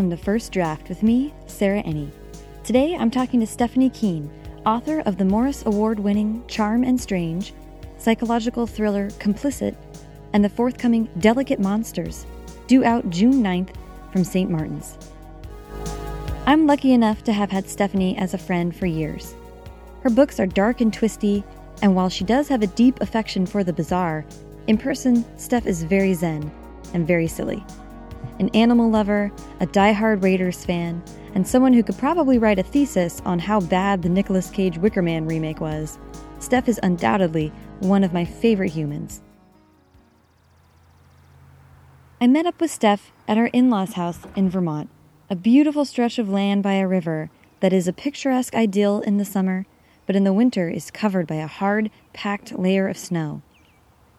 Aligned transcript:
Welcome 0.00 0.16
to 0.16 0.24
First 0.24 0.52
Draft 0.52 0.88
with 0.88 1.02
me, 1.02 1.34
Sarah 1.46 1.82
Enni. 1.82 2.10
Today 2.64 2.96
I'm 2.96 3.10
talking 3.10 3.38
to 3.40 3.46
Stephanie 3.46 3.90
Kuehn, 3.90 4.30
author 4.64 5.00
of 5.00 5.18
the 5.18 5.26
Morris 5.26 5.62
Award 5.66 5.98
winning 5.98 6.42
Charm 6.48 6.84
and 6.84 6.98
Strange, 6.98 7.52
psychological 7.98 8.66
thriller 8.66 9.10
Complicit, 9.18 9.76
and 10.32 10.42
the 10.42 10.48
forthcoming 10.48 11.06
Delicate 11.18 11.60
Monsters, 11.60 12.24
due 12.66 12.82
out 12.82 13.10
June 13.10 13.42
9th 13.42 13.74
from 14.10 14.24
St. 14.24 14.50
Martin's. 14.50 14.96
I'm 16.46 16.66
lucky 16.66 16.92
enough 16.92 17.22
to 17.24 17.34
have 17.34 17.50
had 17.50 17.68
Stephanie 17.68 18.16
as 18.16 18.32
a 18.32 18.38
friend 18.38 18.74
for 18.74 18.86
years. 18.86 19.34
Her 20.02 20.08
books 20.08 20.40
are 20.40 20.46
dark 20.46 20.80
and 20.80 20.94
twisty, 20.94 21.44
and 21.82 21.94
while 21.94 22.08
she 22.08 22.24
does 22.24 22.48
have 22.48 22.62
a 22.62 22.68
deep 22.68 23.02
affection 23.02 23.44
for 23.44 23.62
the 23.62 23.74
bizarre, 23.74 24.24
in 24.66 24.78
person, 24.78 25.26
Steph 25.36 25.66
is 25.66 25.82
very 25.82 26.14
zen 26.14 26.50
and 26.94 27.06
very 27.06 27.26
silly 27.26 27.62
an 28.40 28.48
animal 28.54 28.90
lover, 28.90 29.30
a 29.60 29.66
die-hard 29.66 30.24
Raiders 30.24 30.64
fan, 30.64 31.00
and 31.34 31.46
someone 31.46 31.74
who 31.74 31.82
could 31.82 31.98
probably 31.98 32.38
write 32.38 32.58
a 32.58 32.62
thesis 32.62 33.20
on 33.24 33.38
how 33.38 33.60
bad 33.60 34.02
the 34.02 34.08
Nicolas 34.08 34.50
Cage 34.50 34.78
Wicker 34.78 35.02
Man 35.02 35.26
remake 35.26 35.60
was. 35.60 35.98
Steph 36.40 36.66
is 36.66 36.80
undoubtedly 36.82 37.52
one 37.80 38.02
of 38.02 38.14
my 38.14 38.24
favorite 38.24 38.72
humans. 38.72 39.20
I 42.18 42.26
met 42.26 42.46
up 42.46 42.60
with 42.60 42.70
Steph 42.70 43.12
at 43.28 43.38
our 43.38 43.46
in 43.48 43.68
law's 43.68 43.92
house 43.92 44.20
in 44.34 44.48
Vermont, 44.48 44.88
a 45.28 45.36
beautiful 45.36 45.84
stretch 45.84 46.18
of 46.18 46.28
land 46.28 46.62
by 46.62 46.74
a 46.74 46.88
river 46.88 47.30
that 47.60 47.74
is 47.74 47.86
a 47.86 47.92
picturesque 47.92 48.54
idyll 48.54 49.00
in 49.00 49.18
the 49.18 49.24
summer, 49.24 49.66
but 50.06 50.16
in 50.16 50.24
the 50.24 50.32
winter 50.32 50.70
is 50.70 50.90
covered 50.90 51.26
by 51.26 51.36
a 51.36 51.46
hard, 51.46 51.90
packed 52.14 52.58
layer 52.58 52.88
of 52.88 52.96
snow. 52.96 53.42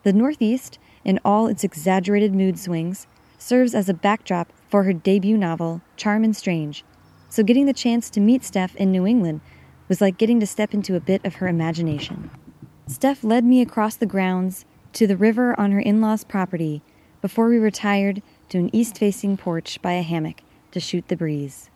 The 0.03 0.13
Northeast, 0.13 0.77
in 1.03 1.19
all 1.25 1.47
its 1.47 1.63
exaggerated 1.63 2.33
mood 2.35 2.59
swings, 2.59 3.07
serves 3.41 3.73
as 3.73 3.89
a 3.89 3.93
backdrop 3.93 4.53
for 4.69 4.83
her 4.83 4.93
debut 4.93 5.35
novel, 5.35 5.81
Charm 5.97 6.23
and 6.23 6.35
Strange, 6.35 6.85
so 7.27 7.41
getting 7.41 7.65
the 7.65 7.73
chance 7.73 8.09
to 8.11 8.19
meet 8.19 8.43
Steph 8.43 8.75
in 8.75 8.91
New 8.91 9.07
England 9.07 9.41
was 9.87 9.99
like 9.99 10.19
getting 10.19 10.39
to 10.39 10.45
step 10.45 10.75
into 10.75 10.95
a 10.95 10.99
bit 10.99 11.25
of 11.25 11.35
her 11.35 11.47
imagination. 11.47 12.29
Steph 12.87 13.23
led 13.23 13.43
me 13.43 13.59
across 13.59 13.95
the 13.95 14.05
grounds 14.05 14.65
to 14.93 15.07
the 15.07 15.17
river 15.17 15.59
on 15.59 15.71
her 15.71 15.79
in 15.79 16.01
law's 16.01 16.23
property 16.23 16.83
before 17.19 17.49
we 17.49 17.57
retired 17.57 18.21
to 18.49 18.59
an 18.59 18.69
east 18.75 18.97
facing 18.97 19.37
porch 19.37 19.81
by 19.81 19.93
a 19.93 20.03
hammock 20.03 20.41
to 20.71 20.79
shoot 20.79 21.07
the 21.07 21.15
breeze. 21.15 21.69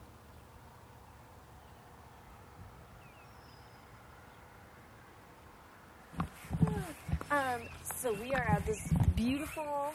Um, 7.30 7.62
so 7.82 8.12
we 8.22 8.32
are 8.32 8.46
at 8.48 8.64
this 8.66 8.88
beautiful 9.16 9.92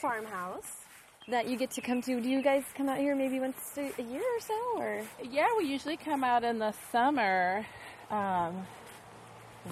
farmhouse 0.00 0.85
that 1.28 1.48
you 1.48 1.56
get 1.56 1.70
to 1.72 1.80
come 1.80 2.02
to. 2.02 2.20
Do 2.20 2.28
you 2.28 2.42
guys 2.42 2.62
come 2.76 2.88
out 2.88 2.98
here 2.98 3.16
maybe 3.16 3.40
once 3.40 3.56
a 3.76 4.02
year 4.02 4.22
or 4.22 4.40
so, 4.40 4.54
or? 4.76 5.02
Yeah, 5.28 5.46
we 5.58 5.64
usually 5.64 5.96
come 5.96 6.22
out 6.22 6.44
in 6.44 6.58
the 6.58 6.72
summer 6.92 7.66
um, 8.10 8.66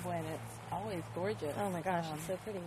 when 0.02 0.24
it's 0.24 0.54
always 0.72 1.02
gorgeous. 1.14 1.54
Oh 1.60 1.70
my 1.70 1.80
gosh, 1.80 2.06
Um, 2.06 2.14
it's 2.18 2.26
so 2.26 2.36
pretty. 2.38 2.60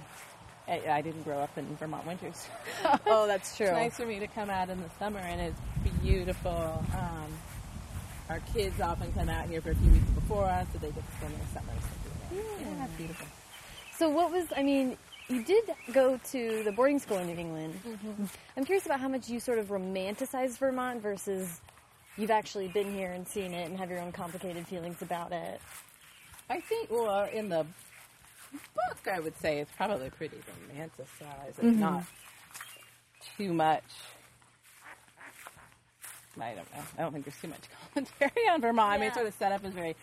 I, 0.70 0.98
I 0.98 1.02
didn't 1.02 1.24
grow 1.24 1.40
up 1.40 1.58
in 1.58 1.66
Vermont 1.78 2.06
winters. 2.06 2.48
Oh, 3.06 3.28
that's 3.28 3.56
true. 3.58 3.68
It's 3.68 3.74
nice 3.76 3.98
for 3.98 4.06
me 4.06 4.20
to 4.20 4.28
come 4.28 4.50
out 4.50 4.70
in 4.70 4.78
the 4.82 4.90
summer, 5.00 5.20
and 5.20 5.42
it's 5.42 5.60
beautiful. 6.02 6.84
Um, 6.94 7.28
our 8.30 8.40
kids 8.54 8.80
often 8.82 9.12
come 9.14 9.30
out 9.30 9.48
here 9.50 9.62
for 9.62 9.72
a 9.72 9.76
few 9.76 9.92
weeks 9.92 10.10
before 10.12 10.46
us, 10.46 10.68
so 10.74 10.80
they 10.80 10.92
get 10.92 11.06
to 11.06 11.12
spend 11.18 11.34
their 11.34 11.48
summers 11.54 11.84
here. 12.32 12.44
Yeah, 12.62 12.86
it's 12.86 12.94
beautiful. 12.96 13.28
So 13.98 14.10
what 14.10 14.32
was? 14.32 14.46
I 14.56 14.64
mean, 14.64 14.98
you 15.30 15.44
did 15.44 15.66
go 15.94 16.20
to 16.32 16.64
the 16.64 16.72
boarding 16.72 17.00
school 17.00 17.18
in 17.18 17.28
New 17.28 17.36
England. 17.36 17.80
I'm 18.56 18.64
curious 18.66 18.86
about 18.86 19.00
how 19.00 19.08
much 19.10 19.30
you 19.30 19.40
sort 19.40 19.60
of 19.60 19.68
romanticize 19.68 20.58
Vermont 20.58 21.02
versus 21.02 21.62
you've 22.18 22.32
actually 22.32 22.68
been 22.70 22.92
here 22.94 23.12
and 23.12 23.28
seen 23.28 23.54
it 23.54 23.70
and 23.70 23.78
have 23.78 23.90
your 23.90 24.00
own 24.00 24.12
complicated 24.12 24.66
feelings 24.68 25.02
about 25.02 25.32
it. 25.32 25.60
I 26.50 26.62
think, 26.62 26.90
well, 26.90 27.28
in 27.32 27.50
the 27.50 27.66
book, 28.54 29.08
I 29.14 29.20
would 29.20 29.38
say 29.40 29.60
it's 29.60 29.72
probably 29.76 30.10
pretty 30.10 30.38
romanticized. 30.38 31.50
It's 31.50 31.60
Mm-hmm. 31.60 31.80
not 31.80 32.04
too 33.38 33.54
much. 33.54 33.84
I 36.40 36.54
don't 36.54 36.72
know. 36.72 36.84
I 36.98 37.02
don't 37.02 37.12
think 37.14 37.26
there's 37.26 37.42
too 37.42 37.48
much 37.48 37.62
commentary 37.94 38.48
on 38.50 38.62
Vermont. 38.62 38.92
I 38.92 38.98
mean, 38.98 39.08
it's 39.08 39.16
sort 39.16 39.28
of 39.28 39.34
set 39.34 39.52
up 39.52 39.66
as 39.66 39.74
very 39.74 39.96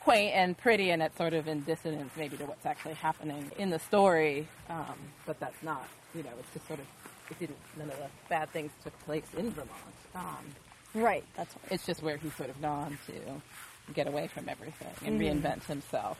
quaint 0.00 0.34
and 0.34 0.56
pretty, 0.56 0.90
and 0.90 1.02
it's 1.02 1.16
sort 1.16 1.34
of 1.34 1.46
in 1.48 1.60
dissonance 1.62 2.10
maybe 2.16 2.36
to 2.38 2.44
what's 2.46 2.66
actually 2.66 2.94
happening 2.94 3.50
in 3.58 3.70
the 3.70 3.78
story. 3.78 4.48
Um, 4.68 4.94
but 5.26 5.38
that's 5.40 5.62
not, 5.62 5.86
you 6.14 6.22
know, 6.22 6.30
it's 6.38 6.52
just 6.54 6.66
sort 6.66 6.80
of, 6.80 6.86
it 7.30 7.38
didn't, 7.38 7.58
none 7.78 7.90
of 7.90 7.96
the 7.98 8.06
bad 8.28 8.50
things 8.50 8.70
took 8.82 8.98
place 9.04 9.24
in 9.36 9.50
Vermont. 9.50 9.70
Um, 10.14 10.44
Right. 10.92 11.22
That's 11.36 11.54
right. 11.62 11.72
it's 11.72 11.86
just 11.86 12.02
where 12.02 12.16
he's 12.16 12.34
sort 12.34 12.50
of 12.50 12.60
gone 12.60 12.98
to 13.06 13.92
get 13.94 14.08
away 14.08 14.26
from 14.26 14.48
everything 14.48 14.88
and 15.06 15.20
Mm-hmm. 15.20 15.46
reinvent 15.46 15.64
himself. 15.64 16.18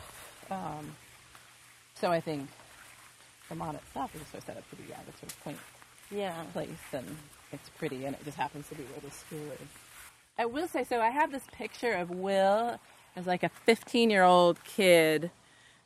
Um, 0.48 0.94
so 1.96 2.12
I 2.12 2.20
think 2.20 2.48
Vermont 3.48 3.76
itself 3.78 4.14
is 4.14 4.20
sort 4.28 4.34
of 4.42 4.44
set 4.44 4.56
up 4.58 4.70
to 4.70 4.76
be 4.76 4.84
yeah, 4.88 4.96
this 5.06 5.16
sort 5.18 5.32
of 5.32 5.40
quaint 5.42 5.58
Yeah. 6.12 6.34
place, 6.52 6.68
and 6.92 7.16
it's 7.50 7.68
pretty, 7.70 8.04
and 8.04 8.14
it 8.14 8.24
just 8.24 8.36
happens 8.36 8.68
to 8.68 8.76
be 8.76 8.84
where 8.84 9.00
the 9.00 9.10
school 9.10 9.50
is. 9.54 9.68
I 10.38 10.46
will 10.46 10.68
say, 10.68 10.84
so 10.84 11.00
I 11.00 11.10
have 11.10 11.32
this 11.32 11.42
picture 11.52 11.92
of 11.94 12.10
Will 12.10 12.78
as 13.16 13.26
like 13.26 13.42
a 13.42 13.48
15 13.48 14.10
year 14.10 14.22
old 14.22 14.62
kid 14.64 15.30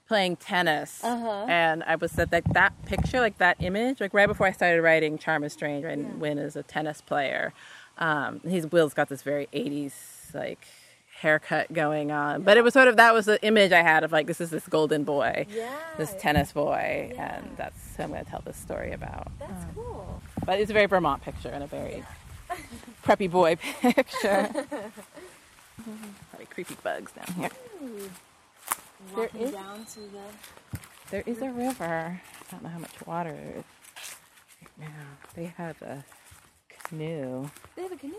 playing 0.09 0.37
tennis, 0.37 1.03
Uh-huh. 1.03 1.47
and 1.49 1.83
I 1.85 1.97
was 1.97 2.19
at 2.19 2.31
that 2.31 2.45
that 2.53 2.73
picture, 2.87 3.21
like 3.21 3.39
that 3.39 3.57
image, 3.61 4.01
like 4.01 4.13
right 4.13 4.27
before 4.27 4.47
I 4.47 4.53
started 4.53 4.83
writing 4.83 5.17
Charm 5.19 5.43
and 5.43 5.51
Strange, 5.53 5.85
right, 5.85 5.97
and 5.97 6.21
Win 6.21 6.39
is 6.39 6.57
a 6.57 6.63
tennis 6.63 7.01
player. 7.01 7.53
Um, 7.99 8.41
he's 8.47 8.67
Will's 8.71 8.93
got 8.95 9.09
this 9.09 9.23
very 9.23 9.49
80s 9.55 9.93
like 10.35 10.67
haircut 11.21 11.73
going 11.73 12.11
on, 12.11 12.43
but 12.43 12.57
it 12.59 12.65
was 12.65 12.75
sort 12.75 12.89
of 12.89 12.97
that 12.97 13.15
was 13.15 13.25
the 13.25 13.43
image 13.43 13.73
I 13.73 13.83
had 13.83 14.05
of 14.05 14.13
like 14.13 14.27
this 14.27 14.41
is 14.43 14.51
this 14.51 14.67
golden 14.69 15.05
boy, 15.05 15.47
this 15.97 16.15
tennis 16.19 16.53
boy, 16.53 17.13
Yeah. 17.15 17.37
and 17.37 17.57
that's 17.57 17.97
who 17.97 18.03
I'm 18.03 18.11
going 18.11 18.25
to 18.25 18.31
tell 18.31 18.43
this 18.45 18.57
story 18.59 18.93
about. 18.93 19.29
That's 19.39 19.65
cool. 19.75 20.21
But 20.45 20.61
it's 20.61 20.71
a 20.71 20.75
very 20.75 20.87
Vermont 20.87 21.23
picture 21.23 21.49
and 21.49 21.65
a 21.65 21.67
very 21.67 22.05
preppy 23.05 23.31
boy 23.31 23.57
picture. 23.81 24.51
Probably 26.31 26.47
creepy 26.47 26.77
bugs 26.83 27.13
down 27.13 27.27
here. 27.37 27.51
There 27.81 28.11
Walking 29.17 29.51
down 29.51 29.85
to 29.85 30.01
the. 30.01 30.79
There 31.11 31.23
is 31.27 31.43
a 31.43 31.51
river. 31.51 32.21
I 32.21 32.51
don't 32.51 32.63
know 32.63 32.71
how 32.71 32.79
much 32.79 33.07
water 33.07 33.33
there 33.33 33.59
is 33.59 33.65
right 34.63 34.89
now. 34.89 35.19
They 35.35 35.45
have 35.45 35.81
a 35.83 36.05
canoe. 36.69 37.51
They 37.77 37.83
have 37.83 37.93
a 37.93 37.97
canoe. 37.97 38.15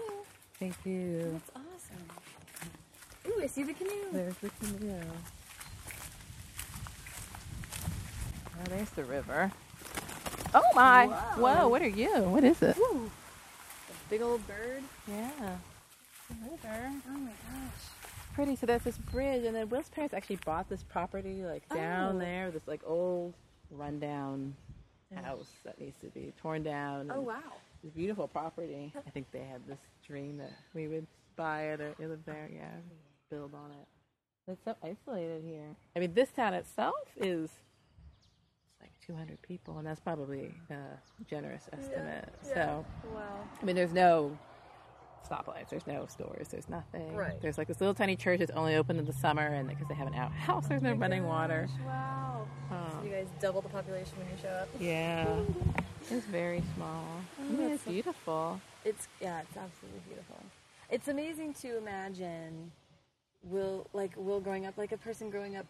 They 0.60 0.72
do. 0.84 1.32
That's 1.34 1.52
awesome. 1.56 2.06
Ooh, 3.28 3.42
I 3.42 3.48
see 3.48 3.64
the 3.64 3.74
canoe. 3.74 4.12
There's 4.14 4.38
the 4.38 4.50
canoe. 4.50 5.02
Oh, 8.48 8.64
there's 8.70 8.90
the 8.92 9.04
river. 9.04 9.52
Oh 10.54 10.64
my! 10.76 11.08
Whoa. 11.08 11.42
Whoa! 11.42 11.68
What 11.68 11.82
are 11.82 11.88
you? 11.88 12.22
What 12.22 12.44
is 12.44 12.62
it? 12.62 12.78
Ooh, 12.78 13.10
a 13.90 14.10
big 14.10 14.22
old 14.22 14.46
bird. 14.48 14.84
Yeah. 15.08 15.58
River. 16.30 16.92
Oh 17.10 17.18
my 17.18 17.30
gosh. 17.30 17.82
pretty. 18.34 18.56
So 18.56 18.66
there's 18.66 18.84
this 18.84 18.98
bridge, 18.98 19.46
and 19.46 19.56
then 19.56 19.70
Will's 19.70 19.90
parents 19.90 20.14
actually 20.14 20.38
bought 20.38 20.70
this 20.70 20.84
property 20.84 21.44
like 21.44 21.64
oh. 21.72 21.76
down 21.76 22.16
Oh. 22.16 22.20
there, 22.20 22.52
this 22.52 22.68
like 22.68 22.82
old, 22.86 23.34
rundown 23.72 24.56
house 25.24 25.50
that 25.64 25.80
needs 25.80 25.98
to 26.00 26.08
be 26.08 26.34
torn 26.42 26.64
down. 26.64 27.12
Oh 27.14 27.22
wow. 27.22 27.40
This 27.84 27.92
beautiful 27.94 28.28
property. 28.28 28.94
I 28.96 29.10
think 29.12 29.32
they 29.32 29.44
had 29.44 29.66
this 29.68 29.80
dream 30.06 30.38
that 30.38 30.52
we 30.74 30.88
would 30.88 31.08
buy 31.36 31.64
it 31.70 31.82
or 31.82 31.94
live 32.00 32.26
there. 32.26 32.50
Yeah, 32.54 32.72
build 33.30 33.54
on 33.54 33.72
it. 33.72 33.88
It's 34.48 34.64
so 34.64 34.76
isolated 34.84 35.44
here. 35.44 35.76
I 35.96 36.00
mean, 36.00 36.14
this 36.14 36.32
town 36.32 36.54
itself 36.54 36.96
is 37.18 37.50
it's 38.70 38.82
like 38.82 38.92
200 39.06 39.42
people, 39.42 39.78
and 39.78 39.88
that's 39.88 40.00
probably 40.00 40.54
a 40.70 41.00
generous 41.28 41.64
estimate. 41.74 42.30
So. 42.42 42.86
Wow. 43.14 43.22
I 43.60 43.66
mean, 43.66 43.76
there's 43.76 43.94
no 43.94 44.38
stoplights, 45.30 45.70
there's 45.70 45.88
no 45.88 46.06
stores, 46.08 46.48
there's 46.50 46.70
nothing. 46.70 47.16
Right. 47.16 47.40
There's 47.42 47.58
like 47.58 47.68
this 47.68 47.80
little 47.82 47.94
tiny 47.96 48.16
church 48.16 48.40
that's 48.40 48.52
only 48.52 48.76
open 48.76 48.98
in 48.98 49.06
the 49.06 49.14
summer, 49.14 49.42
and 49.48 49.68
because 49.68 49.88
they 49.88 49.96
have 49.96 50.08
an 50.08 50.16
outhouse, 50.16 50.68
there's 50.68 50.82
no 50.82 50.94
running 50.94 51.26
water. 51.26 51.68
Wow. 51.86 52.48
Um, 52.72 53.06
You 53.06 53.12
guys 53.12 53.28
double 53.40 53.62
the 53.62 53.70
population 53.70 54.14
when 54.18 54.28
you 54.28 54.38
show 54.42 54.50
up. 54.50 54.70
yeah, 54.80 55.28
it's 56.10 56.26
very 56.28 56.64
small. 56.76 57.06
I 57.40 57.44
mean, 57.52 57.72
it's 57.72 57.84
so- 57.84 57.92
beautiful. 57.92 58.62
It's 58.84 59.08
yeah, 59.20 59.42
it's 59.42 59.58
absolutely 59.58 60.02
beautiful. 60.08 60.38
It's 60.90 61.08
amazing 61.08 61.54
to 61.56 61.78
imagine 61.78 62.72
Will 63.44 63.88
like 63.94 64.12
Will 64.16 64.40
growing 64.40 64.66
up 64.66 64.78
like 64.78 64.92
a 64.92 64.98
person 64.98 65.30
growing 65.30 65.56
up 65.56 65.66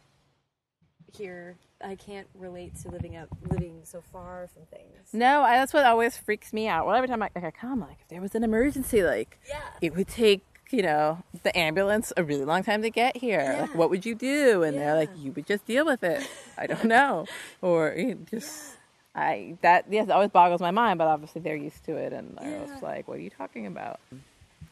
here. 1.14 1.56
I 1.84 1.96
can't 1.96 2.28
relate 2.34 2.76
to 2.82 2.90
living 2.90 3.16
up 3.18 3.28
living 3.50 3.82
so 3.84 4.02
far 4.02 4.48
from 4.54 4.64
things. 4.66 5.10
No, 5.14 5.42
I, 5.42 5.58
that's 5.58 5.74
what 5.74 5.86
always 5.86 6.18
freaks 6.18 6.54
me 6.54 6.68
out. 6.68 6.86
Well, 6.86 6.96
every 6.96 7.08
time 7.08 7.22
I, 7.22 7.30
like, 7.36 7.44
I 7.44 7.52
come, 7.52 7.82
like 7.82 7.98
if 8.02 8.08
there 8.08 8.22
was 8.22 8.34
an 8.36 8.44
emergency, 8.44 9.04
like 9.04 9.38
Yeah. 9.48 9.60
it 9.82 9.96
would 9.96 10.08
take 10.08 10.42
you 10.72 10.82
know 10.82 11.20
the 11.44 11.56
ambulance 11.56 12.12
a 12.18 12.24
really 12.24 12.44
long 12.46 12.64
time 12.64 12.82
to 12.82 12.90
get 12.90 13.18
here. 13.18 13.58
Like, 13.62 13.76
what 13.76 13.90
would 13.92 14.06
you 14.06 14.16
do? 14.16 14.64
And 14.64 14.78
they're 14.78 14.96
like, 14.96 15.12
you 15.18 15.32
would 15.34 15.46
just 15.46 15.66
deal 15.68 15.86
with 15.86 16.04
it. 16.04 16.28
I 16.58 16.66
don't 16.66 16.86
know, 16.96 17.26
or 17.62 17.94
you 17.96 18.16
just. 18.32 18.72
I 19.14 19.58
that 19.62 19.86
yes, 19.90 20.08
it 20.08 20.12
always 20.12 20.32
boggles 20.32 20.60
my 20.62 20.72
mind, 20.72 20.98
but 20.98 21.08
obviously 21.08 21.40
they're 21.42 21.56
used 21.56 21.84
to 21.86 21.96
it, 21.96 22.12
and 22.14 22.38
I 22.40 22.50
was 22.58 22.82
like, 22.82 23.08
"What 23.08 23.18
are 23.18 23.22
you 23.22 23.30
talking 23.30 23.66
about?" 23.66 24.00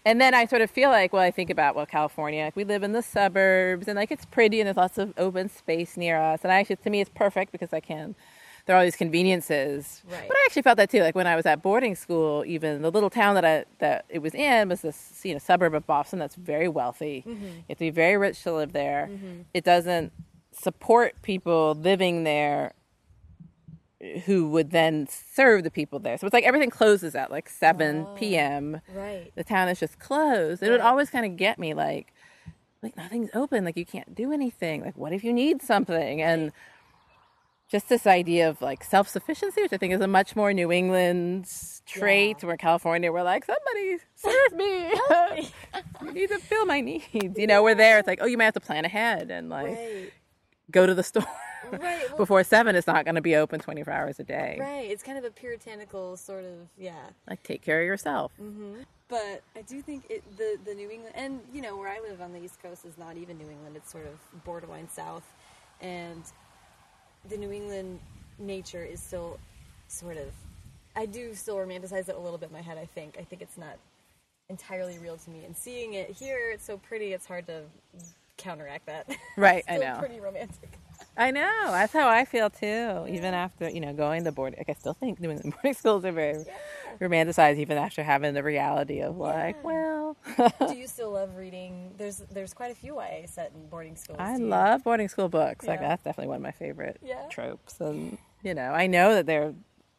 And 0.06 0.20
then 0.20 0.34
I 0.34 0.46
sort 0.46 0.62
of 0.62 0.70
feel 0.70 0.90
like, 0.90 1.14
well, 1.14 1.22
I 1.22 1.32
think 1.32 1.50
about, 1.50 1.76
well, 1.76 1.86
California, 1.86 2.46
like 2.46 2.56
we 2.56 2.64
live 2.64 2.84
in 2.84 2.92
the 2.92 3.02
suburbs 3.02 3.88
and 3.88 3.96
like 3.96 4.12
it's 4.12 4.26
pretty 4.26 4.60
and 4.60 4.68
there's 4.68 4.78
lots 4.78 4.98
of 4.98 5.14
open 5.18 5.50
space 5.50 5.96
near 5.96 6.18
us. 6.18 6.42
And 6.44 6.52
I 6.52 6.60
actually, 6.60 6.78
to 6.78 6.90
me, 6.90 7.02
it's 7.02 7.12
perfect 7.14 7.52
because 7.52 7.72
I 7.72 7.80
can, 7.80 8.16
there 8.66 8.76
are 8.76 8.80
all 8.80 8.86
these 8.86 8.96
conveniences. 8.96 10.02
Right. 10.10 10.28
But 10.28 10.36
I 10.36 10.44
actually 10.46 10.62
felt 10.62 10.78
that 10.78 10.90
too. 10.90 11.02
Like 11.02 11.16
when 11.16 11.28
I 11.28 11.36
was 11.36 11.46
at 11.46 11.62
boarding 11.62 11.96
school, 11.96 12.44
even 12.46 12.82
the 12.82 12.92
little 12.92 13.10
town 13.10 13.36
that 13.36 13.46
I, 13.46 13.66
that 13.80 14.06
it 14.10 14.20
was 14.20 14.34
in 14.36 14.70
was 14.70 14.82
this, 14.82 15.22
you 15.24 15.34
know, 15.34 15.40
suburb 15.40 15.74
of 15.74 15.88
Boston 15.88 16.20
that's 16.20 16.36
very 16.36 16.68
wealthy. 16.68 17.24
Mm-hmm. 17.26 17.44
You 17.44 17.64
have 17.70 17.78
to 17.78 17.86
be 17.86 17.90
very 17.90 18.18
rich 18.18 18.44
to 18.44 18.54
live 18.54 18.74
there. 18.74 19.10
It 19.54 19.64
doesn't 19.64 20.12
support 20.52 21.22
people 21.22 21.76
living 21.76 22.24
there 22.24 22.74
who 24.26 24.50
would 24.50 24.72
then 24.72 25.08
serve 25.10 25.64
the 25.64 25.72
people 25.72 26.00
there. 26.00 26.18
So 26.18 26.26
it's 26.28 26.34
like 26.34 26.44
everything 26.44 26.70
closes 26.70 27.16
at 27.16 27.32
like 27.32 27.50
7 27.50 28.06
p.m 28.16 28.82
Right. 28.94 29.32
the 29.36 29.44
town 29.44 29.70
is 29.70 29.80
just 29.80 30.00
closed. 30.00 30.62
It 30.64 30.70
would 30.70 30.82
always 30.82 31.10
kind 31.10 31.26
of 31.26 31.38
get 31.38 31.58
me 31.60 31.74
like, 31.74 32.14
like 32.82 32.98
nothing's 32.98 33.30
open. 33.34 33.64
Like 33.66 33.78
you 33.78 33.86
can't 33.86 34.14
do 34.14 34.32
anything. 34.34 34.82
Like 34.84 34.98
what 34.98 35.14
if 35.14 35.24
you 35.24 35.32
need 35.34 35.62
something? 35.62 36.22
And 36.22 36.52
just 37.70 37.90
this 37.90 38.06
idea 38.06 38.50
of 38.50 38.62
like 38.62 38.84
self 38.84 39.08
sufficiency, 39.08 39.62
which 39.62 39.74
I 39.74 39.78
think 39.78 39.94
is 39.94 40.02
a 40.02 40.08
much 40.08 40.36
more 40.36 40.54
New 40.54 40.72
England 40.72 41.50
trait. 41.88 42.44
Where 42.44 42.58
California, 42.58 43.12
we're 43.12 43.24
like 43.24 43.46
somebody 43.46 43.98
serve 44.16 44.54
me. 44.54 44.90
you 46.04 46.12
need 46.14 46.30
to 46.30 46.38
fill 46.40 46.66
my 46.66 46.82
needs. 46.82 47.06
You 47.40 47.48
know, 47.48 47.64
we're 47.64 47.74
there. 47.74 47.98
It's 48.00 48.08
like 48.08 48.20
oh, 48.22 48.26
you 48.28 48.38
might 48.38 48.46
have 48.46 48.54
to 48.56 48.60
plan 48.60 48.86
ahead 48.86 49.32
and 49.32 49.50
like 49.50 49.68
Right. 49.78 50.12
go 50.70 50.86
to 50.86 50.94
the 50.94 51.04
store. 51.04 51.26
Right. 51.72 52.08
Well, 52.10 52.18
Before 52.18 52.44
seven, 52.44 52.76
it's 52.76 52.88
not 52.88 53.06
going 53.06 53.16
to 53.16 53.22
be 53.22 53.36
open 53.36 53.60
24 53.60 53.94
hours 53.94 54.20
a 54.20 54.24
day. 54.24 54.58
right. 54.60 54.90
It's 54.90 55.04
kind 55.04 55.18
of 55.18 55.24
a 55.24 55.32
puritanical 55.32 56.18
sort 56.18 56.44
of 56.46 56.68
yeah. 56.78 57.06
Like, 57.30 57.42
take 57.44 57.62
care 57.62 57.82
of 57.82 57.86
yourself. 57.86 58.32
Mm-hmm. 58.42 58.82
But 59.10 59.42
I 59.56 59.62
do 59.62 59.82
think 59.82 60.06
it, 60.10 60.24
the 60.38 60.58
the 60.66 60.74
New 60.74 60.90
England 60.90 61.14
and 61.16 61.40
you 61.54 61.62
know 61.62 61.78
where 61.78 61.90
I 61.90 62.00
live 62.00 62.22
on 62.22 62.34
the 62.34 62.40
East 62.44 62.62
Coast 62.62 62.86
is 62.86 62.98
not 62.98 63.18
even 63.18 63.38
New 63.38 63.50
England. 63.50 63.76
It's 63.76 63.92
sort 63.92 64.06
of 64.08 64.44
borderline 64.44 64.90
South, 64.90 65.24
and 65.82 66.24
the 67.30 67.38
New 67.38 67.52
England 67.52 68.00
nature 68.40 68.84
is 68.84 69.02
still 69.02 69.40
sort 69.88 70.18
of. 70.18 70.28
I 70.96 71.06
do 71.06 71.34
still 71.36 71.58
romanticize 71.58 72.10
it 72.10 72.16
a 72.16 72.20
little 72.20 72.38
bit 72.38 72.50
in 72.50 72.54
my 72.54 72.62
head. 72.62 72.78
I 72.78 72.86
think. 72.86 73.18
I 73.20 73.24
think 73.24 73.42
it's 73.42 73.58
not 73.58 73.78
entirely 74.50 74.98
real 75.00 75.18
to 75.18 75.30
me. 75.30 75.44
And 75.46 75.56
seeing 75.56 75.94
it 75.94 76.10
here, 76.12 76.52
it's 76.52 76.66
so 76.66 76.78
pretty. 76.78 77.14
It's 77.14 77.26
hard 77.26 77.46
to 77.48 77.64
counteract 78.38 78.86
that. 78.88 79.08
Right, 79.38 79.60
It's 79.60 79.70
I 79.70 79.78
still 79.78 79.94
know. 79.94 80.00
Pretty 80.00 80.20
romantic. 80.20 80.70
I 81.18 81.32
know. 81.32 81.68
That's 81.72 81.94
how 81.94 82.08
I 82.08 82.26
feel 82.26 82.50
too. 82.50 83.06
Even 83.10 83.34
after 83.34 83.70
you 83.70 83.80
know 83.80 83.94
going 83.94 84.24
to 84.24 84.32
boarding, 84.32 84.58
like 84.60 84.70
I 84.70 84.74
still 84.80 84.94
think 84.94 85.22
doing 85.22 85.38
the 85.38 85.50
boarding 85.52 85.74
schools 85.74 86.06
are 86.06 86.12
very 86.12 86.46
romanticized. 87.00 87.58
Even 87.58 87.78
after 87.78 88.04
having 88.04 88.34
the 88.34 88.44
reality 88.44 89.02
of 89.02 89.18
like, 89.18 89.56
Yeah. 89.64 89.64
well, 89.64 90.18
do 90.68 90.76
you 90.76 90.88
still 90.96 91.12
love 91.12 91.36
reading? 91.36 91.94
There's 91.98 92.18
there's 92.32 92.54
quite 92.54 92.72
a 92.72 92.76
few 92.76 92.96
YA 92.96 93.28
set 93.28 93.52
in 93.54 93.68
boarding 93.68 93.96
schools. 93.96 94.20
I 94.20 94.38
you? 94.38 94.46
love 94.46 94.84
boarding 94.84 95.08
school 95.10 95.30
books. 95.30 95.66
Like 95.68 95.80
that's 95.80 96.04
definitely 96.04 96.30
one 96.30 96.38
of 96.38 96.44
my 96.44 96.52
favorite 96.52 96.98
Yeah. 97.04 97.28
tropes. 97.30 97.80
And 97.80 98.18
you 98.44 98.54
know, 98.54 98.72
I 98.72 98.88
know 98.88 99.14
that 99.16 99.26
they're 99.26 99.54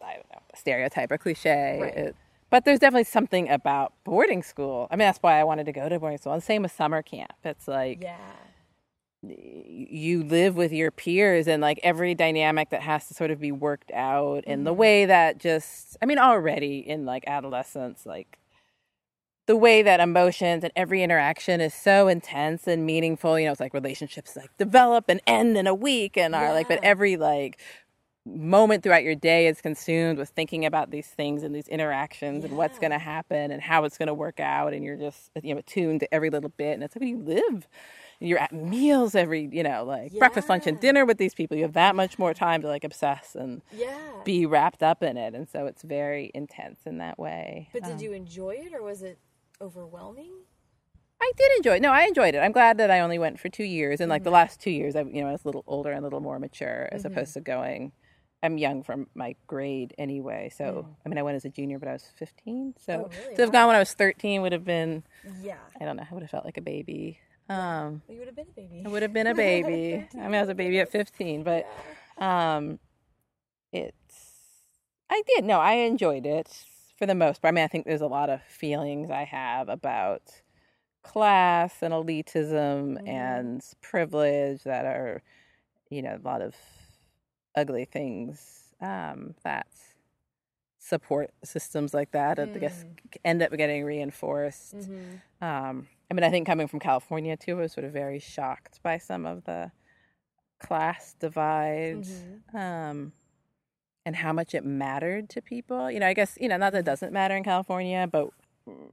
I 0.05 0.15
don't 0.15 0.31
know 0.33 0.41
a 0.53 0.57
stereotype 0.57 1.11
or 1.11 1.19
cliche. 1.19 1.79
Right. 1.81 1.95
It, 1.97 2.17
but 2.50 2.65
there's 2.65 2.79
definitely 2.79 3.05
something 3.05 3.49
about 3.49 3.95
boarding 4.05 4.43
school. 4.43 4.87
I 4.91 4.95
mean, 4.95 5.07
that's 5.09 5.19
why 5.19 5.41
I 5.41 5.45
wanted 5.45 5.67
to 5.67 5.73
go 5.73 5.89
to 5.89 5.99
boarding 5.99 6.19
school. 6.19 6.33
And 6.35 6.43
same 6.43 6.62
with 6.62 6.71
summer 6.73 7.03
camp. 7.03 7.33
It's 7.43 7.67
like 7.67 8.03
Yeah. 8.03 8.19
You 9.31 10.23
live 10.23 10.56
with 10.56 10.73
your 10.73 10.91
peers 10.91 11.47
and 11.47 11.61
like 11.61 11.81
every 11.82 12.15
dynamic 12.15 12.71
that 12.71 12.82
has 12.82 13.06
to 13.09 13.15
sort 13.15 13.31
of 13.31 13.41
be 13.41 13.53
worked 13.53 13.91
out 13.93 14.44
in 14.44 14.65
the 14.65 14.71
mm-hmm. 14.71 14.81
way 14.81 15.06
that 15.06 15.38
just 15.38 15.97
i 16.03 16.06
mean 16.06 16.19
already 16.19 16.79
in 16.79 17.05
like 17.05 17.25
adolescence 17.26 18.06
like 18.06 18.38
the 19.47 19.56
way 19.56 19.82
that 19.82 20.00
emotions 20.00 20.65
and 20.65 20.73
every 20.75 21.03
interaction 21.03 21.61
is 21.61 21.75
so 21.75 22.09
intense 22.09 22.67
and 22.67 22.87
meaningful 22.87 23.38
you 23.38 23.47
know 23.47 23.53
it's 23.53 23.61
like 23.61 23.75
relationships 23.75 24.37
like 24.37 24.56
develop 24.59 25.05
and 25.09 25.21
end 25.26 25.56
in 25.56 25.67
a 25.67 25.75
week 25.75 26.17
and 26.17 26.35
are 26.35 26.53
like 26.53 26.69
but 26.69 26.81
every 26.82 27.17
like 27.17 27.59
moment 28.26 28.82
throughout 28.82 29.05
your 29.05 29.15
day 29.15 29.47
is 29.47 29.61
consumed 29.61 30.19
with 30.19 30.31
thinking 30.31 30.65
about 30.65 30.91
these 30.91 31.09
things 31.09 31.43
and 31.43 31.55
these 31.55 31.69
interactions 31.69 32.43
and 32.43 32.56
what's 32.56 32.79
going 32.79 32.91
to 32.91 32.99
happen 32.99 33.50
and 33.50 33.61
how 33.61 33.85
it's 33.85 33.99
going 33.99 34.06
to 34.06 34.15
work 34.15 34.41
out 34.41 34.73
and 34.73 34.82
you're 34.82 34.97
just 34.97 35.31
you 35.43 35.53
know 35.53 35.59
attuned 35.59 36.00
to 36.00 36.15
every 36.15 36.31
little 36.31 36.50
bit 36.56 36.73
and 36.73 36.82
it's 36.82 36.97
like 36.97 37.06
you 37.06 37.19
live 37.19 37.69
you're 38.20 38.38
at 38.38 38.52
meals 38.52 39.14
every 39.14 39.49
you 39.52 39.62
know 39.62 39.84
like 39.84 40.12
breakfast 40.19 40.49
lunch 40.49 40.66
and 40.66 40.81
dinner 40.81 41.05
with 41.05 41.19
these 41.19 41.34
people 41.34 41.56
you 41.56 41.62
have 41.62 41.72
that 41.75 41.94
much 41.96 42.19
more 42.19 42.32
time 42.34 42.62
to 42.62 42.69
like 42.69 42.84
obsess 42.84 43.34
and 43.34 43.62
Yeah. 43.70 43.88
be 44.25 44.46
wrapped 44.46 44.82
up 44.82 45.02
in 45.02 45.16
it 45.16 45.34
and 45.34 45.49
so 45.49 45.66
it's 45.66 45.82
very 45.82 46.31
intense 46.34 46.81
in 46.87 46.99
that 46.99 47.19
way 47.19 47.69
But 47.72 47.82
did 47.84 47.94
Um, 47.94 48.00
you 48.00 48.12
enjoy 48.12 48.56
it 48.64 48.72
or 48.75 48.82
was 48.82 49.02
it 49.02 49.19
overwhelming? 49.61 50.32
I 51.20 51.32
did 51.37 51.50
enjoy 51.56 51.76
it. 51.76 51.82
No, 51.82 51.90
I 51.90 52.02
enjoyed 52.05 52.34
it. 52.34 52.38
I'm 52.40 52.52
glad 52.52 52.76
that 52.78 52.90
I 52.90 53.00
only 53.00 53.19
went 53.19 53.40
for 53.40 53.49
two 53.49 53.64
years, 53.64 54.00
and 54.00 54.11
like 54.11 54.20
Mm-hmm. 54.20 54.25
the 54.25 54.31
last 54.31 54.61
two 54.61 54.70
years, 54.70 54.94
I 54.94 55.02
you 55.02 55.22
know 55.22 55.28
I 55.28 55.32
was 55.32 55.43
a 55.44 55.49
little 55.49 55.64
older 55.66 55.90
and 55.90 56.00
a 56.00 56.02
little 56.02 56.20
more 56.20 56.38
mature 56.38 56.88
as 56.93 57.05
opposed 57.06 57.32
to 57.34 57.40
going. 57.40 57.93
I'm 58.43 58.58
young 58.58 58.82
from 58.82 59.06
my 59.14 59.37
grade 59.46 59.94
anyway, 59.96 60.50
so 60.55 60.87
I 61.05 61.08
mean 61.08 61.16
I 61.16 61.22
went 61.22 61.37
as 61.37 61.46
a 61.46 61.49
junior, 61.49 61.78
but 61.78 61.88
I 61.88 61.93
was 61.94 62.05
15. 62.16 62.75
So 62.78 62.93
Mm. 62.93 63.05
Oh, 63.05 63.08
really? 63.16 63.37
to 63.37 63.43
have 63.43 63.52
gone 63.52 63.69
when 63.69 63.76
I 63.76 63.78
was 63.78 63.94
13 63.94 64.43
would 64.43 64.52
have 64.52 64.64
been 64.64 65.02
Yeah. 65.40 65.56
I 65.81 65.84
don't 65.87 65.96
know. 65.96 66.05
I 66.11 66.12
would 66.12 66.22
have 66.22 66.31
felt 66.31 66.44
like 66.44 66.58
a 66.58 66.62
baby. 66.62 67.19
Um, 67.49 68.02
You 68.08 68.19
would 68.19 68.26
have 68.29 68.37
been 68.37 68.46
a 68.49 68.55
baby. 68.55 68.82
I 68.85 68.88
would 68.88 69.02
have 69.02 69.12
been 69.12 69.26
a 69.26 69.35
baby. 69.35 70.06
I 70.14 70.17
mean 70.26 70.35
I 70.35 70.41
was 70.41 70.49
a 70.49 70.55
baby 70.55 70.81
at 70.81 70.91
15, 70.91 71.43
but 71.43 71.67
um, 72.19 72.79
it's 73.73 74.25
I 75.11 75.23
did 75.26 75.44
no, 75.44 75.61
I 75.61 75.75
enjoyed 75.75 76.26
it 76.26 76.64
for 76.99 77.06
the 77.06 77.14
most 77.14 77.43
part. 77.43 77.52
I 77.52 77.55
mean 77.55 77.64
I 77.64 77.69
think 77.69 77.87
there's 77.87 78.00
a 78.00 78.06
lot 78.06 78.31
of 78.31 78.43
feelings 78.43 79.11
I 79.11 79.25
have 79.25 79.69
about 79.69 80.23
class 81.02 81.82
and 81.82 81.93
elitism 81.93 82.96
Mm-hmm. 82.96 83.08
and 83.08 83.62
privilege 83.82 84.62
that 84.64 84.87
are 84.87 85.23
you 85.90 86.02
know 86.02 86.19
a 86.23 86.26
lot 86.26 86.40
of 86.43 86.55
ugly 87.56 87.85
things 87.85 88.75
um, 88.81 89.35
that 89.44 89.67
support 90.87 91.31
systems 91.43 91.95
like 91.95 92.11
that 92.11 92.39
I 92.39 92.45
guess 92.61 92.85
end 93.25 93.43
up 93.43 93.51
getting 93.57 93.85
reinforced 93.85 94.75
Mm-hmm. 94.77 95.45
um, 95.45 95.89
I 96.11 96.15
mean 96.15 96.25
I 96.25 96.31
think 96.31 96.47
coming 96.47 96.67
from 96.69 96.79
California 96.81 97.37
too 97.38 97.57
I 97.59 97.62
was 97.62 97.73
sort 97.73 97.85
of 97.87 97.93
very 97.93 98.19
shocked 98.19 98.81
by 98.83 98.99
some 98.99 99.25
of 99.25 99.45
the 99.45 99.73
class 100.61 101.14
divide 101.19 102.05
Mm-hmm. 102.05 102.57
um, 102.57 103.12
and 104.07 104.14
how 104.14 104.35
much 104.35 104.55
it 104.55 104.64
mattered 104.64 105.31
to 105.31 105.41
people 105.41 105.91
you 105.91 105.99
know 106.00 106.07
I 106.07 106.12
guess 106.14 106.37
you 106.41 106.49
know 106.49 106.59
not 106.59 106.73
that 106.73 106.81
it 106.81 106.85
doesn't 106.85 107.12
matter 107.12 107.35
in 107.37 107.45
California 107.45 108.07
but 108.11 108.29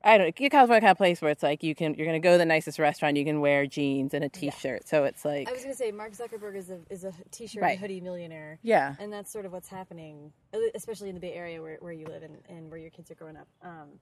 I 0.04 0.18
don't 0.18 0.28
know. 0.38 0.50
California 0.50 0.82
kind 0.82 0.92
of 0.92 0.98
place 0.98 1.22
where 1.22 1.32
it's 1.32 1.44
like 1.44 1.64
you 1.64 1.74
can 1.74 1.94
you're 1.94 2.06
gonna 2.06 2.20
go 2.20 2.34
to 2.34 2.38
the 2.38 2.46
nicest 2.46 2.78
restaurant, 2.78 3.16
you 3.16 3.24
can 3.24 3.40
wear 3.40 3.66
jeans 3.66 4.14
and 4.14 4.24
a 4.24 4.30
t-shirt. 4.30 4.88
So 4.88 5.06
it's 5.06 5.24
like 5.24 5.48
I 5.48 5.52
was 5.54 5.62
going 5.62 5.74
to 5.74 5.78
say 5.78 5.92
Mark 5.92 6.12
Zuckerberg 6.14 6.58
is 6.58 6.70
a 6.70 6.80
is 6.90 7.04
a 7.06 7.14
t-shirt 7.32 7.62
Right. 7.62 7.72
and 7.72 7.80
hoodie 7.80 8.02
millionaire. 8.02 8.60
yeah, 8.64 8.96
And 9.00 9.14
that's 9.14 9.32
sort 9.32 9.46
of 9.46 9.52
what's 9.54 9.70
happening, 9.70 10.34
uh, 10.54 10.58
especially 10.76 11.08
in 11.10 11.16
the 11.16 11.22
Bay 11.22 11.34
Area 11.34 11.62
where, 11.62 11.78
where 11.80 11.94
you 11.94 12.06
live 12.06 12.24
and, 12.24 12.38
and 12.50 12.70
where 12.70 12.80
your 12.80 12.90
kids 12.90 13.10
are 13.12 13.16
growing 13.16 13.38
up. 13.38 13.48
Um, 13.62 14.00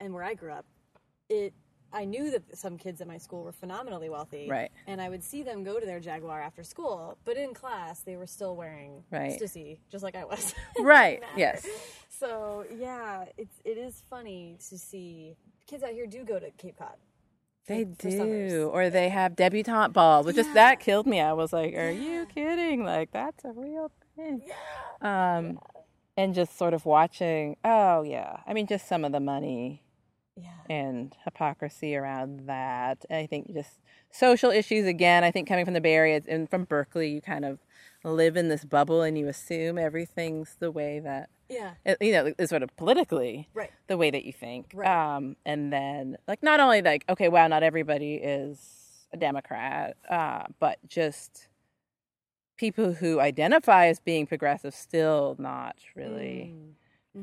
and 0.00 0.12
where 0.12 0.24
I 0.24 0.34
grew 0.34 0.52
up, 0.52 0.66
it 1.30 1.54
I 1.92 2.04
knew 2.04 2.30
that 2.30 2.56
some 2.56 2.78
kids 2.78 3.00
at 3.00 3.06
my 3.08 3.18
school 3.18 3.42
were 3.44 3.52
phenomenally 3.52 4.08
wealthy. 4.08 4.48
Right. 4.48 4.70
And 4.86 5.00
I 5.00 5.08
would 5.08 5.22
see 5.22 5.42
them 5.42 5.62
go 5.64 5.78
to 5.78 5.84
their 5.86 6.00
Jaguar 6.00 6.40
after 6.40 6.62
school, 6.62 7.18
but 7.24 7.36
in 7.36 7.54
class 7.54 8.00
they 8.00 8.16
were 8.16 8.26
still 8.26 8.56
wearing 8.56 9.04
Right. 9.10 9.38
Stussy, 9.40 9.78
just 9.90 10.02
like 10.02 10.14
I 10.16 10.24
was. 10.24 10.54
right, 10.80 11.22
yes, 11.36 11.66
So 12.08 12.64
yeah, 12.76 13.24
it's 13.36 13.56
it 13.64 13.76
is 13.78 14.02
funny 14.08 14.56
to 14.68 14.78
see 14.78 15.36
kids 15.66 15.82
out 15.82 15.90
here 15.92 16.06
do 16.06 16.24
go 16.24 16.38
to 16.38 16.50
Cape 16.52 16.76
Cod. 16.78 16.96
they 17.66 17.84
summers. 18.10 18.52
do, 18.52 18.68
or 18.72 18.90
they 18.90 19.08
have 19.08 19.36
debutante 19.36 19.92
balls. 19.92 20.26
But 20.26 20.34
just 20.34 20.52
that 20.54 20.80
killed 20.80 21.06
me. 21.06 21.20
I 21.20 21.32
was 21.32 21.52
like, 21.52 21.74
are 21.74 21.90
Yeah. 21.90 22.00
you 22.20 22.26
kidding? 22.26 22.84
Like 22.84 23.10
that's 23.12 23.44
a 23.44 23.52
real 23.52 23.90
thing. 24.16 24.42
Um, 25.00 25.58
and 26.16 26.34
just 26.34 26.56
sort 26.58 26.74
of 26.74 26.84
watching. 26.86 27.56
Oh 27.64 28.02
yeah, 28.02 28.38
I 28.46 28.52
mean, 28.52 28.66
just 28.66 28.86
some 28.88 29.04
of 29.04 29.12
the 29.12 29.20
money 29.20 29.82
Yeah. 30.36 30.48
and 30.70 31.14
hypocrisy 31.24 31.94
around 31.94 32.46
that. 32.48 33.04
And 33.10 33.18
I 33.18 33.26
think 33.26 33.52
just 33.52 33.80
social 34.10 34.50
issues 34.50 34.86
again. 34.86 35.24
I 35.24 35.30
think 35.30 35.46
coming 35.46 35.64
from 35.66 35.74
the 35.74 35.80
Bay 35.80 35.92
Area 35.94 36.22
and 36.26 36.48
from 36.48 36.64
Berkeley, 36.64 37.10
you 37.10 37.20
kind 37.20 37.44
of 37.44 37.58
live 38.02 38.36
in 38.36 38.48
this 38.48 38.64
bubble 38.64 39.02
and 39.02 39.18
you 39.18 39.28
assume 39.28 39.76
everything's 39.78 40.56
the 40.58 40.70
way 40.70 41.00
that 41.00 41.28
Yeah. 41.48 41.74
you 42.00 42.12
know, 42.12 42.32
is 42.38 42.48
sort 42.48 42.62
of 42.62 42.74
politically 42.76 43.48
Right. 43.52 43.70
the 43.88 43.98
way 43.98 44.10
that 44.10 44.24
you 44.24 44.32
think. 44.32 44.70
Right. 44.74 44.88
Um, 45.16 45.36
and 45.44 45.70
then 45.72 46.16
like 46.26 46.42
not 46.42 46.60
only 46.60 46.80
like 46.80 47.04
okay, 47.10 47.28
wow, 47.28 47.46
not 47.48 47.62
everybody 47.62 48.14
is 48.14 49.06
a 49.12 49.18
Democrat, 49.18 49.96
uh, 50.08 50.44
but 50.58 50.78
just 50.88 51.48
people 52.56 52.94
who 52.94 53.20
identify 53.20 53.86
as 53.86 54.00
being 54.00 54.26
progressive 54.26 54.74
still 54.74 55.36
not 55.38 55.76
really 55.94 56.54
Mm. 56.56 56.72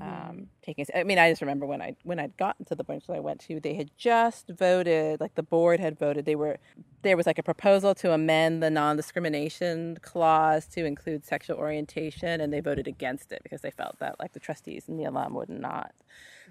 Um, 0.01 0.47
taking. 0.61 0.85
I 0.95 1.03
mean, 1.03 1.17
I 1.17 1.29
just 1.31 1.41
remember 1.41 1.65
when 1.65 1.81
I 1.81 1.95
when 2.03 2.19
I'd 2.19 2.37
gotten 2.37 2.65
to 2.65 2.75
the 2.75 2.83
bunch 2.83 3.07
that 3.07 3.13
I 3.13 3.19
went 3.19 3.39
to, 3.41 3.59
they 3.59 3.73
had 3.75 3.91
just 3.97 4.49
voted, 4.49 5.19
like 5.19 5.35
the 5.35 5.43
board 5.43 5.79
had 5.79 5.97
voted. 5.97 6.25
They 6.25 6.35
were 6.35 6.59
there 7.01 7.15
was 7.15 7.25
like 7.25 7.37
a 7.37 7.43
proposal 7.43 7.95
to 7.95 8.11
amend 8.11 8.61
the 8.61 8.69
non-discrimination 8.69 9.97
clause 10.01 10.65
to 10.67 10.85
include 10.85 11.25
sexual 11.25 11.57
orientation 11.57 12.41
and 12.41 12.51
they 12.51 12.59
voted 12.59 12.87
against 12.87 13.31
it 13.31 13.41
because 13.43 13.61
they 13.61 13.71
felt 13.71 13.97
that 13.99 14.19
like 14.19 14.33
the 14.33 14.39
trustees 14.39 14.85
and 14.87 14.99
the 14.99 15.05
alum 15.05 15.33
would 15.33 15.49
not 15.49 15.93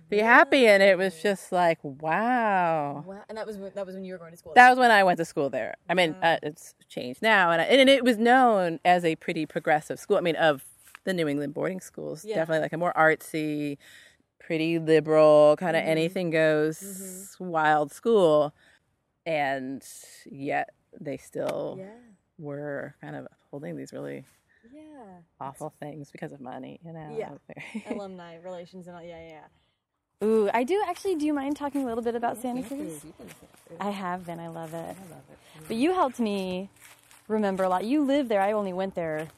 be 0.09 0.19
happy 0.19 0.67
and 0.67 0.83
it 0.83 0.97
was 0.97 1.21
just 1.21 1.53
like 1.53 1.79
wow 1.83 3.05
Wow. 3.07 3.23
And 3.29 3.37
that 3.37 3.47
was 3.47 3.59
when, 3.59 3.73
that 3.75 3.85
was 3.85 3.95
when 3.95 4.05
you 4.05 4.15
were 4.15 4.19
going 4.19 4.31
to 4.31 4.39
school. 4.39 4.53
that 4.55 4.71
was 4.71 4.79
when 4.79 4.91
i 4.91 5.05
went 5.05 5.19
to 5.19 5.25
school 5.25 5.51
there 5.51 5.75
i 5.91 5.95
mean 5.95 6.17
uh, 6.23 6.39
it's 6.43 6.75
changed 6.89 7.21
now 7.21 7.51
and, 7.51 7.61
I, 7.61 7.65
and 7.67 7.91
it 7.91 8.05
was 8.05 8.17
known 8.17 8.81
as 8.85 9.05
a 9.05 9.17
pretty 9.17 9.45
progressive 9.45 9.99
school 9.99 10.17
i 10.17 10.21
mean 10.21 10.37
of 10.37 10.65
the 11.05 11.13
new 11.15 11.27
england 11.29 11.55
boarding 11.55 11.81
schools 11.81 12.25
Yeah. 12.25 12.37
definitely 12.37 12.63
like 12.63 12.73
a 12.73 12.79
more 12.79 12.93
artsy 12.95 13.79
pretty 14.41 14.79
liberal 14.79 15.57
kind 15.59 15.77
of 15.77 15.83
Mm-hmm. 15.83 15.91
anything 15.91 16.31
goes 16.31 17.37
wild 17.39 17.93
school 17.93 18.55
and 19.27 19.85
yet 20.31 20.71
they 20.99 21.17
still 21.17 21.77
yeah. 21.79 21.87
were 22.39 22.95
kind 23.01 23.15
of 23.17 23.27
holding 23.51 23.77
these 23.77 23.93
really 23.93 24.25
Yeah. 24.73 24.83
awful 25.41 25.73
things 25.81 26.11
because 26.11 26.33
of 26.33 26.41
money, 26.41 26.81
you 26.85 26.93
know. 26.93 27.15
Yeah. 27.17 27.33
Alumni 27.91 28.37
relations 28.45 28.87
and 28.87 28.97
all. 28.97 29.03
Yeah, 29.03 29.21
yeah. 29.21 29.41
yeah. 30.23 30.27
Ooh, 30.27 30.51
I 30.53 30.65
do 30.65 30.83
actually. 30.87 31.15
Do 31.17 31.27
you 31.27 31.33
mind 31.35 31.57
talking 31.57 31.83
a 31.83 31.87
little 31.87 32.03
bit 32.03 32.15
about 32.17 32.41
Santa 32.41 32.63
Cruz? 32.63 33.05
I 33.81 33.91
have 33.91 34.27
been. 34.27 34.41
I 34.41 34.49
love 34.49 34.73
it. 34.75 34.77
I 34.77 35.05
love 35.15 35.25
it. 35.31 35.39
But 35.69 35.77
you 35.77 35.93
helped 35.95 36.19
me 36.19 36.71
remember 37.29 37.63
a 37.65 37.69
lot. 37.69 37.85
You 37.85 38.03
live 38.05 38.29
there. 38.29 38.41
I 38.41 38.53
only 38.53 38.73
went 38.73 38.95
there 38.97 39.29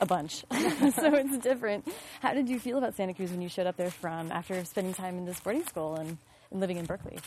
a 0.00 0.06
bunch, 0.06 0.44
so 0.50 1.14
it's 1.14 1.38
different. 1.38 1.86
How 2.20 2.32
did 2.34 2.48
you 2.48 2.58
feel 2.60 2.78
about 2.78 2.94
Santa 2.94 3.14
Cruz 3.14 3.30
when 3.30 3.42
you 3.42 3.48
showed 3.48 3.66
up 3.66 3.76
there 3.76 3.90
from 3.90 4.30
after 4.30 4.64
spending 4.64 4.94
time 4.94 5.18
in 5.18 5.24
this 5.24 5.40
boarding 5.40 5.64
school 5.64 5.96
and, 5.96 6.16
and 6.50 6.60
living 6.60 6.76
in 6.76 6.84
Berkeley? 6.86 7.18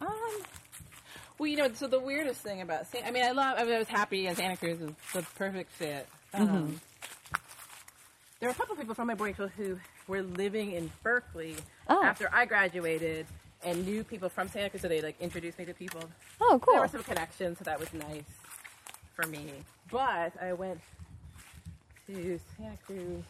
Um, 0.00 0.08
well, 1.38 1.46
you 1.48 1.56
know, 1.56 1.72
so 1.72 1.86
the 1.86 2.00
weirdest 2.00 2.40
thing 2.42 2.60
about 2.60 2.86
Santa, 2.86 3.06
I 3.08 3.10
mean, 3.10 3.24
I 3.24 3.30
love, 3.32 3.56
I, 3.58 3.64
mean, 3.64 3.74
I 3.74 3.78
was 3.78 3.88
happy 3.88 4.26
and 4.26 4.36
Santa 4.36 4.56
Cruz 4.56 4.78
was 4.80 4.90
the 5.14 5.22
perfect 5.36 5.70
fit. 5.72 6.06
Um, 6.34 6.80
There 8.40 8.48
were 8.48 8.52
a 8.52 8.56
couple 8.56 8.74
of 8.74 8.78
people 8.80 8.94
from 8.94 9.06
my 9.06 9.14
boarding 9.14 9.34
school 9.34 9.48
who 9.48 9.78
were 10.06 10.22
living 10.22 10.72
in 10.72 10.90
Berkeley 11.02 11.56
Oh. 11.88 12.02
after 12.04 12.28
I 12.32 12.44
graduated 12.44 13.26
and 13.64 13.86
knew 13.86 14.04
people 14.04 14.28
from 14.28 14.48
Santa 14.48 14.68
Cruz, 14.68 14.82
so 14.82 14.88
they 14.88 15.00
like 15.00 15.18
introduced 15.20 15.58
me 15.58 15.64
to 15.64 15.72
people. 15.72 16.02
Oh, 16.42 16.58
cool. 16.62 16.74
There 16.74 16.82
were 16.82 16.88
some 16.88 17.02
connections, 17.04 17.56
so 17.58 17.64
that 17.64 17.80
was 17.80 17.92
nice 17.94 18.22
for 19.14 19.26
me. 19.26 19.46
But 19.90 20.32
I 20.42 20.52
went 20.52 20.80
to 22.06 22.40
Santa 22.56 22.76
Cruz. 22.86 23.24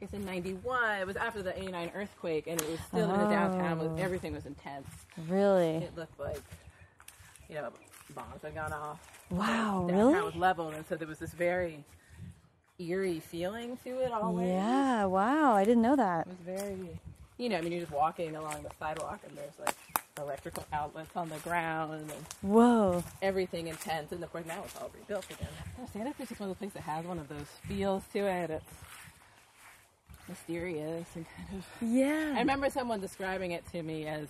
I 0.00 0.04
guess 0.04 0.12
in 0.14 0.24
'91, 0.24 1.00
it 1.00 1.06
was 1.06 1.16
after 1.16 1.42
the 1.42 1.56
'89 1.56 1.92
earthquake, 1.94 2.46
and 2.46 2.60
it 2.60 2.68
was 2.68 2.80
still 2.80 3.10
in 3.12 3.20
the 3.20 3.28
downtown. 3.28 3.80
Oh. 3.80 3.88
Was, 3.88 4.00
everything 4.00 4.34
was 4.34 4.46
intense. 4.46 4.88
Really? 5.28 5.76
It 5.76 5.96
looked 5.96 6.18
like, 6.18 6.42
you 7.48 7.56
know, 7.56 7.70
bombs 8.14 8.42
had 8.42 8.54
gone 8.54 8.72
off. 8.72 8.98
Wow, 9.30 9.86
Downtown 9.88 9.96
really? 9.96 10.22
was 10.22 10.34
leveled, 10.36 10.74
and 10.74 10.84
so 10.86 10.96
there 10.96 11.08
was 11.08 11.18
this 11.18 11.32
very 11.32 11.84
eerie 12.78 13.20
feeling 13.20 13.78
to 13.84 14.00
it 14.00 14.12
always. 14.12 14.48
Yeah. 14.48 15.04
Wow. 15.04 15.54
I 15.54 15.64
didn't 15.64 15.82
know 15.82 15.96
that. 15.96 16.26
It 16.26 16.28
was 16.28 16.58
very, 16.60 17.00
you 17.38 17.48
know, 17.48 17.58
I 17.58 17.60
mean, 17.60 17.72
you're 17.72 17.82
just 17.82 17.92
walking 17.92 18.34
along 18.34 18.62
the 18.62 18.70
sidewalk, 18.78 19.20
and 19.26 19.36
there's 19.36 19.58
like 19.58 19.76
electrical 20.22 20.64
outlets 20.72 21.14
on 21.16 21.28
the 21.28 21.36
ground, 21.38 21.92
and 22.00 22.10
Whoa. 22.42 23.04
everything 23.20 23.66
intense. 23.68 24.12
And 24.12 24.22
of 24.22 24.32
course, 24.32 24.46
now 24.46 24.62
it's 24.64 24.76
all 24.80 24.90
rebuilt 24.98 25.26
again. 25.30 25.48
Yeah, 25.78 25.86
Santa 25.92 26.14
Cruz 26.14 26.30
is 26.30 26.40
one 26.40 26.48
of 26.50 26.56
the 26.56 26.58
places 26.58 26.74
that 26.74 26.82
has 26.84 27.04
one 27.04 27.18
of 27.18 27.28
those 27.28 27.46
feels 27.68 28.02
to 28.12 28.20
it. 28.20 28.50
It's 28.50 28.64
mysterious 30.28 31.06
and 31.14 31.26
kind 31.36 31.48
of 31.58 31.66
Yeah. 31.88 32.32
I 32.34 32.38
remember 32.38 32.70
someone 32.70 33.00
describing 33.00 33.50
it 33.52 33.64
to 33.72 33.82
me 33.82 34.06
as, 34.06 34.28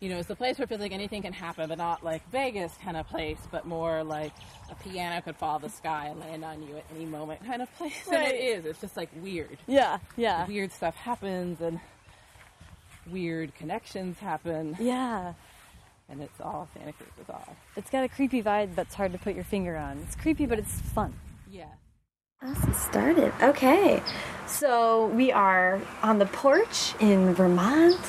you 0.00 0.08
know, 0.08 0.18
it's 0.18 0.28
the 0.28 0.34
place 0.36 0.58
where 0.58 0.64
it 0.64 0.68
feels 0.68 0.80
like 0.80 0.92
anything 0.92 1.22
can 1.22 1.32
happen, 1.32 1.68
but 1.68 1.78
not 1.78 2.02
like 2.04 2.28
Vegas 2.30 2.72
kind 2.82 2.96
of 2.96 3.06
place, 3.08 3.38
but 3.50 3.66
more 3.66 4.02
like 4.02 4.32
a 4.70 4.74
piano 4.74 5.20
could 5.20 5.36
fall 5.36 5.58
the 5.58 5.68
sky 5.68 6.06
and 6.06 6.18
land 6.20 6.44
on 6.44 6.62
you 6.62 6.76
at 6.76 6.84
any 6.94 7.04
moment 7.04 7.44
kind 7.46 7.62
of 7.62 7.72
place. 7.76 8.06
And 8.06 8.16
Right. 8.16 8.34
it 8.34 8.38
is. 8.38 8.64
It's 8.64 8.80
just 8.80 8.96
like 8.96 9.10
weird. 9.22 9.58
Yeah. 9.66 9.98
Yeah. 10.16 10.46
Weird 10.46 10.72
stuff 10.72 10.96
happens 10.96 11.60
and 11.60 11.78
weird 13.10 13.54
connections 13.54 14.18
happen, 14.18 14.76
Yeah. 14.80 15.34
and 16.08 16.20
it's 16.22 16.40
all 16.40 16.68
Santa 16.74 16.92
Cruz 16.92 17.08
is 17.22 17.28
all. 17.28 17.56
It's 17.76 17.90
got 17.90 18.04
a 18.04 18.08
creepy 18.08 18.42
vibe 18.42 18.74
that's 18.74 18.94
hard 18.94 19.12
to 19.12 19.18
put 19.18 19.34
your 19.34 19.44
finger 19.44 19.76
on. 19.76 19.98
It's 20.06 20.16
creepy, 20.16 20.46
but 20.46 20.58
it's 20.58 20.80
fun. 20.80 21.14
Yeah. 21.50 21.64
Us 22.42 22.58
started. 22.86 23.34
Okay. 23.42 24.02
So 24.46 25.08
we 25.08 25.30
are 25.30 25.78
on 26.02 26.18
the 26.18 26.24
porch 26.24 26.94
in 26.98 27.34
Vermont, 27.34 28.00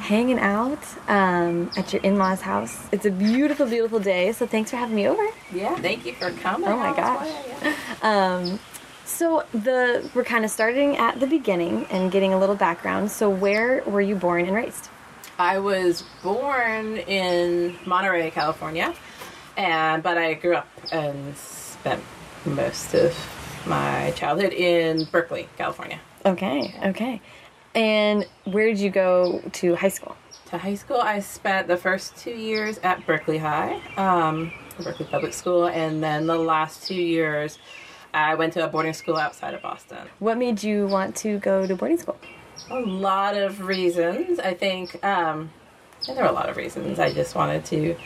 hanging 0.00 0.40
out 0.40 0.80
um, 1.08 1.70
at 1.76 1.92
your 1.92 2.02
in 2.02 2.18
law's 2.18 2.40
house. 2.40 2.88
It's 2.90 3.06
a 3.06 3.10
beautiful, 3.12 3.66
beautiful 3.66 4.00
day. 4.00 4.32
So 4.32 4.48
thanks 4.48 4.70
for 4.70 4.76
having 4.78 4.96
me 4.96 5.06
over. 5.06 5.24
Yeah. 5.52 5.76
Thank 5.76 6.06
you 6.06 6.14
for 6.14 6.32
coming. 6.32 6.68
Oh 6.68 6.76
my 6.76 6.94
gosh. 6.96 7.28
why, 7.28 7.74
Um, 8.02 8.58
so 9.08 9.44
the 9.52 10.08
we're 10.14 10.24
kind 10.24 10.44
of 10.44 10.50
starting 10.50 10.96
at 10.96 11.18
the 11.18 11.26
beginning 11.26 11.86
and 11.90 12.12
getting 12.12 12.32
a 12.32 12.38
little 12.38 12.54
background. 12.54 13.10
So 13.10 13.28
where 13.28 13.82
were 13.84 14.00
you 14.00 14.14
born 14.14 14.46
and 14.46 14.54
raised? 14.54 14.88
I 15.38 15.58
was 15.58 16.02
born 16.22 16.98
in 16.98 17.76
Monterey, 17.86 18.30
California, 18.30 18.94
and 19.56 20.02
but 20.02 20.18
I 20.18 20.34
grew 20.34 20.56
up 20.56 20.68
and 20.92 21.36
spent 21.36 22.02
most 22.44 22.94
of 22.94 23.16
my 23.66 24.12
childhood 24.16 24.52
in 24.52 25.04
Berkeley, 25.04 25.48
California. 25.56 26.00
Okay. 26.24 26.74
Okay. 26.84 27.20
And 27.74 28.26
where 28.44 28.66
did 28.66 28.78
you 28.78 28.90
go 28.90 29.42
to 29.52 29.74
high 29.76 29.88
school? 29.88 30.16
To 30.46 30.58
high 30.58 30.74
school, 30.74 31.00
I 31.00 31.20
spent 31.20 31.68
the 31.68 31.76
first 31.76 32.16
two 32.16 32.32
years 32.32 32.78
at 32.78 33.06
Berkeley 33.06 33.38
High, 33.38 33.80
um, 33.96 34.50
Berkeley 34.82 35.06
Public 35.06 35.34
School, 35.34 35.66
and 35.66 36.02
then 36.02 36.26
the 36.26 36.36
last 36.36 36.88
two 36.88 36.94
years, 36.94 37.58
I 38.14 38.34
went 38.34 38.52
to 38.54 38.64
a 38.64 38.68
boarding 38.68 38.92
school 38.92 39.16
outside 39.16 39.54
of 39.54 39.62
Boston. 39.62 40.08
What 40.18 40.38
made 40.38 40.62
you 40.62 40.86
want 40.86 41.16
to 41.16 41.38
go 41.38 41.66
to 41.66 41.74
boarding 41.76 41.98
school? 41.98 42.16
A 42.70 42.80
lot 42.80 43.36
of 43.36 43.60
reasons. 43.66 44.38
I 44.38 44.54
think 44.54 45.02
um, 45.04 45.50
there 46.06 46.16
were 46.16 46.30
a 46.30 46.32
lot 46.32 46.48
of 46.48 46.56
reasons. 46.56 46.98
I 46.98 47.12
just 47.12 47.34
wanted 47.34 47.64
to 47.66 47.96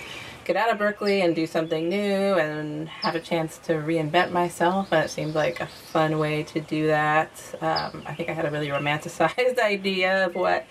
get 0.44 0.56
out 0.56 0.70
of 0.70 0.78
Berkeley 0.78 1.20
and 1.20 1.34
do 1.34 1.46
something 1.46 1.88
new 1.88 1.96
and 1.96 2.88
have 2.88 3.14
a 3.14 3.20
chance 3.20 3.58
to 3.58 3.74
reinvent 3.74 4.32
myself. 4.32 4.92
And 4.92 5.04
it 5.04 5.08
seemed 5.08 5.34
like 5.34 5.60
a 5.60 5.66
fun 5.66 6.18
way 6.18 6.42
to 6.44 6.60
do 6.60 6.88
that. 6.88 7.30
Um, 7.60 8.02
I 8.06 8.14
think 8.14 8.28
I 8.28 8.32
had 8.32 8.44
a 8.44 8.50
really 8.50 8.68
romanticized 8.68 9.58
idea 9.62 10.26
of 10.26 10.34
what 10.34 10.66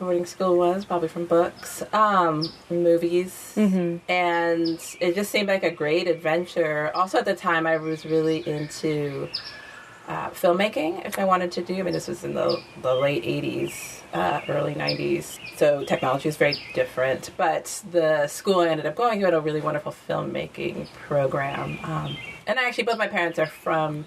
boarding 0.00 0.26
school 0.26 0.56
was, 0.56 0.84
probably 0.84 1.08
from 1.08 1.26
books, 1.26 1.82
um, 1.92 2.50
movies, 2.70 3.52
and 4.08 4.96
it 4.98 5.14
just 5.14 5.30
seemed 5.30 5.46
like 5.46 5.62
a 5.62 5.70
great 5.70 6.08
adventure. 6.08 6.90
Also, 6.94 7.18
at 7.18 7.26
the 7.26 7.36
time, 7.36 7.66
I 7.66 7.76
was 7.76 8.04
really 8.06 8.46
into 8.48 9.28
uh, 10.08 10.30
filmmaking 10.30 11.06
if 11.06 11.18
I 11.18 11.24
wanted 11.24 11.52
to 11.52 11.62
do. 11.62 11.76
I 11.76 11.82
mean, 11.82 11.92
this 11.92 12.08
was 12.08 12.24
in 12.24 12.34
the, 12.34 12.60
the 12.82 12.94
late 12.94 13.22
80s, 13.22 14.00
uh, 14.14 14.40
early 14.48 14.74
90s, 14.74 15.38
so 15.56 15.84
technology 15.84 16.28
is 16.30 16.36
very 16.36 16.56
different. 16.74 17.30
But 17.36 17.82
the 17.92 18.26
school 18.26 18.60
I 18.60 18.68
ended 18.68 18.86
up 18.86 18.96
going 18.96 19.20
to 19.20 19.26
had 19.26 19.34
a 19.34 19.40
really 19.40 19.60
wonderful 19.60 19.94
filmmaking 20.08 20.88
program. 21.06 21.78
Um, 21.84 22.16
and 22.46 22.58
actually, 22.58 22.84
both 22.84 22.98
my 22.98 23.06
parents 23.06 23.38
are 23.38 23.46
from 23.46 24.06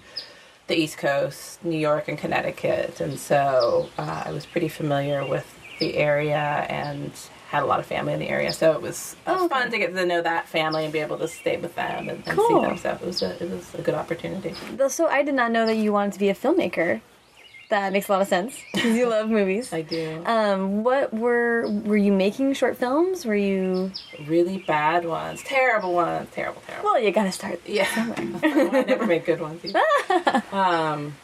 the 0.68 0.76
East 0.76 0.98
Coast, 0.98 1.64
New 1.64 1.78
York 1.78 2.08
and 2.08 2.18
Connecticut, 2.18 3.00
and 3.00 3.20
so 3.20 3.90
uh, 3.98 4.24
I 4.26 4.32
was 4.32 4.46
pretty 4.46 4.70
familiar 4.70 5.26
with 5.26 5.53
the 5.80 5.96
area 5.98 6.66
and 6.70 7.12
had 7.50 7.64
a 7.64 7.66
lot 7.66 7.80
of 7.80 7.86
family 7.86 8.14
in 8.14 8.20
the 8.20 8.30
area. 8.30 8.52
So 8.52 8.72
it 8.74 8.82
was 8.82 9.16
Oh, 9.28 9.48
fun 9.48 9.70
to 9.72 9.78
get 9.78 9.94
to 9.94 10.06
know 10.06 10.22
that 10.22 10.48
family 10.48 10.84
and 10.86 10.94
be 10.94 11.00
able 11.00 11.18
to 11.20 11.28
stay 11.28 11.58
with 11.58 11.76
them 11.76 12.10
and, 12.10 12.24
and 12.26 12.38
Cool. 12.38 12.48
see 12.48 12.66
them. 12.68 12.78
So 12.78 12.90
it 12.92 13.06
was 13.06 13.22
a, 13.22 13.44
it 13.44 13.50
was 13.50 13.74
a 13.76 13.82
good 13.82 13.94
opportunity. 13.96 14.54
So 14.90 15.08
I 15.08 15.22
did 15.24 15.36
not 15.36 15.52
know 15.52 15.66
that 15.68 15.76
you 15.76 15.94
wanted 15.94 16.14
to 16.14 16.20
be 16.20 16.30
a 16.30 16.36
filmmaker. 16.36 17.02
That 17.70 17.92
makes 17.94 18.08
a 18.08 18.12
lot 18.12 18.22
of 18.22 18.28
sense 18.28 18.60
because 18.74 18.96
you 18.96 19.08
love 19.08 19.30
movies. 19.30 19.72
I 19.80 19.82
do. 19.82 20.22
Um, 20.26 20.84
what 20.84 21.14
were 21.14 21.68
were 21.68 21.98
you 21.98 22.12
making 22.12 22.54
short 22.54 22.78
films? 22.78 23.26
Were 23.26 23.36
you? 23.36 23.92
really 24.28 24.60
bad 24.60 25.06
ones, 25.06 25.42
terrible 25.44 25.94
ones, 25.94 26.30
terrible, 26.34 26.62
terrible. 26.68 26.86
Well, 26.92 27.00
you 27.02 27.10
gotta 27.12 27.32
start. 27.32 27.60
Yeah, 27.66 27.88
I 28.44 28.84
never 28.88 29.06
made 29.08 29.26
good 29.26 29.42
ones. 29.42 29.62
Um, 30.54 31.16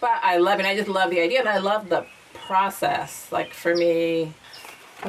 but 0.00 0.10
I 0.22 0.36
love 0.38 0.60
it. 0.60 0.66
I 0.66 0.76
just 0.76 0.88
love 0.88 1.08
the 1.10 1.20
idea, 1.20 1.40
and 1.40 1.48
I 1.48 1.58
love 1.58 1.88
the 1.88 2.04
process. 2.46 3.30
Like 3.30 3.54
for 3.54 3.74
me, 3.74 4.32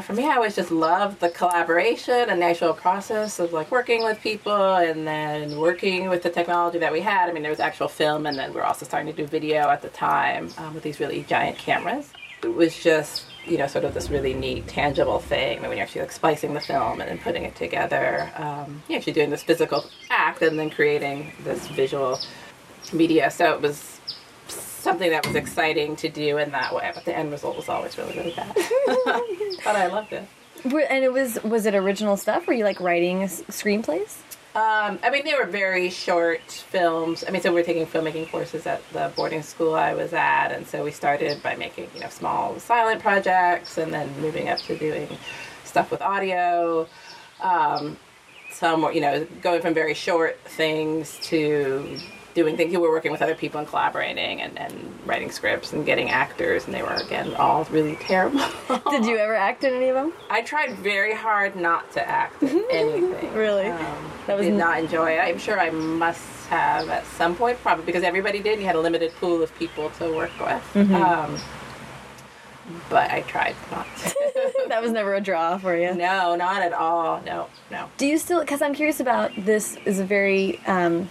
for 0.02 0.14
me, 0.14 0.28
I 0.28 0.36
always 0.36 0.56
just 0.56 0.72
loved 0.72 1.20
the 1.20 1.30
collaboration 1.30 2.30
and 2.30 2.42
the 2.42 2.46
actual 2.46 2.74
process 2.74 3.40
of 3.40 3.54
like 3.54 3.70
working 3.70 4.04
with 4.04 4.20
people, 4.22 4.76
and 4.76 5.06
then 5.08 5.58
working 5.60 6.10
with 6.10 6.24
the 6.24 6.30
technology 6.30 6.80
that 6.80 6.92
we 6.92 7.02
had. 7.02 7.30
I 7.30 7.34
mean, 7.34 7.44
there 7.44 7.52
was 7.52 7.60
actual 7.60 7.88
film, 7.88 8.26
and 8.26 8.38
then 8.38 8.54
we 8.54 8.60
are 8.60 8.66
also 8.66 8.86
starting 8.86 9.14
to 9.14 9.22
do 9.22 9.28
video 9.28 9.70
at 9.70 9.82
the 9.82 9.90
time 9.90 10.50
um, 10.58 10.74
with 10.74 10.84
these 10.84 11.00
really 11.00 11.24
giant 11.24 11.58
cameras. 11.58 12.12
It 12.44 12.54
was 12.56 12.76
just 12.82 13.26
you 13.46 13.58
know 13.58 13.68
sort 13.68 13.86
of 13.86 13.94
this 13.94 14.10
really 14.10 14.34
neat 14.34 14.68
tangible 14.68 15.20
thing. 15.20 15.60
I 15.60 15.62
mean, 15.62 15.70
when 15.70 15.78
you're 15.78 15.86
actually 15.86 16.02
like 16.02 16.12
splicing 16.12 16.54
the 16.54 16.62
film 16.62 17.00
and 17.00 17.10
then 17.10 17.20
putting 17.20 17.44
it 17.44 17.56
together, 17.56 18.32
um, 18.36 18.82
you're 18.88 18.98
actually 18.98 19.14
doing 19.14 19.30
this 19.30 19.44
physical 19.44 19.86
act 20.10 20.42
and 20.42 20.58
then 20.58 20.70
creating 20.70 21.34
this 21.44 21.68
visual 21.68 22.20
media. 22.92 23.30
So 23.30 23.54
it 23.54 23.62
was 23.62 23.93
something 24.84 25.10
that 25.10 25.26
was 25.26 25.36
exciting 25.36 25.96
to 25.96 26.10
do 26.10 26.38
in 26.38 26.52
that 26.52 26.76
way, 26.76 26.92
but 26.94 27.06
the 27.06 27.18
end 27.18 27.32
result 27.32 27.56
was 27.56 27.70
always 27.70 27.98
really, 27.98 28.16
really 28.18 28.34
bad. 28.36 28.54
but 29.64 29.76
I 29.76 29.88
loved 29.88 30.14
it. 30.14 30.28
And 30.66 31.04
it 31.04 31.12
was 31.12 31.42
was 31.44 31.66
it 31.66 31.76
original 31.76 32.16
stuff? 32.16 32.48
Were 32.48 32.54
you 32.54 32.64
like 32.64 32.80
writing 32.80 33.22
screenplays? 33.22 34.18
Um, 34.56 35.00
I 35.02 35.10
mean, 35.10 35.26
they 35.26 35.34
were 35.34 35.48
very 35.48 35.90
short 35.90 36.52
films. 36.52 37.24
I 37.28 37.32
mean, 37.32 37.42
so 37.42 37.50
we 37.50 37.56
were 37.56 37.66
taking 37.66 37.88
filmmaking 37.88 38.30
courses 38.30 38.68
at 38.68 38.88
the 38.94 39.12
boarding 39.16 39.42
school 39.42 39.74
I 39.74 39.96
was 39.96 40.14
at, 40.14 40.50
and 40.50 40.68
so 40.68 40.84
we 40.84 40.92
started 40.92 41.42
by 41.42 41.56
making 41.56 41.90
you 41.96 42.02
know 42.02 42.10
small 42.10 42.60
silent 42.60 43.02
projects, 43.02 43.78
and 43.78 43.92
then 43.92 44.10
moving 44.22 44.50
up 44.50 44.60
to 44.60 44.78
doing 44.78 45.08
stuff 45.64 45.90
with 45.90 46.02
audio. 46.02 46.88
Um, 47.42 47.98
some 48.52 48.84
were, 48.84 48.92
you 48.92 49.02
know, 49.02 49.26
going 49.42 49.62
from 49.62 49.74
very 49.74 49.96
short 49.96 50.40
things 50.46 51.18
to 51.24 51.98
doing 52.34 52.58
things. 52.58 52.72
You 52.74 52.80
were 52.80 52.90
working 52.90 53.12
with 53.12 53.22
other 53.22 53.36
people 53.36 53.60
and 53.60 53.68
collaborating 53.68 54.42
and, 54.42 54.58
and 54.58 55.00
writing 55.06 55.32
scripts 55.32 55.74
and 55.74 55.86
getting 55.86 56.10
actors, 56.10 56.66
and 56.66 56.74
they 56.74 56.82
were 56.82 56.94
again 56.94 57.34
all 57.36 57.64
really 57.66 57.96
terrible. 57.98 58.42
Did 58.90 59.06
you 59.06 59.18
ever 59.18 59.36
act 59.36 59.64
in 59.64 59.74
any 59.74 59.90
of 59.90 59.96
them? 59.96 60.14
I 60.30 60.42
tried 60.42 60.74
very 60.78 61.14
hard 61.14 61.56
not 61.56 61.92
to 61.94 62.08
act 62.08 62.42
in 62.44 62.64
anything. 62.72 63.34
Really? 63.34 63.68
Um, 63.68 64.12
That 64.28 64.38
was 64.38 64.46
did 64.48 64.56
not 64.56 64.80
enjoy 64.80 65.12
it. 65.12 65.20
I'm 65.20 65.38
sure 65.38 65.60
I 65.60 65.70
must 65.70 66.48
have 66.48 66.90
at 66.90 67.06
some 67.06 67.36
point, 67.36 67.60
probably 67.62 67.86
because 67.86 68.04
everybody 68.04 68.40
did. 68.40 68.60
You 68.60 68.66
had 68.66 68.76
a 68.76 68.82
limited 68.82 69.12
pool 69.20 69.42
of 69.44 69.54
people 69.58 69.90
to 69.92 70.14
work 70.16 70.32
with. 70.40 70.64
Mm-hmm. 70.74 70.96
Um, 70.96 71.38
but 72.90 73.12
I 73.12 73.22
tried 73.22 73.56
not 73.72 73.86
to. 73.98 74.16
that 74.70 74.82
was 74.82 74.92
never 74.92 75.14
a 75.16 75.22
draw 75.22 75.58
for 75.58 75.76
you. 75.76 75.94
no, 75.94 76.36
not 76.36 76.62
at 76.62 76.74
all. 76.74 77.22
No, 77.26 77.48
no. 77.70 77.90
Do 77.98 78.06
you 78.08 78.18
still? 78.18 78.40
Because 78.40 78.62
I'm 78.62 78.74
curious 78.74 79.00
about 79.00 79.32
this. 79.38 79.78
Is 79.86 80.00
a 80.00 80.06
very. 80.06 80.60
Um, 80.66 81.10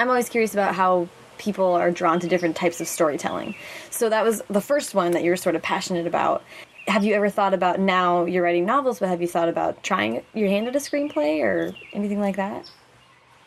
I'm 0.00 0.08
always 0.08 0.30
curious 0.30 0.54
about 0.54 0.74
how 0.74 1.08
people 1.36 1.74
are 1.74 1.90
drawn 1.90 2.20
to 2.20 2.26
different 2.26 2.56
types 2.56 2.80
of 2.80 2.88
storytelling. 2.88 3.54
So 3.90 4.08
that 4.08 4.24
was 4.24 4.42
the 4.48 4.60
first 4.62 4.94
one 4.94 5.12
that 5.12 5.22
you 5.22 5.30
were 5.30 5.36
sort 5.36 5.56
of 5.56 5.62
passionate 5.62 6.06
about. 6.06 6.42
Have 6.88 7.04
you 7.04 7.14
ever 7.14 7.28
thought 7.28 7.52
about 7.52 7.78
now 7.78 8.24
you're 8.24 8.42
writing 8.42 8.64
novels, 8.64 8.98
but 8.98 9.10
have 9.10 9.20
you 9.20 9.28
thought 9.28 9.50
about 9.50 9.82
trying 9.82 10.22
your 10.32 10.48
hand 10.48 10.68
at 10.68 10.74
a 10.74 10.78
screenplay 10.78 11.42
or 11.42 11.74
anything 11.92 12.18
like 12.18 12.36
that? 12.36 12.70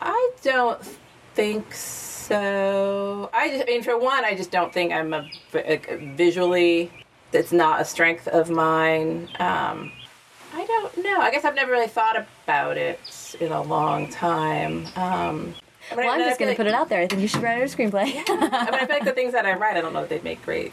I 0.00 0.30
don't 0.42 0.80
think 1.34 1.74
so. 1.74 3.30
I 3.32 3.48
just, 3.48 3.62
I 3.62 3.66
mean, 3.66 3.82
for 3.82 3.98
one, 3.98 4.24
I 4.24 4.36
just 4.36 4.52
don't 4.52 4.72
think 4.72 4.92
I'm 4.92 5.12
a, 5.12 5.28
a 5.54 6.14
visually. 6.14 6.92
That's 7.32 7.50
not 7.50 7.80
a 7.80 7.84
strength 7.84 8.28
of 8.28 8.48
mine. 8.48 9.28
Um, 9.40 9.90
I 10.54 10.64
don't 10.66 10.98
know. 10.98 11.20
I 11.20 11.32
guess 11.32 11.44
I've 11.44 11.56
never 11.56 11.72
really 11.72 11.88
thought 11.88 12.16
about 12.44 12.76
it 12.76 13.00
in 13.40 13.50
a 13.50 13.62
long 13.62 14.08
time. 14.08 14.86
Um, 14.94 15.54
I 15.90 15.96
mean, 15.96 16.06
Well, 16.06 16.14
I'm 16.14 16.20
just 16.20 16.38
going 16.38 16.50
to 16.50 16.56
put 16.56 16.66
it 16.66 16.74
out 16.74 16.88
there. 16.88 17.00
I 17.00 17.06
think 17.06 17.22
you 17.22 17.28
should 17.28 17.42
write 17.42 17.62
a 17.62 17.64
screenplay. 17.64 18.22
I 18.28 18.40
mean, 18.40 18.54
I 18.54 18.86
feel 18.86 18.88
like 18.88 19.04
the 19.04 19.12
things 19.12 19.32
that 19.32 19.46
I 19.46 19.54
write, 19.54 19.76
I 19.76 19.80
don't 19.80 19.92
know 19.92 20.02
if 20.02 20.08
they'd 20.08 20.24
make 20.24 20.42
great 20.42 20.72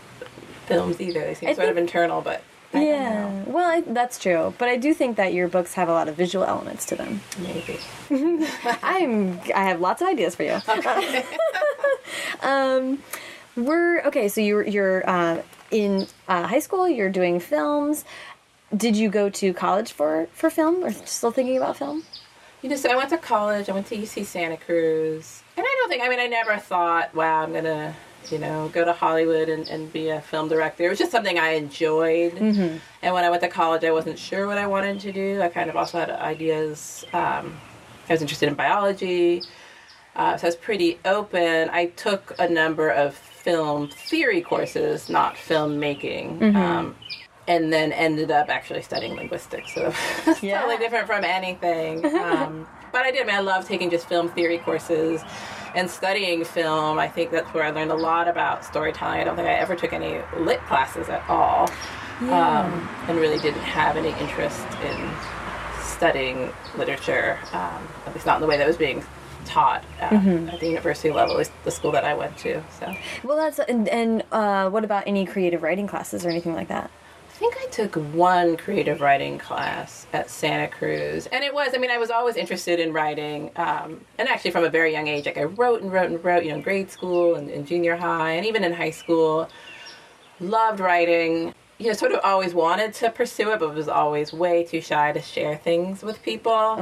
films 0.66 1.02
either. 1.02 1.22
They 1.22 1.34
seem 1.34 1.50
I 1.50 1.54
sort 1.54 1.70
of 1.70 1.78
internal, 1.78 2.22
but 2.22 2.44
I 2.74 2.78
don't 2.78 2.88
yeah. 2.88 3.10
know. 3.10 3.44
Well, 3.48 3.70
I, 3.70 3.82
that's 3.82 4.18
true. 4.18 4.54
But 4.58 4.70
I 4.70 4.78
do 4.78 4.94
think 4.94 5.18
that 5.18 5.34
your 5.34 5.48
books 5.48 5.74
have 5.74 5.90
a 5.90 5.92
lot 5.92 6.08
of 6.08 6.16
visual 6.16 6.46
elements 6.46 6.86
to 6.88 6.96
them. 6.96 7.22
maybe. 7.40 7.80
I'm. 8.82 9.40
I 9.54 9.66
have 9.66 9.82
lots 9.82 10.02
of 10.02 10.08
ideas 10.08 10.36
for 10.36 10.44
you. 10.44 10.62
um, 12.42 13.00
we're 13.56 14.02
okay. 14.04 14.30
So 14.30 14.40
you're 14.42 14.66
you're 14.66 15.10
uh, 15.10 15.42
in 15.70 16.08
uh, 16.28 16.48
high 16.48 16.60
school. 16.60 16.88
You're 16.88 17.10
doing 17.10 17.40
films. 17.40 18.06
Did 18.76 18.96
you 18.96 19.10
go 19.10 19.30
to 19.30 19.54
college 19.54 19.92
for 19.92 20.28
for 20.32 20.50
film, 20.50 20.84
or 20.86 20.92
still 20.92 21.32
thinking 21.32 21.58
about 21.58 21.78
film? 21.78 22.04
You 22.62 22.70
know, 22.70 22.76
so 22.76 22.90
I 22.92 22.96
went 22.96 23.10
to 23.10 23.18
college. 23.18 23.70
I 23.70 23.74
went 23.74 23.88
to 23.88 23.96
UC 23.96 24.26
Santa 24.26 24.58
Cruz, 24.58 25.42
and 25.58 25.66
I 25.66 25.76
don't 25.80 25.90
think. 25.90 26.04
I 26.04 26.10
mean, 26.10 26.20
I 26.20 26.28
never 26.28 26.58
thought, 26.58 27.14
"Wow, 27.16 27.42
I'm 27.44 27.54
gonna." 27.54 27.96
You 28.30 28.38
know, 28.38 28.70
go 28.72 28.86
to 28.86 28.94
Hollywood 28.94 29.50
and, 29.50 29.68
and 29.68 29.92
be 29.92 30.10
a 30.10 30.22
film 30.22 30.48
director. 30.48 30.86
It 30.86 30.90
was 30.90 31.00
just 31.00 31.10
something 31.12 31.40
I 31.40 31.54
enjoyed. 31.54 32.34
And 33.02 33.14
when 33.16 33.24
I 33.24 33.32
went 33.32 33.42
to 33.42 33.48
college, 33.48 33.84
I 33.84 33.90
wasn't 33.92 34.20
sure 34.20 34.46
what 34.46 34.60
I 34.60 34.68
wanted 34.68 35.00
to 35.00 35.12
do. 35.12 35.42
I 35.42 35.50
kind 35.50 35.72
of 35.72 35.76
also 35.76 35.98
had 36.00 36.12
ideas. 36.12 37.04
Um, 37.14 37.58
I 38.08 38.14
was 38.14 38.22
interested 38.22 38.48
in 38.48 38.54
biology. 38.54 39.42
Uh, 40.16 40.38
so 40.38 40.46
I 40.46 40.50
was 40.50 40.56
pretty 40.56 41.00
open. 41.04 41.72
I 41.72 41.88
took 41.88 42.36
a 42.38 42.48
number 42.48 42.90
of 42.90 43.16
film 43.16 43.88
theory 43.90 44.42
courses, 44.42 45.10
not 45.10 45.34
filmmaking, 45.36 46.54
um, 46.56 46.96
and 47.52 47.72
then 47.74 47.92
ended 47.92 48.32
up 48.32 48.50
actually 48.50 48.82
studying 48.82 49.14
linguistics. 49.16 49.74
So 49.74 49.94
it's 50.28 50.42
Yeah. 50.42 50.62
totally 50.62 50.78
different 50.78 51.06
from 51.08 51.24
anything. 51.26 52.06
Um, 52.06 52.68
but 52.94 53.02
I 53.06 53.12
did. 53.12 53.24
I 53.24 53.26
mean, 53.26 53.36
I 53.36 53.40
love 53.40 53.68
taking 53.68 53.90
just 53.90 54.08
film 54.08 54.30
theory 54.30 54.58
courses 54.60 55.22
and 55.76 55.90
studying 55.90 56.44
film. 56.46 56.98
I 57.00 57.08
think 57.08 57.32
that's 57.32 57.54
where 57.54 57.64
I 57.64 57.72
learned 57.72 57.92
a 57.92 57.96
lot 57.96 58.28
about 58.28 58.64
storytelling. 58.66 59.20
I 59.20 59.24
don't 59.26 59.36
think 59.36 59.48
I 59.48 59.54
ever 59.54 59.76
took 59.76 59.94
any 59.94 60.22
lit 60.38 60.60
classes 60.66 61.10
at 61.10 61.24
all, 61.30 61.70
um, 62.22 62.90
and 63.08 63.18
really 63.18 63.40
didn't 63.40 63.62
have 63.62 63.98
any 63.98 64.10
interest 64.20 64.66
in 64.84 65.12
studying 65.82 66.52
literature, 66.78 67.38
um, 67.54 67.88
at 68.06 68.14
least 68.14 68.26
not 68.26 68.36
in 68.38 68.42
the 68.42 68.48
way 68.48 68.58
that 68.58 68.68
was 68.68 68.78
being 68.78 69.04
taught 69.46 69.84
uh, 70.02 70.06
at 70.52 70.60
the 70.60 70.68
university 70.68 71.12
level, 71.12 71.34
at 71.34 71.38
least 71.40 71.52
the 71.64 71.72
school 71.72 71.92
that 71.92 72.04
I 72.06 72.14
went 72.14 72.38
to. 72.40 72.62
So 72.80 72.94
Well, 73.24 73.38
that's 73.38 73.60
and, 73.60 73.88
and 73.90 74.24
uh, 74.32 74.70
what 74.70 74.84
about 74.84 75.04
any 75.08 75.26
creative 75.26 75.64
writing 75.64 75.88
classes 75.88 76.26
or 76.26 76.30
anything 76.30 76.54
like 76.54 76.68
that? 76.68 76.92
I 77.42 77.44
think 77.44 77.58
I 77.58 77.66
took 77.72 77.96
one 78.14 78.56
creative 78.56 79.02
writing 79.02 79.40
class 79.40 80.06
at 80.14 80.30
Santa 80.30 80.68
Cruz, 80.68 81.26
and 81.26 81.44
it 81.44 81.52
was. 81.52 81.72
I 81.74 81.80
mean, 81.80 81.90
I 81.90 81.98
was 81.98 82.12
always 82.12 82.36
interested 82.36 82.80
in 82.80 82.94
writing, 82.94 83.50
um, 83.56 84.02
and 84.20 84.30
actually 84.30 84.52
from 84.52 84.64
a 84.64 84.70
very 84.70 84.92
young 84.92 85.08
age, 85.08 85.26
like 85.26 85.40
I 85.40 85.46
wrote 85.46 85.82
and 85.82 85.92
wrote 85.92 86.12
and 86.12 86.24
wrote. 86.24 86.44
You 86.44 86.52
know, 86.52 86.58
in 86.58 86.62
grade 86.62 86.92
school 86.92 87.34
and 87.34 87.50
in 87.50 87.66
junior 87.66 87.96
high, 87.96 88.34
and 88.34 88.46
even 88.46 88.64
in 88.64 88.74
high 88.74 88.92
school, 88.92 89.50
loved 90.40 90.80
writing. 90.80 91.56
You 91.80 91.88
know, 91.88 91.94
sort 91.94 92.12
of 92.12 92.20
always 92.24 92.54
wanted 92.54 92.94
to 92.96 93.10
pursue 93.10 93.54
it, 93.54 93.60
but 93.60 93.74
was 93.74 93.88
always 93.88 94.32
way 94.32 94.64
too 94.64 94.80
shy 94.80 95.12
to 95.12 95.20
share 95.20 95.58
things 95.58 96.04
with 96.04 96.22
people. 96.22 96.76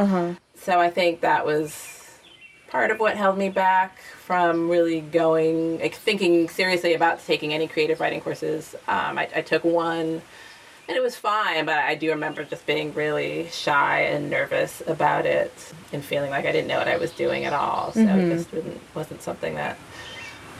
So 0.56 0.78
I 0.78 0.90
think 0.90 1.22
that 1.22 1.46
was 1.46 2.20
part 2.68 2.92
of 2.92 3.00
what 3.00 3.16
held 3.16 3.38
me 3.38 3.48
back 3.48 3.98
from 4.26 4.70
really 4.70 5.00
going, 5.00 5.80
like 5.80 5.96
thinking 5.96 6.50
seriously 6.50 6.96
about 6.96 7.26
taking 7.26 7.54
any 7.54 7.66
creative 7.66 8.02
writing 8.02 8.20
courses. 8.20 8.76
Um, 8.90 9.18
I, 9.18 9.30
I 9.38 9.42
took 9.42 9.64
one, 9.64 10.22
and 10.90 10.98
it 10.98 11.02
was 11.02 11.16
fine, 11.16 11.66
but 11.66 11.78
I 11.78 11.96
do 11.96 12.10
remember 12.10 12.44
just 12.44 12.66
being 12.66 12.94
really 12.94 13.48
shy 13.52 14.02
and 14.02 14.30
nervous 14.30 14.82
about 14.88 15.26
it, 15.26 15.54
and 15.94 16.04
feeling 16.04 16.32
like 16.32 16.46
I 16.46 16.52
didn't 16.52 16.68
know 16.68 16.80
what 16.80 16.88
I 16.90 16.98
was 16.98 17.12
doing 17.12 17.46
at 17.46 17.54
all. 17.54 17.94
So 17.94 18.02
it 18.02 18.30
just 18.36 18.52
didn't, 18.52 18.82
wasn't 18.96 19.22
something 19.22 19.54
that 19.56 19.78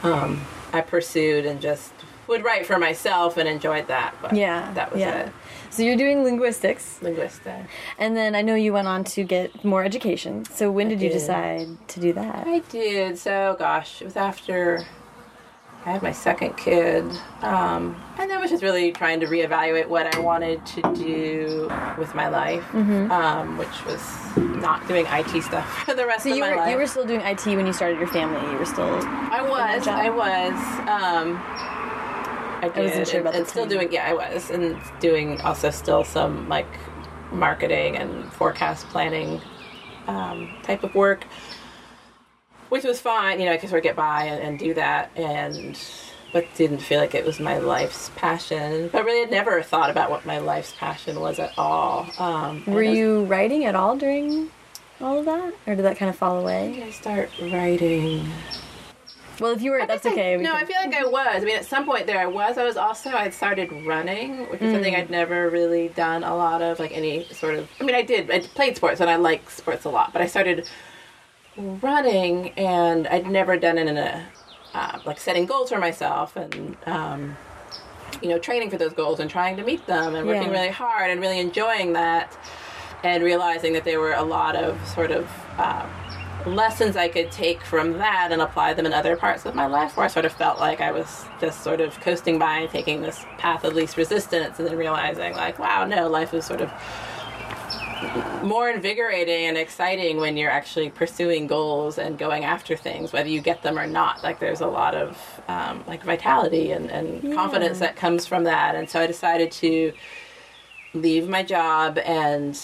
um, 0.02 0.40
I 0.72 0.80
pursued, 0.80 1.44
and 1.46 1.60
just 1.60 1.92
would 2.28 2.44
write 2.44 2.64
for 2.64 2.78
myself 2.78 3.36
and 3.36 3.48
enjoyed 3.48 3.88
that. 3.88 4.14
But 4.22 4.34
Yeah, 4.34 4.72
that 4.74 4.92
was 4.92 5.00
yeah. 5.00 5.22
it. 5.26 5.32
So 5.70 5.82
you're 5.82 5.96
doing 5.96 6.22
linguistics, 6.24 7.00
Linguistic. 7.02 7.54
and 7.98 8.16
then 8.16 8.34
I 8.34 8.42
know 8.42 8.54
you 8.56 8.72
went 8.72 8.88
on 8.88 9.04
to 9.04 9.22
get 9.24 9.64
more 9.64 9.84
education. 9.84 10.44
So 10.44 10.70
when 10.70 10.88
did 10.88 11.00
you 11.00 11.10
decide 11.10 11.66
to 11.88 12.00
do 12.00 12.12
that? 12.12 12.44
I 12.46 12.58
did. 12.70 13.18
So, 13.18 13.56
gosh, 13.58 14.00
it 14.02 14.04
was 14.04 14.16
after 14.16 14.84
I 15.86 15.92
had 15.92 16.02
my 16.02 16.12
second 16.12 16.58
kid. 16.58 17.04
Um, 17.40 17.96
and 18.18 18.30
I 18.30 18.36
was 18.38 18.50
just 18.50 18.62
really 18.62 18.92
trying 18.92 19.18
to 19.20 19.26
reevaluate 19.26 19.88
what 19.88 20.14
I 20.14 20.18
wanted 20.20 20.64
to 20.66 20.82
do 20.94 21.70
with 21.96 22.14
my 22.14 22.28
life, 22.28 22.62
um, 22.74 23.56
which 23.56 23.84
was 23.86 24.02
not 24.36 24.86
doing 24.86 25.06
IT 25.08 25.42
stuff 25.42 25.66
for 25.86 25.94
the 25.94 26.06
rest 26.06 26.24
So 26.24 26.30
of 26.30 26.36
you 26.36 26.42
my 26.42 26.50
were 26.50 26.56
life. 26.56 26.70
you 26.70 26.76
were 26.76 26.86
still 26.86 27.06
doing 27.06 27.22
IT 27.22 27.46
when 27.46 27.66
you 27.66 27.72
started 27.72 27.98
your 27.98 28.08
family. 28.08 28.40
You 28.52 28.58
were 28.58 28.66
still 28.66 28.84
I 29.06 29.40
was. 29.40 29.88
I 29.88 30.10
was. 30.10 30.52
Um, 30.86 31.40
I 32.62 32.68
did. 32.74 32.84
wasn't 32.84 33.08
sure 33.08 33.20
and, 33.26 33.34
and 33.34 33.46
still 33.46 33.64
doing. 33.66 33.90
Yeah, 33.90 34.06
I 34.10 34.12
was, 34.12 34.50
and 34.50 34.78
doing 35.00 35.40
also 35.40 35.70
still 35.70 36.04
some 36.04 36.46
like 36.50 36.66
marketing 37.32 37.96
and 37.96 38.30
forecast 38.34 38.86
planning 38.88 39.40
um, 40.08 40.50
type 40.62 40.84
of 40.84 40.94
work, 40.94 41.24
which 42.70 42.84
was 42.84 43.00
fine. 43.00 43.38
You 43.38 43.46
know, 43.46 43.52
I 43.52 43.58
could 43.58 43.68
sort 43.68 43.80
of 43.80 43.84
get 43.84 43.96
by 43.96 44.24
and, 44.24 44.42
and 44.42 44.58
do 44.58 44.72
that, 44.74 45.10
and 45.16 45.78
but 46.32 46.46
didn't 46.56 46.78
feel 46.78 47.00
like 47.00 47.14
it 47.14 47.24
was 47.26 47.38
my 47.40 47.58
life's 47.58 48.10
passion. 48.16 48.88
But 48.92 49.04
really, 49.04 49.20
had 49.20 49.30
never 49.30 49.62
thought 49.62 49.90
about 49.90 50.10
what 50.10 50.24
my 50.24 50.38
life's 50.38 50.72
passion 50.78 51.20
was 51.20 51.38
at 51.38 51.52
all. 51.58 52.08
Um, 52.18 52.64
Were 52.66 52.82
was- 52.84 52.96
you 52.96 53.24
writing 53.24 53.64
at 53.66 53.74
all 53.74 53.96
during 53.96 54.50
all 55.00 55.18
of 55.18 55.24
that, 55.26 55.52
or 55.66 55.74
did 55.74 55.84
that 55.84 55.96
kind 55.96 56.08
of 56.08 56.16
fall 56.16 56.38
away? 56.38 56.82
I 56.86 56.90
start 56.90 57.30
writing. 57.40 58.28
Well, 59.40 59.52
if 59.52 59.62
you 59.62 59.70
were, 59.70 59.80
I 59.80 59.86
that's 59.86 60.04
I- 60.04 60.10
okay. 60.12 60.36
we 60.36 60.42
no, 60.42 60.52
can- 60.52 60.62
I 60.62 60.66
feel 60.66 60.76
like 60.84 60.94
I 60.94 61.04
was. 61.06 61.42
I 61.42 61.46
mean, 61.46 61.56
at 61.56 61.64
some 61.64 61.86
point 61.86 62.06
there 62.06 62.18
I 62.20 62.26
was. 62.26 62.58
I 62.58 62.64
was 62.64 62.76
also, 62.76 63.08
I 63.10 63.22
had 63.22 63.32
started 63.34 63.72
running, 63.86 64.48
which 64.50 64.60
is 64.60 64.72
something 64.72 64.94
I'd 64.94 65.08
never 65.10 65.48
really 65.48 65.88
done 65.88 66.22
a 66.24 66.36
lot 66.36 66.60
of, 66.60 66.78
like 66.78 66.92
any 66.94 67.24
sort 67.32 67.54
of. 67.54 67.66
I 67.80 67.84
mean, 67.84 67.94
I 67.96 68.02
did. 68.02 68.30
I 68.30 68.40
played 68.40 68.76
sports 68.76 69.00
and 69.00 69.08
I 69.08 69.16
like 69.16 69.48
sports 69.50 69.84
a 69.86 69.88
lot, 69.88 70.12
but 70.12 70.20
I 70.20 70.26
started 70.26 70.68
running 71.60 72.50
and 72.50 73.06
I'd 73.08 73.30
never 73.30 73.56
done 73.56 73.78
it 73.78 73.86
in 73.86 73.96
a. 73.96 74.26
Uh, 74.72 75.00
like 75.04 75.18
setting 75.18 75.46
goals 75.46 75.70
for 75.70 75.78
myself 75.78 76.36
and. 76.36 76.76
Um, 76.86 77.36
you 78.22 78.28
know, 78.28 78.38
training 78.38 78.68
for 78.70 78.76
those 78.76 78.92
goals 78.92 79.20
and 79.20 79.30
trying 79.30 79.56
to 79.56 79.62
meet 79.64 79.86
them 79.86 80.14
and 80.14 80.26
working 80.26 80.42
Yeah. 80.50 80.58
really 80.58 80.68
hard 80.68 81.10
and 81.10 81.20
really 81.20 81.38
enjoying 81.38 81.92
that 81.94 82.36
and 83.04 83.22
realizing 83.22 83.72
that 83.74 83.84
there 83.84 83.98
were 84.00 84.12
a 84.14 84.22
lot 84.22 84.56
of 84.56 84.84
sort 84.86 85.10
of 85.12 85.30
uh, 85.56 85.86
lessons 86.44 86.96
I 86.96 87.08
could 87.08 87.30
take 87.30 87.62
from 87.62 87.92
that 87.98 88.28
and 88.32 88.42
apply 88.42 88.74
them 88.74 88.84
in 88.84 88.92
other 88.92 89.16
parts 89.16 89.46
of 89.46 89.54
my 89.54 89.66
life 89.66 89.96
where 89.96 90.04
I 90.04 90.08
sort 90.08 90.24
of 90.26 90.32
felt 90.32 90.58
like 90.58 90.80
I 90.80 90.90
was 90.90 91.24
just 91.40 91.62
sort 91.62 91.80
of 91.80 91.98
coasting 92.00 92.38
by 92.38 92.58
and 92.58 92.68
taking 92.70 93.00
this 93.00 93.24
path 93.38 93.64
of 93.64 93.74
least 93.74 93.96
resistance 93.96 94.58
and 94.58 94.66
then 94.68 94.76
realizing 94.76 95.34
like, 95.34 95.58
wow, 95.58 95.86
no, 95.86 96.08
life 96.08 96.34
is 96.34 96.44
sort 96.44 96.60
of 96.60 96.70
more 98.42 98.70
invigorating 98.70 99.46
and 99.46 99.56
exciting 99.56 100.18
when 100.18 100.36
you're 100.36 100.50
actually 100.50 100.90
pursuing 100.90 101.46
goals 101.46 101.98
and 101.98 102.18
going 102.18 102.44
after 102.44 102.76
things, 102.76 103.12
whether 103.12 103.28
you 103.28 103.40
get 103.40 103.62
them 103.62 103.78
or 103.78 103.86
not. 103.86 104.22
Like 104.22 104.40
there's 104.40 104.60
a 104.60 104.66
lot 104.66 104.94
of 104.94 105.40
um, 105.48 105.84
like 105.86 106.02
vitality 106.02 106.72
and, 106.72 106.90
and 106.90 107.22
yeah. 107.22 107.34
confidence 107.34 107.78
that 107.80 107.96
comes 107.96 108.26
from 108.26 108.44
that. 108.44 108.74
And 108.74 108.88
so 108.88 109.00
I 109.00 109.06
decided 109.06 109.52
to 109.52 109.92
leave 110.94 111.28
my 111.28 111.42
job 111.42 111.98
and 111.98 112.60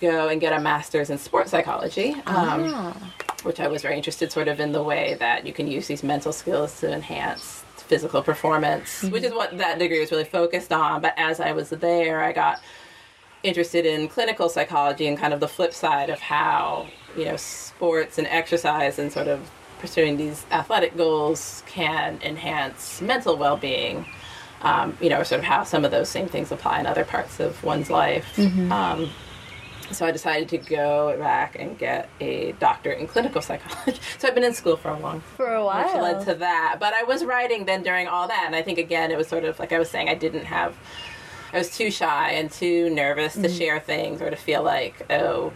go 0.00 0.28
and 0.28 0.40
get 0.40 0.52
a 0.52 0.60
master's 0.60 1.10
in 1.10 1.18
sports 1.18 1.50
psychology. 1.50 2.12
Um, 2.26 2.72
ah. 2.74 3.14
Which 3.42 3.58
I 3.58 3.68
was 3.68 3.80
very 3.80 3.96
interested, 3.96 4.30
sort 4.30 4.48
of, 4.48 4.60
in 4.60 4.72
the 4.72 4.82
way 4.82 5.16
that 5.18 5.46
you 5.46 5.54
can 5.54 5.66
use 5.66 5.86
these 5.86 6.02
mental 6.02 6.30
skills 6.30 6.78
to 6.80 6.92
enhance 6.92 7.64
physical 7.90 8.22
performance, 8.22 9.02
mm-hmm. 9.02 9.12
which 9.12 9.24
is 9.24 9.32
what 9.32 9.56
that 9.56 9.78
degree 9.78 9.98
was 9.98 10.10
really 10.10 10.24
focused 10.24 10.72
on. 10.72 11.00
But 11.00 11.14
as 11.16 11.40
I 11.40 11.52
was 11.52 11.70
there, 11.70 12.22
I 12.22 12.32
got 12.32 12.60
interested 13.42 13.86
in 13.86 14.08
clinical 14.08 14.48
psychology 14.48 15.06
and 15.06 15.16
kind 15.18 15.32
of 15.32 15.40
the 15.40 15.48
flip 15.48 15.72
side 15.72 16.10
of 16.10 16.18
how 16.18 16.86
you 17.16 17.24
know 17.24 17.36
sports 17.36 18.18
and 18.18 18.26
exercise 18.28 18.98
and 18.98 19.12
sort 19.12 19.28
of 19.28 19.50
pursuing 19.78 20.16
these 20.16 20.44
athletic 20.50 20.96
goals 20.96 21.62
can 21.66 22.20
enhance 22.22 23.00
mental 23.00 23.36
well-being 23.36 24.04
um, 24.62 24.96
you 25.00 25.08
know 25.08 25.22
sort 25.22 25.38
of 25.38 25.44
how 25.44 25.64
some 25.64 25.84
of 25.84 25.90
those 25.90 26.08
same 26.08 26.28
things 26.28 26.52
apply 26.52 26.80
in 26.80 26.86
other 26.86 27.04
parts 27.04 27.40
of 27.40 27.62
one's 27.64 27.88
life 27.88 28.36
mm-hmm. 28.36 28.70
um, 28.70 29.10
so 29.90 30.06
I 30.06 30.12
decided 30.12 30.48
to 30.50 30.58
go 30.58 31.16
back 31.18 31.56
and 31.58 31.76
get 31.76 32.08
a 32.20 32.52
doctorate 32.52 32.98
in 32.98 33.06
clinical 33.06 33.42
psychology. 33.42 34.00
So 34.18 34.28
I've 34.28 34.34
been 34.34 34.44
in 34.44 34.54
school 34.54 34.76
for 34.76 34.88
a 34.88 34.98
long 34.98 35.20
for 35.20 35.52
a 35.52 35.64
while, 35.64 35.84
which 35.84 36.02
led 36.02 36.24
to 36.26 36.34
that. 36.36 36.76
But 36.78 36.94
I 36.94 37.02
was 37.02 37.24
writing 37.24 37.64
then 37.64 37.82
during 37.82 38.06
all 38.06 38.28
that, 38.28 38.44
and 38.46 38.54
I 38.54 38.62
think 38.62 38.78
again 38.78 39.10
it 39.10 39.18
was 39.18 39.28
sort 39.28 39.44
of 39.44 39.58
like 39.58 39.72
I 39.72 39.78
was 39.78 39.90
saying 39.90 40.08
I 40.08 40.14
didn't 40.14 40.44
have 40.44 40.76
I 41.52 41.58
was 41.58 41.76
too 41.76 41.90
shy 41.90 42.30
and 42.30 42.50
too 42.50 42.90
nervous 42.90 43.34
to 43.34 43.40
mm-hmm. 43.40 43.58
share 43.58 43.80
things 43.80 44.22
or 44.22 44.30
to 44.30 44.36
feel 44.36 44.62
like, 44.62 45.06
oh, 45.10 45.52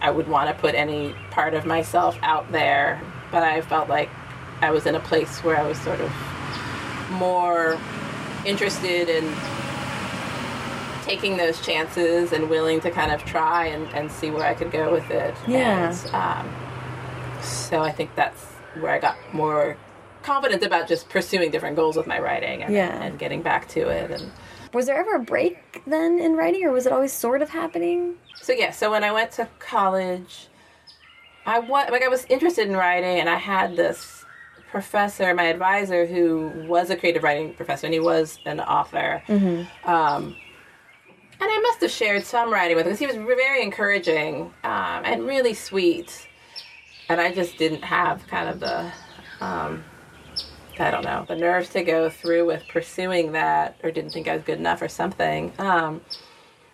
I 0.00 0.10
would 0.10 0.28
want 0.28 0.48
to 0.48 0.60
put 0.60 0.74
any 0.74 1.14
part 1.30 1.54
of 1.54 1.64
myself 1.64 2.18
out 2.22 2.50
there. 2.52 3.00
But 3.30 3.42
I 3.42 3.60
felt 3.62 3.88
like 3.88 4.10
I 4.60 4.70
was 4.70 4.86
in 4.86 4.94
a 4.94 5.00
place 5.00 5.42
where 5.42 5.56
I 5.56 5.66
was 5.66 5.80
sort 5.80 6.00
of 6.00 6.12
more 7.10 7.78
interested 8.44 9.08
in 9.08 9.32
taking 11.04 11.36
those 11.36 11.64
chances 11.64 12.32
and 12.32 12.50
willing 12.50 12.80
to 12.80 12.90
kind 12.90 13.12
of 13.12 13.24
try 13.24 13.66
and, 13.66 13.86
and 13.94 14.10
see 14.10 14.30
where 14.30 14.44
I 14.44 14.54
could 14.54 14.70
go 14.70 14.92
with 14.92 15.08
it. 15.10 15.34
Yeah. 15.46 15.88
And, 15.88 16.14
um, 16.14 17.42
so 17.42 17.80
I 17.80 17.92
think 17.92 18.14
that's 18.16 18.44
where 18.80 18.92
I 18.92 18.98
got 18.98 19.16
more 19.32 19.76
confident 20.22 20.64
about 20.64 20.88
just 20.88 21.08
pursuing 21.08 21.50
different 21.50 21.76
goals 21.76 21.96
with 21.96 22.06
my 22.06 22.18
writing 22.18 22.64
and, 22.64 22.74
yeah. 22.74 23.00
and 23.00 23.18
getting 23.18 23.42
back 23.42 23.68
to 23.68 23.88
it 23.88 24.10
and 24.10 24.30
was 24.76 24.86
there 24.86 24.96
ever 24.96 25.16
a 25.16 25.20
break 25.20 25.82
then 25.86 26.18
in 26.18 26.34
writing, 26.34 26.64
or 26.64 26.70
was 26.70 26.86
it 26.86 26.92
always 26.92 27.12
sort 27.12 27.42
of 27.42 27.50
happening? 27.50 28.14
So 28.42 28.52
yeah, 28.52 28.70
so 28.70 28.90
when 28.90 29.02
I 29.02 29.12
went 29.12 29.32
to 29.32 29.48
college, 29.58 30.48
I 31.44 31.58
was 31.58 31.90
like 31.90 32.02
I 32.02 32.08
was 32.08 32.24
interested 32.26 32.68
in 32.68 32.76
writing, 32.76 33.18
and 33.18 33.28
I 33.28 33.36
had 33.36 33.76
this 33.76 34.24
professor, 34.70 35.32
my 35.34 35.44
advisor, 35.44 36.06
who 36.06 36.66
was 36.68 36.90
a 36.90 36.96
creative 36.96 37.22
writing 37.22 37.54
professor, 37.54 37.86
and 37.86 37.94
he 37.94 38.00
was 38.00 38.38
an 38.44 38.60
author. 38.60 39.22
Mm-hmm. 39.26 39.88
Um, 39.88 40.36
and 41.38 41.50
I 41.50 41.60
must 41.60 41.80
have 41.82 41.90
shared 41.90 42.24
some 42.24 42.52
writing 42.52 42.76
with 42.76 42.86
him 42.86 42.92
because 42.92 42.98
he 42.98 43.06
was 43.06 43.16
very 43.16 43.62
encouraging 43.62 44.52
um, 44.64 45.02
and 45.04 45.26
really 45.26 45.52
sweet. 45.54 46.28
And 47.08 47.20
I 47.20 47.32
just 47.32 47.58
didn't 47.58 47.84
have 47.84 48.26
kind 48.26 48.48
of 48.48 48.60
the 48.60 48.90
um, 49.40 49.84
I 50.80 50.90
don't 50.90 51.04
know, 51.04 51.24
the 51.26 51.36
nerves 51.36 51.68
to 51.70 51.82
go 51.82 52.08
through 52.10 52.46
with 52.46 52.66
pursuing 52.68 53.32
that 53.32 53.76
or 53.82 53.90
didn't 53.90 54.10
think 54.10 54.28
I 54.28 54.34
was 54.34 54.44
good 54.44 54.58
enough 54.58 54.82
or 54.82 54.88
something. 54.88 55.52
Um, 55.58 56.00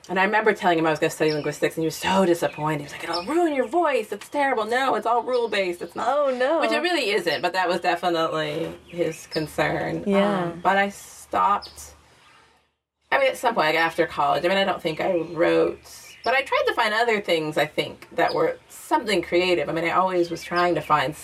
and 0.09 0.19
I 0.19 0.25
remember 0.25 0.53
telling 0.53 0.79
him 0.79 0.87
I 0.87 0.91
was 0.91 0.99
going 0.99 1.11
to 1.11 1.15
study 1.17 1.33
linguistics, 1.33 1.77
and 1.77 1.83
he 1.83 1.87
was 1.87 1.97
so 1.97 2.27
disappointed. 2.27 2.79
He 2.79 2.85
was 2.85 2.93
like, 2.93 3.05
"It'll 3.05 3.25
ruin 3.25 3.55
your 3.55 3.69
voice. 3.69 4.11
It's 4.11 4.29
terrible. 4.29 4.65
No, 4.65 4.97
it's 4.97 5.07
all 5.07 5.23
rule 5.23 5.49
based. 5.49 5.81
It's 5.81 5.95
not." 5.95 6.09
Oh 6.09 6.37
no, 6.37 6.61
which 6.61 6.73
it 6.73 6.83
really 6.83 7.11
isn't. 7.13 7.41
But 7.41 7.53
that 7.53 7.69
was 7.69 7.81
definitely 7.81 8.73
his 8.89 9.29
concern. 9.29 10.03
Yeah. 10.05 10.47
Um, 10.47 10.61
but 10.61 10.77
I 10.77 10.89
stopped. 10.89 11.95
I 13.13 13.19
mean, 13.19 13.29
at 13.29 13.37
some 13.37 13.55
point, 13.55 13.69
like 13.69 13.77
after 13.77 14.07
college. 14.07 14.45
I 14.45 14.49
mean, 14.49 14.59
I 14.59 14.65
don't 14.65 14.83
think 14.83 15.01
I 15.01 15.19
wrote, 15.19 15.79
but 16.25 16.35
I 16.35 16.43
tried 16.43 16.65
to 16.67 16.75
find 16.75 16.93
other 16.93 17.21
things. 17.21 17.57
I 17.57 17.67
think 17.67 18.09
that 18.13 18.35
were 18.35 18.59
something 18.69 19.23
creative. 19.23 19.69
I 19.69 19.73
mean, 19.73 19.85
I 19.85 19.91
always 19.91 20.31
was 20.31 20.43
trying 20.43 20.75
to 20.75 20.81
find 20.81 21.15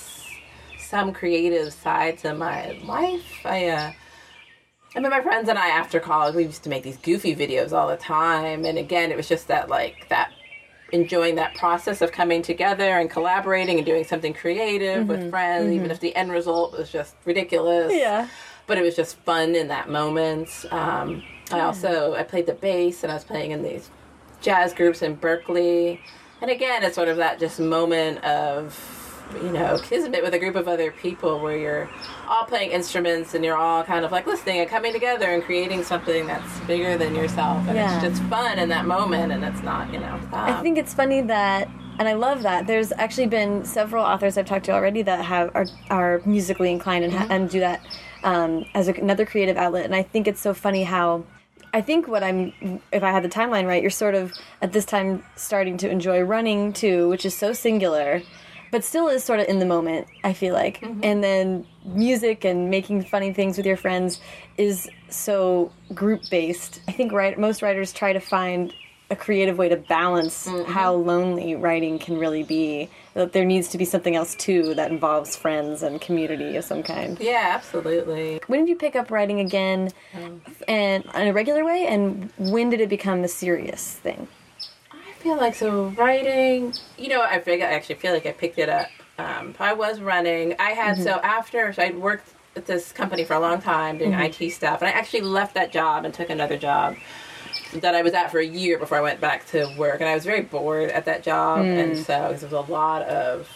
some 0.89 1.13
creative 1.13 1.73
side 1.73 2.19
to 2.19 2.35
my 2.35 2.73
life. 2.85 3.45
I, 3.45 3.69
uh, 3.69 3.93
I 4.97 5.01
mean, 5.01 5.11
my 5.11 5.21
friends 5.21 5.49
and 5.49 5.59
I, 5.59 5.69
after 5.69 6.01
college, 6.01 6.35
we 6.35 6.45
used 6.45 6.65
to 6.65 6.71
make 6.71 6.83
these 6.83 6.97
goofy 6.97 7.37
videos 7.37 7.73
all 7.73 7.89
the 7.89 7.97
time. 7.97 8.65
And 8.65 8.79
again, 8.79 9.11
it 9.11 9.17
was 9.17 9.29
just 9.29 9.49
that, 9.49 9.69
like, 9.69 10.09
that 10.09 10.31
enjoying 10.91 11.35
that 11.35 11.55
process 11.55 12.01
of 12.01 12.11
coming 12.11 12.41
together 12.41 12.99
and 12.99 13.11
collaborating 13.11 13.77
and 13.77 13.85
doing 13.85 14.05
something 14.05 14.33
creative 14.33 15.01
mm-hmm. 15.01 15.09
with 15.09 15.31
friends, 15.31 15.67
mm-hmm. 15.67 15.75
even 15.75 15.91
if 15.91 16.01
the 16.01 16.17
end 16.17 16.33
result 16.33 16.73
was 16.73 16.91
just 16.91 17.15
ridiculous. 17.27 17.93
Yeah. 17.95 18.27
But 18.67 18.79
it 18.79 18.83
was 18.83 18.97
just 18.97 19.17
fun 19.19 19.55
in 19.55 19.69
that 19.69 19.91
moment. 19.91 20.49
Um, 20.71 21.23
I 21.51 21.61
also 21.61 22.15
I 22.15 22.23
played 22.23 22.47
the 22.47 22.55
bass 22.55 23.03
and 23.03 23.11
I 23.11 23.15
was 23.15 23.25
playing 23.25 23.51
in 23.51 23.63
these 23.63 23.91
jazz 24.41 24.73
groups 24.73 25.03
in 25.03 25.15
Berkeley. 25.15 26.01
And 26.41 26.51
again, 26.51 26.83
it's 26.83 26.95
sort 26.95 27.09
of 27.09 27.19
that 27.19 27.39
just 27.39 27.61
moment 27.61 28.23
of 28.25 28.98
you 29.35 29.51
know, 29.51 29.79
kismet 29.83 30.23
with 30.23 30.35
a 30.35 30.39
group 30.39 30.57
of 30.57 30.69
other 30.69 30.91
people 30.91 31.41
where 31.41 31.57
you're 31.57 31.89
all 32.29 32.45
playing 32.45 32.71
instruments 32.71 33.35
and 33.35 33.45
you're 33.45 33.57
all 33.57 33.85
kind 33.85 34.05
of 34.05 34.13
like 34.13 34.27
listening 34.27 34.61
and 34.61 34.69
coming 34.69 34.93
together 34.93 35.27
and 35.27 35.43
creating 35.43 35.83
something 35.85 36.27
that's 36.27 36.61
bigger 36.61 36.97
than 36.97 37.15
yourself. 37.15 37.67
And 37.69 37.77
yeah. 37.77 37.95
it's 37.95 38.19
just 38.19 38.23
fun 38.29 38.59
in 38.59 38.69
that 38.71 38.87
moment 38.87 39.33
and 39.33 39.45
it's 39.45 39.63
not, 39.63 39.93
you 39.93 40.01
know. 40.01 40.15
Um, 40.15 40.29
I 40.33 40.63
think 40.63 40.79
it's 40.79 40.95
funny 40.95 41.21
that 41.23 41.69
and 41.99 42.07
I 42.07 42.13
love 42.13 42.43
that. 42.43 42.67
There's 42.67 42.93
actually 42.93 43.27
been 43.27 43.65
several 43.65 44.05
authors 44.05 44.39
I've 44.39 44.47
talked 44.47 44.67
to 44.67 44.73
already 44.73 45.03
that 45.03 45.25
have 45.25 45.51
are, 45.55 45.67
are 45.91 46.23
musically 46.25 46.71
inclined 46.71 47.05
and, 47.05 47.13
mm 47.13 47.19
-hmm. 47.19 47.31
and 47.31 47.51
do 47.51 47.61
that 47.61 47.81
um, 48.23 48.65
as 48.75 48.89
a, 48.89 48.93
another 48.93 49.27
creative 49.27 49.57
outlet. 49.57 49.85
And 49.85 49.95
I 49.95 50.03
think 50.03 50.27
it's 50.27 50.41
so 50.41 50.55
funny 50.55 50.85
how 50.85 51.25
I 51.75 51.83
think 51.83 52.09
what 52.09 52.23
I'm, 52.23 52.53
if 52.93 53.03
I 53.03 53.11
had 53.11 53.23
the 53.23 53.29
timeline 53.29 53.67
right, 53.67 53.83
you're 53.83 53.91
sort 53.91 54.15
of 54.15 54.33
at 54.63 54.73
this 54.73 54.85
time 54.85 55.23
starting 55.37 55.77
to 55.79 55.89
enjoy 55.89 56.21
running 56.23 56.73
too, 56.73 57.09
which 57.09 57.25
is 57.27 57.35
so 57.35 57.53
singular 57.53 58.23
but 58.71 58.85
still 58.85 59.09
is 59.09 59.25
sort 59.25 59.41
of 59.41 59.49
in 59.49 59.59
the 59.59 59.67
moment 59.67 60.07
i 60.25 60.33
feel 60.33 60.55
like. 60.55 60.81
Mm 60.81 60.89
-hmm. 60.89 61.11
and 61.11 61.23
then 61.23 61.67
music 61.85 62.45
and 62.45 62.71
making 62.71 63.03
funny 63.05 63.33
things 63.33 63.57
with 63.57 63.67
your 63.67 63.79
friends 63.79 64.21
is 64.57 64.89
so 65.09 65.71
group 65.95 66.21
based 66.31 66.81
i 66.89 66.93
think 66.93 67.13
right 67.13 67.39
most 67.39 67.63
writers 67.63 67.93
try 67.93 68.13
to 68.13 68.21
find 68.21 68.73
a 69.11 69.17
creative 69.17 69.57
way 69.57 69.69
to 69.69 69.77
balance 69.77 70.47
mm 70.47 70.55
-hmm. 70.55 70.67
how 70.67 70.93
lonely 70.93 71.55
writing 71.55 71.99
can 71.99 72.19
really 72.19 72.43
be 72.43 72.89
that 73.15 73.33
there 73.33 73.47
needs 73.47 73.69
to 73.69 73.79
be 73.79 73.85
something 73.85 74.15
else 74.17 74.37
too 74.37 74.75
that 74.75 74.91
involves 74.91 75.37
friends 75.37 75.83
and 75.83 76.01
community 76.01 76.59
of 76.59 76.65
some 76.65 76.83
kind. 76.83 77.19
Yeah 77.21 77.55
absolutely. 77.59 78.41
When 78.47 78.61
did 78.61 78.69
you 78.69 78.77
pick 78.77 78.95
up 79.01 79.11
writing 79.11 79.41
again 79.41 79.81
um, 80.15 80.41
and 80.69 81.05
in 81.21 81.29
a 81.29 81.33
regular 81.33 81.65
way 81.65 81.81
and 81.93 82.05
when 82.39 82.71
did 82.71 82.81
it 82.81 82.89
become 82.89 83.25
a 83.25 83.29
serious 83.29 83.83
thing 84.03 84.29
feel 85.19 85.37
like 85.37 85.55
so 85.55 85.87
writing. 85.89 86.73
You 86.97 87.09
know, 87.09 87.23
I 87.23 87.41
feel 87.41 87.55
I 87.55 87.67
actually 87.67 87.97
feel 87.97 88.13
like 88.13 88.27
I 88.27 88.33
picked 88.33 88.59
it 88.59 88.69
up. 88.69 88.89
Um, 89.19 89.55
I 89.59 89.73
was 89.73 90.01
running. 90.01 90.55
I 90.59 90.71
had 90.71 90.95
mm-hmm. 90.95 91.05
so 91.05 91.21
after 91.21 91.73
so 91.73 91.83
I'd 91.83 91.99
worked 91.99 92.29
at 92.57 92.67
this 92.67 92.93
company 92.93 93.25
for 93.25 93.35
a 93.35 93.41
long 93.41 93.61
time 93.61 93.99
doing 93.99 94.13
mm-hmm. 94.13 94.45
IT 94.45 94.51
stuff, 94.53 94.81
and 94.81 94.89
I 94.89 94.93
actually 94.93 95.23
left 95.23 95.55
that 95.55 95.73
job 95.73 96.05
and 96.05 96.15
took 96.15 96.31
another 96.31 96.57
job 96.57 96.97
that 97.75 97.95
I 97.95 98.03
was 98.03 98.15
at 98.15 98.31
for 98.31 98.39
a 98.39 98.47
year 98.47 98.79
before 98.79 98.99
I 98.99 99.01
went 99.01 99.21
back 99.21 99.47
to 99.49 99.73
work, 99.77 100.01
and 100.01 100.09
I 100.09 100.15
was 100.15 100.25
very 100.25 100.43
bored 100.43 100.91
at 100.91 101.05
that 101.07 101.23
job, 101.23 101.61
mm. 101.61 101.83
and 101.83 101.99
so 101.99 102.27
it 102.27 102.43
was 102.43 102.53
a 102.53 102.61
lot 102.61 103.03
of. 103.03 103.49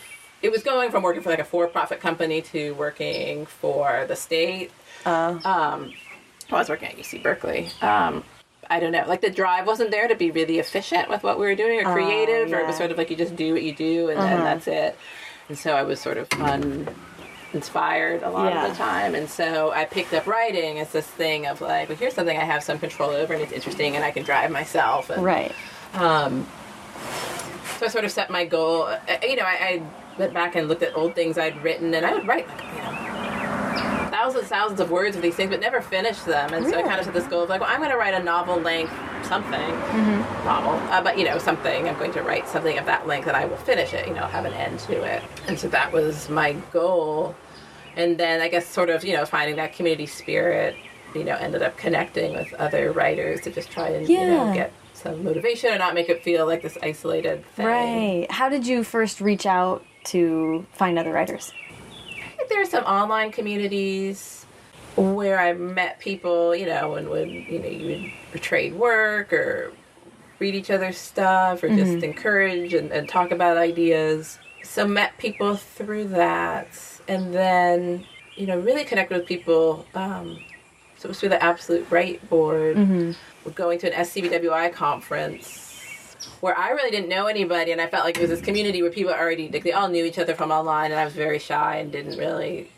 It 0.42 0.50
was 0.50 0.64
going 0.64 0.90
from 0.90 1.04
working 1.04 1.22
for 1.22 1.30
like 1.30 1.38
a 1.38 1.44
for-profit 1.44 2.00
company 2.00 2.42
to 2.42 2.72
working 2.72 3.46
for 3.46 4.04
the 4.08 4.16
state. 4.16 4.72
Uh. 5.06 5.38
Um, 5.44 5.92
I 6.50 6.56
was 6.56 6.68
working 6.68 6.88
at 6.88 6.96
UC 6.96 7.22
Berkeley. 7.22 7.70
Um, 7.80 8.24
I 8.72 8.80
don't 8.80 8.92
know, 8.92 9.04
like 9.06 9.20
the 9.20 9.28
drive 9.28 9.66
wasn't 9.66 9.90
there 9.90 10.08
to 10.08 10.14
be 10.14 10.30
really 10.30 10.58
efficient 10.58 11.10
with 11.10 11.22
what 11.22 11.38
we 11.38 11.44
were 11.44 11.54
doing 11.54 11.78
or 11.84 11.90
oh, 11.90 11.92
creative, 11.92 12.48
yeah. 12.48 12.56
or 12.56 12.60
it 12.60 12.66
was 12.66 12.76
sort 12.76 12.90
of 12.90 12.96
like 12.96 13.10
you 13.10 13.16
just 13.16 13.36
do 13.36 13.52
what 13.52 13.62
you 13.62 13.74
do 13.74 14.08
and 14.08 14.18
uh-huh. 14.18 14.28
then 14.28 14.44
that's 14.44 14.66
it. 14.66 14.98
And 15.50 15.58
so 15.58 15.74
I 15.74 15.82
was 15.82 16.00
sort 16.00 16.16
of 16.16 16.26
uninspired 16.40 18.22
a 18.22 18.30
lot 18.30 18.50
yeah. 18.50 18.64
of 18.64 18.70
the 18.70 18.78
time. 18.78 19.14
And 19.14 19.28
so 19.28 19.72
I 19.72 19.84
picked 19.84 20.14
up 20.14 20.26
writing 20.26 20.78
as 20.78 20.90
this 20.90 21.06
thing 21.06 21.46
of 21.46 21.60
like, 21.60 21.90
well, 21.90 21.98
here's 21.98 22.14
something 22.14 22.34
I 22.34 22.44
have 22.44 22.62
some 22.62 22.78
control 22.78 23.10
over 23.10 23.34
and 23.34 23.42
it's 23.42 23.52
interesting 23.52 23.94
and 23.94 24.02
I 24.06 24.10
can 24.10 24.22
drive 24.22 24.50
myself. 24.50 25.10
And, 25.10 25.22
right. 25.22 25.52
Um, 25.92 26.46
so 27.78 27.84
I 27.84 27.88
sort 27.90 28.06
of 28.06 28.10
set 28.10 28.30
my 28.30 28.46
goal. 28.46 28.88
You 29.22 29.36
know, 29.36 29.44
I, 29.44 29.56
I 29.60 29.82
went 30.18 30.32
back 30.32 30.56
and 30.56 30.66
looked 30.66 30.82
at 30.82 30.96
old 30.96 31.14
things 31.14 31.36
I'd 31.36 31.62
written 31.62 31.92
and 31.92 32.06
I 32.06 32.14
would 32.14 32.26
write 32.26 32.48
like, 32.48 32.62
you 32.62 32.78
know, 32.78 33.11
thousands, 34.22 34.48
thousands 34.48 34.80
of 34.80 34.90
words 34.90 35.16
of 35.16 35.22
these 35.22 35.34
things, 35.34 35.50
but 35.50 35.60
never 35.60 35.80
finished 35.80 36.26
them. 36.26 36.52
And 36.52 36.66
so 36.66 36.78
I 36.78 36.82
kind 36.82 36.98
of 36.98 37.04
set 37.04 37.14
this 37.14 37.26
goal 37.26 37.42
of 37.42 37.48
like, 37.48 37.60
well, 37.60 37.70
I'm 37.70 37.78
going 37.80 37.90
to 37.90 37.96
write 37.96 38.14
a 38.14 38.22
novel 38.22 38.56
length 38.58 38.92
something 39.26 39.52
Mm-hmm. 39.52 40.44
novel, 40.44 40.72
uh, 40.92 41.02
but 41.02 41.18
you 41.18 41.24
know, 41.24 41.38
something. 41.38 41.88
I'm 41.88 41.98
going 41.98 42.12
to 42.12 42.22
write 42.22 42.48
something 42.48 42.78
of 42.78 42.86
that 42.86 43.06
length, 43.06 43.26
and 43.28 43.36
I 43.36 43.44
will 43.44 43.56
finish 43.56 43.92
it. 43.92 44.06
You 44.08 44.14
know, 44.14 44.26
have 44.26 44.44
an 44.44 44.52
end 44.54 44.78
to 44.80 45.02
it. 45.02 45.22
And 45.48 45.58
so 45.58 45.68
that 45.68 45.92
was 45.92 46.28
my 46.28 46.52
goal. 46.72 47.34
And 47.96 48.16
then 48.18 48.40
I 48.40 48.48
guess 48.48 48.66
sort 48.66 48.90
of 48.90 49.04
you 49.04 49.14
know 49.16 49.24
finding 49.26 49.56
that 49.56 49.72
community 49.74 50.06
spirit. 50.06 50.76
You 51.14 51.24
know, 51.24 51.36
ended 51.36 51.62
up 51.62 51.76
connecting 51.76 52.32
with 52.34 52.52
other 52.54 52.90
writers 52.92 53.42
to 53.42 53.50
just 53.50 53.70
try 53.70 53.88
and 53.88 54.08
you 54.08 54.18
know 54.18 54.52
get 54.54 54.72
some 54.94 55.22
motivation 55.24 55.70
and 55.70 55.78
not 55.78 55.94
make 55.94 56.08
it 56.08 56.22
feel 56.22 56.46
like 56.46 56.62
this 56.62 56.78
isolated 56.82 57.44
thing. 57.54 57.66
Right. 57.66 58.26
How 58.30 58.48
did 58.48 58.66
you 58.66 58.82
first 58.82 59.20
reach 59.20 59.44
out 59.46 59.84
to 60.04 60.64
find 60.72 60.98
other 60.98 61.12
writers? 61.12 61.52
Think 62.42 62.50
there 62.50 62.62
are 62.62 62.66
some 62.66 62.82
online 62.82 63.30
communities 63.30 64.46
where 64.96 65.38
I 65.38 65.52
met 65.52 66.00
people, 66.00 66.56
you 66.56 66.66
know, 66.66 66.94
and 66.94 67.08
would 67.08 67.30
you 67.30 67.60
know 67.60 67.68
you 67.68 68.10
would 68.32 68.42
trade 68.42 68.74
work 68.74 69.32
or 69.32 69.72
read 70.40 70.56
each 70.56 70.68
other's 70.68 70.98
stuff 70.98 71.62
or 71.62 71.68
just 71.68 72.02
encourage 72.02 72.74
and, 72.74 72.90
and 72.90 73.08
talk 73.08 73.30
about 73.30 73.58
ideas. 73.58 74.40
So 74.64 74.88
met 74.88 75.16
people 75.18 75.54
through 75.54 76.08
that, 76.08 76.66
and 77.06 77.32
then 77.32 78.04
you 78.34 78.48
know 78.48 78.58
really 78.58 78.82
connected 78.82 79.18
with 79.18 79.26
people. 79.28 79.86
Um, 79.94 80.40
so 80.98 81.06
it 81.06 81.10
was 81.10 81.20
through 81.20 81.28
the 81.28 81.42
Absolute 81.44 81.88
Write 81.92 82.28
board. 82.28 82.76
We're 83.44 83.52
going 83.52 83.78
to 83.78 83.94
an 83.94 84.04
SCBWI 84.04 84.72
conference 84.72 85.61
where 86.40 86.56
I 86.56 86.70
really 86.70 86.90
didn't 86.90 87.08
know 87.08 87.26
anybody, 87.26 87.72
and 87.72 87.80
I 87.80 87.86
felt 87.86 88.04
like 88.04 88.16
it 88.16 88.20
was 88.20 88.30
this 88.30 88.40
community 88.40 88.82
where 88.82 88.90
people 88.90 89.12
already 89.12 89.48
like 89.48 89.64
they 89.64 89.72
all 89.72 89.88
knew 89.88 90.04
each 90.04 90.18
other 90.18 90.34
from 90.34 90.50
online, 90.50 90.90
and 90.90 91.00
I 91.00 91.04
was 91.04 91.14
very 91.14 91.38
shy 91.38 91.76
and 91.76 91.92
didn't 91.92 92.18
really 92.18 92.70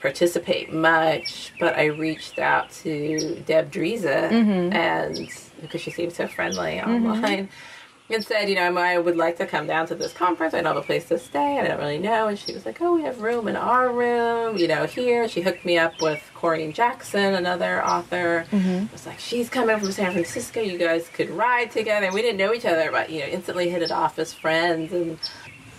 participate 0.00 0.72
much. 0.72 1.52
But 1.58 1.76
I 1.76 1.86
reached 1.86 2.38
out 2.38 2.70
to 2.82 3.42
Deb 3.46 3.70
Driza, 3.70 4.30
mm-hmm. 4.30 4.72
and 4.72 5.28
because 5.60 5.80
she 5.80 5.90
seemed 5.90 6.12
so 6.12 6.26
friendly 6.26 6.76
mm-hmm. 6.76 7.06
online. 7.06 7.48
And 8.08 8.24
said, 8.24 8.48
you 8.48 8.54
know, 8.54 8.76
I 8.76 8.98
would 8.98 9.16
like 9.16 9.36
to 9.38 9.46
come 9.46 9.66
down 9.66 9.88
to 9.88 9.96
this 9.96 10.12
conference. 10.12 10.54
I 10.54 10.58
don't 10.58 10.66
have 10.66 10.76
a 10.76 10.86
place 10.86 11.06
to 11.08 11.18
stay. 11.18 11.58
I 11.58 11.66
don't 11.66 11.78
really 11.78 11.98
know. 11.98 12.28
And 12.28 12.38
she 12.38 12.54
was 12.54 12.64
like, 12.64 12.80
oh, 12.80 12.94
we 12.94 13.02
have 13.02 13.20
room 13.20 13.48
in 13.48 13.56
our 13.56 13.90
room, 13.90 14.56
you 14.56 14.68
know, 14.68 14.86
here. 14.86 15.28
She 15.28 15.40
hooked 15.40 15.64
me 15.64 15.76
up 15.76 16.00
with 16.00 16.22
Corrine 16.34 16.72
Jackson, 16.72 17.34
another 17.34 17.84
author. 17.84 18.46
Mm-hmm. 18.52 18.84
I 18.84 18.88
was 18.92 19.06
like, 19.06 19.18
she's 19.18 19.48
coming 19.48 19.76
from 19.80 19.90
San 19.90 20.12
Francisco. 20.12 20.60
You 20.60 20.78
guys 20.78 21.08
could 21.08 21.30
ride 21.30 21.72
together. 21.72 22.12
We 22.12 22.22
didn't 22.22 22.38
know 22.38 22.54
each 22.54 22.64
other, 22.64 22.92
but, 22.92 23.10
you 23.10 23.20
know, 23.20 23.26
instantly 23.26 23.70
hit 23.70 23.82
it 23.82 23.90
off 23.90 24.20
as 24.20 24.32
friends. 24.32 24.92
And 24.92 25.18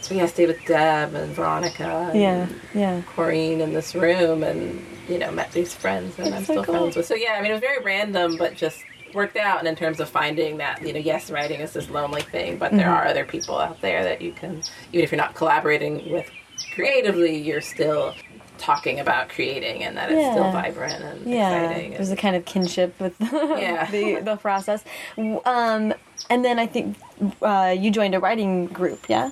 so, 0.01 0.13
yeah, 0.13 0.23
I 0.23 0.25
stayed 0.25 0.49
with 0.49 0.65
Deb 0.65 1.13
and 1.15 1.33
Veronica 1.33 2.09
and 2.11 2.19
Yeah. 2.19 2.47
Yeah. 2.73 3.01
Corrine 3.15 3.61
in 3.61 3.71
this 3.71 3.95
room 3.95 4.43
and, 4.43 4.85
you 5.07 5.17
know, 5.17 5.31
met 5.31 5.53
these 5.53 5.73
friends 5.73 6.17
that 6.17 6.33
I'm 6.33 6.43
so 6.43 6.55
still 6.55 6.63
cool. 6.65 6.75
friends 6.75 6.97
with. 6.97 7.05
So, 7.05 7.15
yeah, 7.15 7.35
I 7.37 7.41
mean, 7.41 7.51
it 7.51 7.53
was 7.53 7.61
very 7.61 7.81
random, 7.81 8.35
but 8.37 8.53
just 8.55 8.83
worked 9.13 9.37
out. 9.37 9.59
And 9.59 9.67
in 9.67 9.75
terms 9.75 9.99
of 9.99 10.09
finding 10.09 10.57
that, 10.57 10.81
you 10.81 10.93
know, 10.93 10.99
yes, 10.99 11.29
writing 11.31 11.59
is 11.61 11.73
this 11.73 11.89
lonely 11.89 12.21
thing, 12.21 12.57
but 12.57 12.67
Mm-hmm. 12.69 12.77
there 12.77 12.89
are 12.89 13.05
other 13.07 13.25
people 13.25 13.57
out 13.57 13.81
there 13.81 14.03
that 14.03 14.21
you 14.21 14.31
can, 14.33 14.61
even 14.93 15.03
if 15.03 15.11
you're 15.11 15.17
not 15.21 15.35
collaborating 15.35 16.11
with 16.11 16.29
creatively, 16.73 17.37
you're 17.37 17.61
still 17.61 18.13
talking 18.57 18.99
about 18.99 19.29
creating 19.29 19.83
and 19.83 19.95
that 19.97 20.11
it's 20.11 20.31
still 20.31 20.51
vibrant 20.51 21.03
and 21.03 21.25
Yeah. 21.27 21.61
exciting. 21.63 21.91
There's 21.91 22.09
and- 22.09 22.17
a 22.17 22.21
kind 22.21 22.35
of 22.35 22.45
kinship 22.45 22.99
with 22.99 23.15
Yeah. 23.21 23.89
the 23.91 24.15
the 24.21 24.35
process. 24.35 24.83
Um, 25.17 25.93
and 26.29 26.43
then 26.43 26.57
I 26.59 26.65
think 26.65 26.97
uh, 27.41 27.75
you 27.77 27.91
joined 27.91 28.15
a 28.15 28.19
writing 28.19 28.65
group. 28.67 29.05
Yeah. 29.07 29.29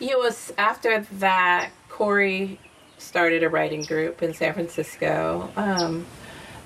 It 0.00 0.18
was 0.18 0.52
after 0.58 1.00
that 1.18 1.70
Corey 1.90 2.58
started 2.98 3.42
a 3.42 3.48
writing 3.50 3.82
group 3.82 4.22
in 4.22 4.32
San 4.34 4.54
Francisco. 4.54 5.50
Um, 5.56 6.06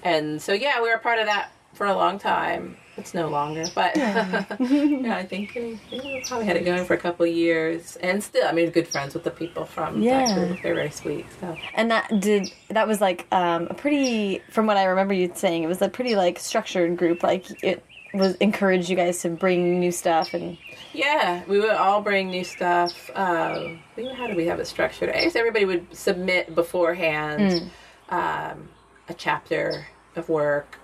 and 0.05 0.41
so, 0.41 0.53
yeah, 0.53 0.81
we 0.81 0.89
were 0.89 0.99
part 0.99 1.19
of 1.19 1.27
that 1.27 1.51
for 1.79 1.87
a 1.87 1.95
long 1.95 2.19
time. 2.19 2.77
It's 2.97 3.15
no 3.15 3.29
longer, 3.29 3.65
but 3.77 3.97
yeah, 3.97 4.45
I 4.51 5.25
think 5.25 5.55
we, 5.55 5.79
probably 6.27 6.45
had 6.47 6.57
it 6.57 6.65
going 6.65 6.85
for 6.85 6.95
a 6.95 6.99
couple 6.99 7.25
of 7.25 7.33
years. 7.33 7.95
And 8.03 8.23
still, 8.23 8.47
I 8.49 8.51
mean, 8.51 8.71
good 8.71 8.89
friends 8.89 9.15
with 9.15 9.23
the 9.23 9.31
people 9.31 9.65
from 9.65 10.03
Yeah. 10.03 10.27
that 10.27 10.35
group. 10.35 10.63
They're 10.63 10.75
very 10.75 10.91
sweet. 10.91 11.25
So, 11.41 11.57
And 11.75 11.93
that 11.93 12.21
did 12.21 12.51
that 12.71 12.89
was 12.89 13.01
like 13.01 13.29
um, 13.31 13.69
a 13.71 13.75
pretty, 13.75 14.43
from 14.51 14.67
what 14.67 14.77
I 14.77 14.85
remember 14.87 15.15
you 15.15 15.31
saying, 15.33 15.63
it 15.63 15.69
was 15.69 15.81
a 15.81 15.89
pretty 15.89 16.17
like 16.17 16.41
structured 16.41 16.97
group. 16.97 17.23
Like 17.23 17.47
it 17.63 17.85
was 18.13 18.35
encouraged 18.37 18.91
you 18.91 18.97
guys 18.97 19.21
to 19.21 19.29
bring 19.29 19.79
new 19.79 19.93
stuff 19.93 20.35
and 20.35 20.59
yeah, 20.93 21.45
we 21.47 21.61
would 21.61 21.71
all 21.71 22.01
bring 22.03 22.31
new 22.31 22.43
stuff. 22.43 23.11
Um, 23.15 23.79
how 24.17 24.27
did 24.27 24.37
we 24.37 24.47
have 24.47 24.59
it 24.59 24.67
structured? 24.67 25.11
I 25.11 25.23
guess 25.23 25.37
everybody 25.37 25.65
would 25.67 25.87
submit 25.97 26.53
beforehand 26.55 27.71
um, 28.09 28.69
a 29.09 29.15
chapter 29.17 29.87
of 30.17 30.29
work, 30.29 30.79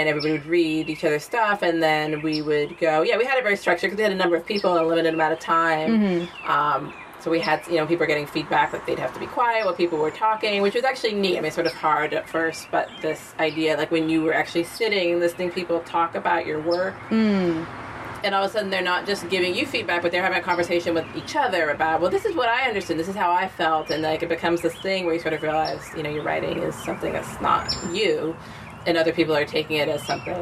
and 0.00 0.08
everybody 0.08 0.32
would 0.32 0.46
read 0.46 0.88
each 0.88 1.04
other's 1.04 1.24
stuff, 1.24 1.62
and 1.62 1.82
then 1.82 2.22
we 2.22 2.42
would 2.42 2.78
go. 2.78 3.02
Yeah, 3.02 3.16
we 3.16 3.24
had 3.24 3.38
it 3.38 3.42
very 3.42 3.56
structured 3.56 3.90
because 3.90 3.98
we 3.98 4.02
had 4.02 4.12
a 4.12 4.16
number 4.16 4.36
of 4.36 4.44
people 4.46 4.76
in 4.76 4.82
a 4.82 4.86
limited 4.86 5.14
amount 5.14 5.32
of 5.32 5.40
time. 5.40 6.28
Um, 6.46 6.92
so 7.20 7.30
we 7.30 7.40
had, 7.40 7.66
you 7.68 7.76
know, 7.76 7.86
people 7.86 8.00
were 8.00 8.06
getting 8.06 8.26
feedback 8.26 8.74
like 8.74 8.84
they'd 8.84 8.98
have 8.98 9.14
to 9.14 9.20
be 9.20 9.26
quiet 9.26 9.64
while 9.64 9.74
people 9.74 9.96
were 9.98 10.10
talking, 10.10 10.60
which 10.60 10.74
was 10.74 10.84
actually 10.84 11.14
neat. 11.14 11.38
I 11.38 11.40
mean, 11.40 11.50
sort 11.52 11.66
of 11.66 11.72
hard 11.72 12.12
at 12.12 12.28
first, 12.28 12.68
but 12.70 12.90
this 13.00 13.34
idea, 13.38 13.78
like 13.78 13.90
when 13.90 14.10
you 14.10 14.20
were 14.22 14.34
actually 14.34 14.64
sitting 14.64 15.12
and 15.12 15.20
listening 15.20 15.50
people 15.50 15.80
talk 15.80 16.14
about 16.16 16.44
your 16.44 16.60
work, 16.60 16.94
and 17.10 18.34
all 18.34 18.44
of 18.44 18.50
a 18.50 18.52
sudden 18.52 18.68
they're 18.68 18.82
not 18.82 19.06
just 19.06 19.28
giving 19.30 19.54
you 19.54 19.64
feedback, 19.64 20.02
but 20.02 20.12
they're 20.12 20.22
having 20.22 20.38
a 20.38 20.42
conversation 20.42 20.92
with 20.92 21.06
each 21.16 21.34
other 21.34 21.70
about, 21.70 22.02
well, 22.02 22.10
this 22.10 22.26
is 22.26 22.34
what 22.34 22.50
I 22.50 22.68
understood, 22.68 22.98
this 22.98 23.08
is 23.08 23.16
how 23.16 23.30
I 23.30 23.48
felt, 23.48 23.90
and 23.90 24.02
like 24.02 24.22
it 24.22 24.28
becomes 24.28 24.60
this 24.60 24.74
thing 24.76 25.06
where 25.06 25.14
you 25.14 25.20
sort 25.20 25.32
of 25.32 25.42
realize, 25.42 25.82
you 25.96 26.02
know, 26.02 26.10
your 26.10 26.24
writing 26.24 26.58
is 26.58 26.74
something 26.74 27.12
that's 27.12 27.40
not 27.40 27.74
you, 27.90 28.36
and 28.86 28.96
other 28.96 29.12
people 29.12 29.34
are 29.34 29.44
taking 29.44 29.76
it 29.76 29.88
as 29.88 30.02
something, 30.02 30.36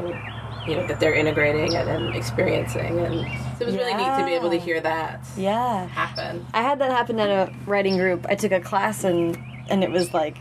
you 0.67 0.75
know, 0.75 0.87
that 0.87 0.99
they're 0.99 1.13
integrating 1.13 1.75
and, 1.75 1.89
and 1.89 2.15
experiencing, 2.15 2.99
and 2.99 3.21
so 3.57 3.63
it 3.63 3.65
was 3.65 3.75
really 3.75 3.93
neat 3.93 4.17
to 4.17 4.25
be 4.25 4.33
able 4.33 4.49
to 4.49 4.59
hear 4.59 4.79
that 4.81 5.25
yeah. 5.37 5.87
happen. 5.87 6.45
I 6.53 6.61
had 6.61 6.79
that 6.79 6.91
happen 6.91 7.19
at 7.19 7.29
a 7.29 7.53
writing 7.65 7.97
group. 7.97 8.25
I 8.27 8.35
took 8.35 8.51
a 8.51 8.59
class 8.59 9.03
and 9.03 9.37
and 9.69 9.83
it 9.83 9.91
was 9.91 10.13
like 10.13 10.37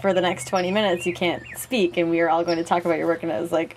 for 0.00 0.12
the 0.12 0.20
next 0.20 0.48
20 0.48 0.70
minutes 0.70 1.06
you 1.06 1.14
can't 1.14 1.42
speak 1.56 1.96
and 1.96 2.10
we 2.10 2.18
were 2.18 2.28
all 2.28 2.44
going 2.44 2.58
to 2.58 2.64
talk 2.64 2.84
about 2.84 2.98
your 2.98 3.06
work 3.06 3.22
and 3.22 3.30
I 3.30 3.40
was 3.40 3.52
like 3.52 3.76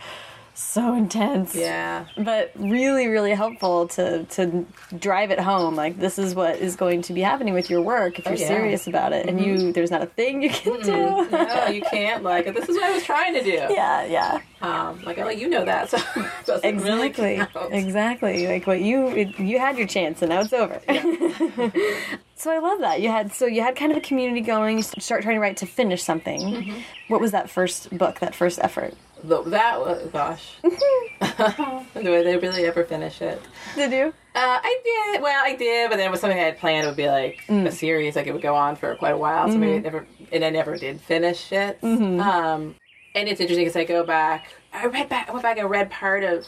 so 0.57 0.95
intense. 0.95 1.53
Yeah. 1.55 2.05
But 2.17 2.51
really 2.55 3.07
really 3.07 3.31
helpful 3.31 3.87
to 3.89 4.23
to 4.23 4.65
drive 4.97 5.31
it 5.31 5.39
home 5.39 5.75
like 5.75 5.99
this 5.99 6.17
is 6.17 6.33
what 6.33 6.57
is 6.57 6.75
going 6.75 7.01
to 7.03 7.13
be 7.13 7.21
happening 7.21 7.53
with 7.53 7.69
your 7.69 7.81
work 7.81 8.19
if 8.19 8.25
you're 8.25 8.35
yeah. 8.35 8.47
serious 8.47 8.87
about 8.87 9.13
it 9.13 9.27
and 9.27 9.39
you 9.39 9.71
there's 9.71 9.91
not 9.91 10.01
a 10.01 10.05
thing 10.05 10.41
you 10.41 10.49
can 10.49 10.81
do. 10.81 11.27
No, 11.29 11.67
you 11.67 11.81
can't. 11.81 12.23
Like, 12.23 12.45
this 12.53 12.69
is 12.69 12.75
what 12.75 12.83
I 12.83 12.93
was 12.93 13.03
trying 13.03 13.33
to 13.33 13.43
do. 13.43 13.51
yeah, 13.69 14.05
yeah. 14.05 14.39
Um, 14.61 15.03
like, 15.03 15.17
oh, 15.17 15.29
you 15.29 15.49
know 15.49 15.65
that, 15.65 15.89
so 15.89 15.97
doesn't 16.45 16.77
really 16.77 17.07
Exactly. 17.07 17.41
Exactly. 17.71 18.47
Like 18.47 18.67
what 18.67 18.81
you 18.81 19.07
it, 19.07 19.39
you 19.39 19.59
had 19.59 19.77
your 19.77 19.87
chance 19.87 20.21
and 20.21 20.29
now 20.29 20.41
it's 20.41 20.53
over. 20.53 20.79
so 22.35 22.51
I 22.51 22.59
love 22.59 22.79
that. 22.79 23.01
You 23.01 23.09
had 23.09 23.33
so 23.33 23.45
you 23.45 23.61
had 23.61 23.75
kind 23.75 23.91
of 23.91 23.97
a 23.97 24.01
community 24.01 24.41
going, 24.41 24.77
you 24.77 24.83
start 24.83 25.23
trying 25.23 25.35
to 25.35 25.41
write 25.41 25.57
to 25.57 25.65
finish 25.65 26.03
something. 26.03 26.41
Mm-hmm. 26.41 26.79
What 27.07 27.21
was 27.21 27.31
that 27.31 27.49
first 27.49 27.95
book, 27.95 28.19
that 28.19 28.35
first 28.35 28.59
effort? 28.59 28.93
That 29.23 29.79
was, 29.79 30.07
gosh. 30.11 30.55
Do 30.63 32.23
they 32.23 32.37
really 32.37 32.65
ever 32.65 32.83
finish 32.83 33.21
it? 33.21 33.41
Did 33.75 33.91
you? 33.91 34.13
Uh, 34.35 34.59
I 34.61 34.79
did. 35.13 35.21
Well, 35.23 35.41
I 35.45 35.55
did, 35.55 35.89
but 35.89 35.95
then 35.97 36.07
it 36.07 36.11
was 36.11 36.19
something 36.19 36.37
I 36.37 36.43
had 36.43 36.59
planned. 36.59 36.85
It 36.85 36.87
would 36.89 36.97
be 36.97 37.07
like 37.09 37.41
a 37.49 37.71
series, 37.71 38.15
like 38.15 38.27
it 38.27 38.33
would 38.33 38.41
go 38.41 38.55
on 38.55 38.75
for 38.75 38.95
quite 38.95 39.13
a 39.13 39.17
while. 39.17 39.49
So 39.49 39.57
maybe 39.57 39.77
it 39.77 39.83
never, 39.83 40.05
and 40.31 40.43
I 40.43 40.49
never 40.49 40.77
did 40.77 40.99
finish 41.01 41.51
it. 41.51 41.79
Um, 41.83 42.75
and 43.15 43.29
it's 43.29 43.39
interesting 43.39 43.65
because 43.65 43.77
I 43.77 43.85
go 43.85 44.03
back. 44.03 44.47
I 44.73 44.87
read 44.87 45.07
back. 45.09 45.29
I 45.29 45.31
went 45.31 45.43
back 45.43 45.57
and 45.57 45.69
read 45.69 45.89
part 45.89 46.23
of, 46.23 46.45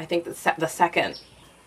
I 0.00 0.06
think 0.06 0.24
the 0.24 0.34
se- 0.34 0.54
the 0.58 0.66
second 0.66 1.20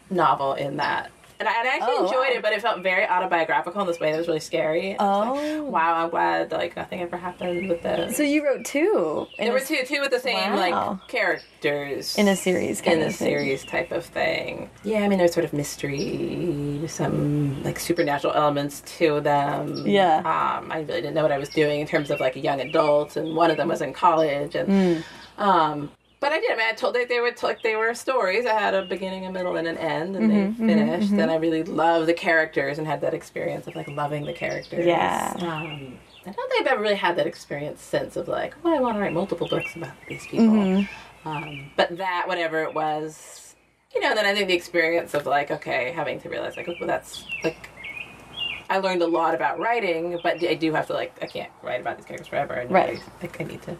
novel 0.09 0.53
in 0.55 0.77
that. 0.77 1.11
And 1.39 1.47
I, 1.47 1.59
and 1.59 1.69
I 1.69 1.75
actually 1.75 1.93
Oh, 1.99 2.03
enjoyed 2.05 2.17
wow. 2.19 2.35
it, 2.35 2.41
but 2.41 2.51
it 2.51 2.61
felt 2.61 2.83
very 2.83 3.07
autobiographical 3.07 3.79
in 3.81 3.87
this 3.87 3.97
way 3.99 4.11
that 4.11 4.17
was 4.17 4.27
really 4.27 4.41
scary. 4.41 4.91
And 4.91 4.99
I 5.01 5.29
was 5.31 5.39
Oh. 5.39 5.63
like, 5.63 5.71
wow! 5.71 6.03
I'm 6.03 6.09
glad 6.09 6.51
like 6.51 6.75
nothing 6.75 7.01
ever 7.01 7.15
happened 7.15 7.69
with 7.69 7.81
this. 7.81 8.17
So 8.17 8.23
you 8.23 8.43
wrote 8.45 8.65
two 8.65 9.25
there 9.37 9.53
were 9.53 9.61
two, 9.61 9.79
two 9.85 10.01
with 10.01 10.11
the 10.11 10.19
same 10.19 10.51
Wow. 10.53 10.99
like 10.99 11.07
characters 11.07 12.17
in 12.17 12.27
a 12.27 12.35
series 12.35 12.81
kind 12.81 13.01
in 13.01 13.07
a 13.07 13.11
series 13.11 13.63
type 13.63 13.91
of 13.93 14.03
thing. 14.05 14.69
Yeah, 14.83 14.99
I 14.99 15.07
mean, 15.07 15.17
there's 15.17 15.33
sort 15.33 15.45
of 15.45 15.53
mystery, 15.53 16.81
some 16.87 17.63
like 17.63 17.79
supernatural 17.79 18.33
elements 18.33 18.81
to 18.97 19.21
them. 19.21 19.87
Yeah. 19.87 20.17
Um, 20.17 20.71
I 20.71 20.79
really 20.79 21.01
didn't 21.01 21.13
know 21.13 21.23
what 21.23 21.31
I 21.31 21.37
was 21.37 21.49
doing 21.49 21.79
in 21.79 21.87
terms 21.87 22.11
of 22.11 22.19
like 22.19 22.35
a 22.35 22.39
young 22.39 22.59
adult, 22.59 23.15
and 23.15 23.33
one 23.35 23.49
of 23.49 23.55
them 23.57 23.69
was 23.69 23.81
in 23.81 23.93
college, 23.93 24.55
and 24.55 24.67
Hmm. 25.37 25.41
um, 25.41 25.91
but 26.19 26.31
I 26.31 26.39
did. 26.39 26.51
I 26.51 26.55
mean, 26.55 26.67
I 26.67 26.73
told 26.73 26.95
they 26.95 27.05
they 27.05 27.19
were 27.19 27.33
like 27.43 27.61
they 27.61 27.75
were 27.75 27.93
stories. 27.93 28.45
I 28.45 28.53
had 28.53 28.73
a 28.73 28.83
beginning, 28.85 29.25
a 29.25 29.31
middle, 29.31 29.55
and 29.55 29.67
an 29.67 29.77
end, 29.77 30.15
and 30.15 30.31
Mm-hmm, 30.31 30.67
they 30.67 30.73
finished. 30.73 31.11
And 31.11 31.31
I 31.31 31.35
really 31.35 31.63
loved 31.63 32.07
the 32.07 32.13
characters 32.13 32.77
and 32.77 32.87
had 32.87 33.01
that 33.01 33.13
experience 33.13 33.67
of 33.67 33.75
like 33.75 33.87
loving 33.87 34.25
the 34.25 34.33
characters. 34.33 34.85
Yeah. 34.85 35.33
Um, 35.39 35.99
I 36.25 36.31
don't 36.31 36.51
think 36.51 36.67
I've 36.67 36.73
ever 36.73 36.81
really 36.81 36.95
had 36.95 37.15
that 37.17 37.25
experience 37.27 37.81
since 37.81 38.15
of 38.15 38.27
like, 38.27 38.53
oh, 38.63 38.75
I 38.75 38.79
want 38.79 38.97
to 38.97 39.01
write 39.01 39.13
multiple 39.13 39.47
books 39.47 39.75
about 39.75 39.93
these 40.07 40.27
people. 40.27 40.47
Mm-hmm. 40.47 41.27
Um, 41.27 41.71
but 41.75 41.97
that, 41.97 42.25
whatever 42.27 42.63
it 42.63 42.73
was, 42.73 43.55
you 43.93 44.01
know, 44.01 44.13
then 44.13 44.25
I 44.25 44.33
think 44.33 44.47
the 44.47 44.53
experience 44.53 45.13
of 45.13 45.25
like, 45.25 45.49
okay, 45.51 45.91
having 45.91 46.19
to 46.21 46.29
realize 46.29 46.57
like, 46.57 46.67
well, 46.67 46.77
that's 46.87 47.25
like, 47.43 47.68
I 48.71 48.77
learned 48.77 49.01
a 49.01 49.07
lot 49.07 49.33
about 49.33 49.59
writing, 49.59 50.19
but 50.21 50.43
I 50.43 50.53
do 50.53 50.71
have 50.73 50.85
to 50.87 50.93
like 50.93 51.11
I 51.21 51.25
can't 51.25 51.49
write 51.63 51.81
about 51.81 51.97
these 51.97 52.05
characters 52.05 52.27
forever. 52.27 52.53
And 52.53 52.69
Right. 52.71 53.01
like 53.21 53.41
I 53.41 53.43
need 53.45 53.61
to 53.63 53.75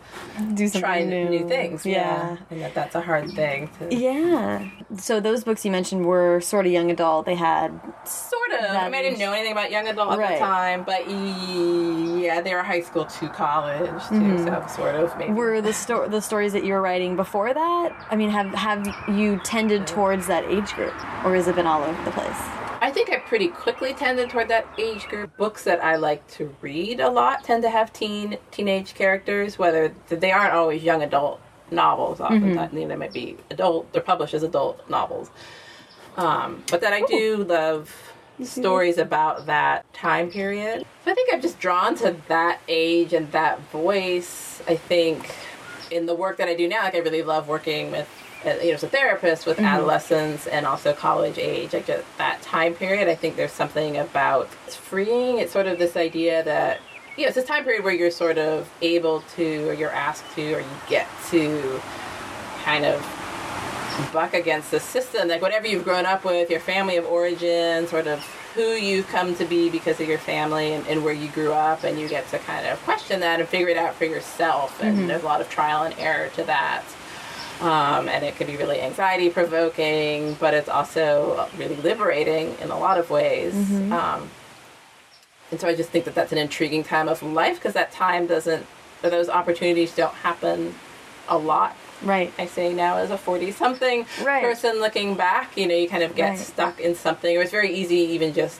Do 0.56 0.68
something 0.68 0.82
try 0.82 1.04
new. 1.04 1.30
new, 1.30 1.48
things. 1.48 1.86
Yeah. 1.86 2.38
and 2.50 2.62
that 2.62 2.74
that's 2.74 2.96
a 2.96 3.02
hard 3.02 3.30
thing 3.32 3.70
to 3.80 3.96
Yeah. 3.96 4.68
So 4.98 5.20
those 5.20 5.44
books 5.44 5.64
you 5.64 5.72
mentioned 5.72 6.06
were 6.06 6.42
sort 6.42 6.66
of 6.66 6.72
young 6.72 6.90
adult. 6.90 7.26
They 7.28 7.36
had 7.36 7.80
sort 8.06 8.52
of. 8.60 8.66
I 8.76 8.86
mean, 8.86 8.96
I 8.96 9.02
didn't 9.04 9.20
know 9.20 9.32
anything 9.32 9.52
about 9.52 9.70
young 9.72 9.88
adult 9.88 10.14
at 10.14 10.20
Right. 10.20 10.34
the 10.34 10.40
time, 10.40 10.84
but 10.84 11.08
yeah, 11.10 12.42
they 12.42 12.54
were 12.56 12.64
high 12.64 12.82
school 12.82 13.06
to 13.06 13.30
college 13.30 13.90
too, 14.10 14.38
so 14.44 14.66
sort 14.76 14.96
of 14.96 15.16
maybe. 15.18 15.30
Mm-hmm. 15.30 15.36
were 15.36 15.62
the 15.62 15.74
sto- 15.74 16.08
the 16.08 16.22
stories 16.22 16.54
that 16.54 16.64
you 16.64 16.74
were 16.74 16.82
writing 16.82 17.16
before 17.16 17.54
that. 17.54 17.90
I 18.10 18.16
mean, 18.16 18.30
have 18.32 18.54
have 18.56 18.88
you 19.08 19.38
tended 19.44 19.86
towards 19.88 20.26
that 20.28 20.44
age 20.46 20.74
group, 20.74 20.94
or 21.24 21.36
has 21.36 21.48
it 21.48 21.56
been 21.56 21.68
all 21.68 21.84
over 21.84 22.04
the 22.04 22.12
place? 22.12 22.42
I 22.82 22.92
think 22.92 23.10
I 23.10 23.18
pretty 23.18 23.50
quickly 23.50 23.94
tended 23.94 24.30
toward 24.30 24.48
that 24.48 24.68
age 24.78 25.08
group. 25.08 25.36
Books 25.38 25.64
that 25.66 25.84
I 25.84 25.98
like 25.98 26.26
to 26.32 26.56
read 26.62 27.00
a 27.00 27.10
lot 27.10 27.44
tend 27.44 27.64
to 27.64 27.70
have 27.70 27.92
teen 27.92 28.38
teenage 28.52 28.94
characters, 28.94 29.60
whether 29.60 29.94
they 30.08 30.32
aren't 30.32 30.54
always 30.54 30.84
young 30.84 31.04
adult 31.04 31.42
novels. 31.72 32.20
Oftentimes, 32.22 32.74
they 32.74 32.96
might 32.96 33.14
be 33.14 33.38
adult. 33.50 33.92
They're 33.92 34.02
published 34.02 34.34
as 34.34 34.44
adult 34.44 34.90
novels. 34.90 35.30
Um, 36.18 36.64
but 36.70 36.82
that 36.82 36.94
I 36.94 37.02
do 37.02 37.44
love 37.44 37.94
stories 38.44 38.98
about 38.98 39.46
that 39.48 39.92
time 39.94 40.30
period. 40.32 40.86
I 41.06 41.14
think 41.14 41.34
I'm 41.34 41.42
just 41.42 41.60
drawn 41.60 41.96
to 41.98 42.16
that 42.30 42.62
age 42.68 43.14
and 43.14 43.32
that 43.32 43.60
voice. 43.72 44.62
I 44.68 44.76
think 44.76 45.34
in 45.92 46.06
the 46.06 46.16
work 46.16 46.38
that 46.38 46.48
I 46.48 46.56
do 46.56 46.68
now, 46.68 46.84
like 46.84 46.96
I 46.96 47.00
really 47.00 47.24
love 47.24 47.48
working 47.48 47.92
with, 47.92 48.08
Uh, 48.46 48.52
you 48.62 48.70
know, 48.70 48.76
as 48.76 48.84
a 48.84 48.88
therapist 48.88 49.46
with 49.46 49.58
mm-hmm. 49.58 49.66
adolescents 49.66 50.48
and 50.48 50.66
also 50.66 50.94
college 50.94 51.38
age, 51.38 51.74
like 51.74 51.86
just 51.86 52.06
that 52.18 52.42
time 52.42 52.74
period. 52.74 53.10
I 53.10 53.16
think 53.16 53.36
there's 53.36 53.52
something 53.52 53.98
about 53.98 54.48
it's 54.66 54.78
freeing. 54.78 55.40
It's 55.40 55.52
sort 55.52 55.68
of 55.68 55.78
this 55.78 55.98
idea 55.98 56.42
that 56.44 56.80
you 57.18 57.24
know, 57.24 57.28
it's 57.28 57.36
this 57.36 57.46
time 57.46 57.66
period 57.66 57.84
where 57.84 57.94
you're 57.94 58.12
sort 58.12 58.38
of 58.38 58.70
able 58.82 59.22
to, 59.36 59.68
or 59.68 59.74
you're 59.74 59.92
asked 59.92 60.24
to, 60.36 60.54
or 60.54 60.62
you 60.62 60.68
get 60.88 61.06
to 61.32 61.82
kind 62.64 62.86
of 62.86 63.02
buck 64.14 64.34
against 64.34 64.72
the 64.72 64.80
system, 64.80 65.28
like 65.28 65.42
whatever 65.42 65.68
you've 65.68 65.84
grown 65.84 66.06
up 66.06 66.24
with, 66.24 66.50
your 66.50 66.62
family 66.62 66.96
of 66.96 67.06
origin, 67.06 67.88
sort 67.88 68.08
of 68.08 68.20
who 68.56 68.72
you've 68.72 69.08
come 69.08 69.36
to 69.36 69.46
be 69.46 69.70
because 69.70 70.00
of 70.00 70.08
your 70.08 70.18
family 70.18 70.74
and, 70.74 70.88
and 70.88 71.04
where 71.04 71.14
you 71.14 71.28
grew 71.30 71.52
up, 71.52 71.84
and 71.84 72.00
you 72.00 72.08
get 72.08 72.28
to 72.30 72.40
kind 72.40 72.66
of 72.66 72.82
question 72.84 73.20
that 73.20 73.40
and 73.40 73.50
figure 73.50 73.68
it 73.68 73.78
out 73.78 73.94
for 73.96 74.06
yourself. 74.06 74.82
And 74.82 74.98
mm-hmm. 74.98 75.08
there's 75.08 75.24
a 75.24 75.26
lot 75.26 75.42
of 75.42 75.50
trial 75.50 75.84
and 75.84 75.94
error 76.00 76.30
to 76.36 76.44
that. 76.46 76.84
Um, 77.62 78.08
and 78.08 78.24
it 78.24 78.36
can 78.38 78.48
be 78.48 78.56
really 78.56 78.80
anxiety 78.82 79.30
provoking, 79.30 80.36
but 80.36 80.54
it's 80.54 80.70
also 80.70 81.48
really 81.58 81.76
liberating 81.78 82.56
in 82.62 82.72
a 82.72 82.80
lot 82.80 82.98
of 82.98 83.10
ways. 83.10 83.54
Um, 83.92 84.30
and 85.52 85.60
so 85.60 85.68
I 85.68 85.76
just 85.76 85.90
think 85.90 86.06
that 86.06 86.16
that's 86.16 86.32
an 86.32 86.38
intriguing 86.38 86.84
time 86.84 87.10
of 87.10 87.22
life 87.22 87.56
because 87.56 87.74
that 87.74 87.92
time 87.92 88.28
doesn't, 88.28 88.66
or 89.04 89.10
those 89.10 89.30
opportunities 89.30 89.94
don't 89.94 90.14
happen 90.14 90.76
a 91.28 91.38
lot 91.38 91.76
Right. 92.02 92.32
I 92.40 92.46
say 92.46 92.74
now 92.74 92.98
as 92.98 93.12
a 93.12 93.18
40 93.18 93.52
something 93.52 94.06
Right. 94.24 94.42
person 94.42 94.80
looking 94.80 95.16
back, 95.16 95.58
you 95.58 95.68
know, 95.68 95.76
you 95.76 95.90
kind 95.90 96.04
of 96.04 96.16
get 96.16 96.30
Right. 96.30 96.40
stuck 96.40 96.80
in 96.80 96.96
something. 96.96 97.34
It 97.34 97.38
was 97.38 97.52
very 97.52 97.74
easy, 97.74 97.98
even 97.98 98.34
just 98.34 98.60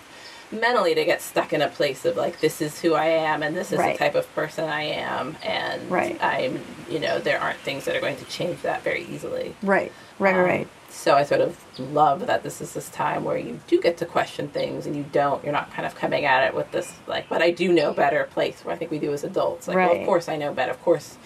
mentally, 0.52 0.96
to 0.96 1.06
get 1.06 1.22
stuck 1.22 1.54
in 1.54 1.62
a 1.62 1.68
place 1.68 2.06
of 2.06 2.18
like, 2.18 2.40
this 2.40 2.62
is 2.62 2.80
who 2.82 2.94
I 2.94 3.06
am 3.06 3.44
and 3.44 3.56
this 3.56 3.72
is 3.72 3.80
Right. 3.80 3.94
the 3.94 4.00
type 4.00 4.16
of 4.16 4.34
person 4.34 4.66
I 4.70 4.84
am. 4.84 5.38
And 5.44 5.90
Right. 5.90 6.18
I'm, 6.24 6.64
you 6.90 7.00
know, 7.00 7.20
there 7.20 7.40
aren't 7.40 7.60
things 7.60 7.86
that 7.86 7.96
are 7.96 8.02
going 8.02 8.18
to 8.18 8.26
change 8.26 8.62
that 8.64 8.82
very 8.82 9.06
easily. 9.06 9.56
Right. 9.62 9.92
Right. 10.18 10.36
Um, 10.36 10.42
right. 10.42 10.68
So 10.90 11.16
I 11.16 11.24
sort 11.24 11.42
of 11.42 11.58
love 11.80 12.26
that 12.26 12.44
this 12.44 12.62
is 12.62 12.74
this 12.74 12.90
time 12.90 13.24
where 13.24 13.38
you 13.38 13.60
do 13.68 13.80
get 13.80 13.98
to 13.98 14.06
question 14.06 14.48
things 14.50 14.86
and 14.86 14.96
you 14.96 15.06
don't, 15.12 15.42
you're 15.44 15.54
not 15.54 15.72
kind 15.72 15.86
of 15.86 15.96
coming 15.96 16.26
at 16.26 16.48
it 16.48 16.56
with 16.56 16.72
this, 16.72 16.94
like, 17.08 17.30
but 17.30 17.42
I 17.42 17.52
do 17.52 17.72
know 17.72 17.94
better 17.94 18.24
place 18.26 18.66
where 18.66 18.74
I 18.74 18.78
think 18.78 18.92
we 18.92 19.00
do 19.00 19.14
as 19.14 19.24
adults. 19.24 19.68
Like, 19.68 19.78
well, 19.78 19.92
of 19.96 20.06
course 20.06 20.28
I 20.28 20.36
know 20.36 20.52
better. 20.54 20.72
Of 20.72 20.82
course 20.82 21.18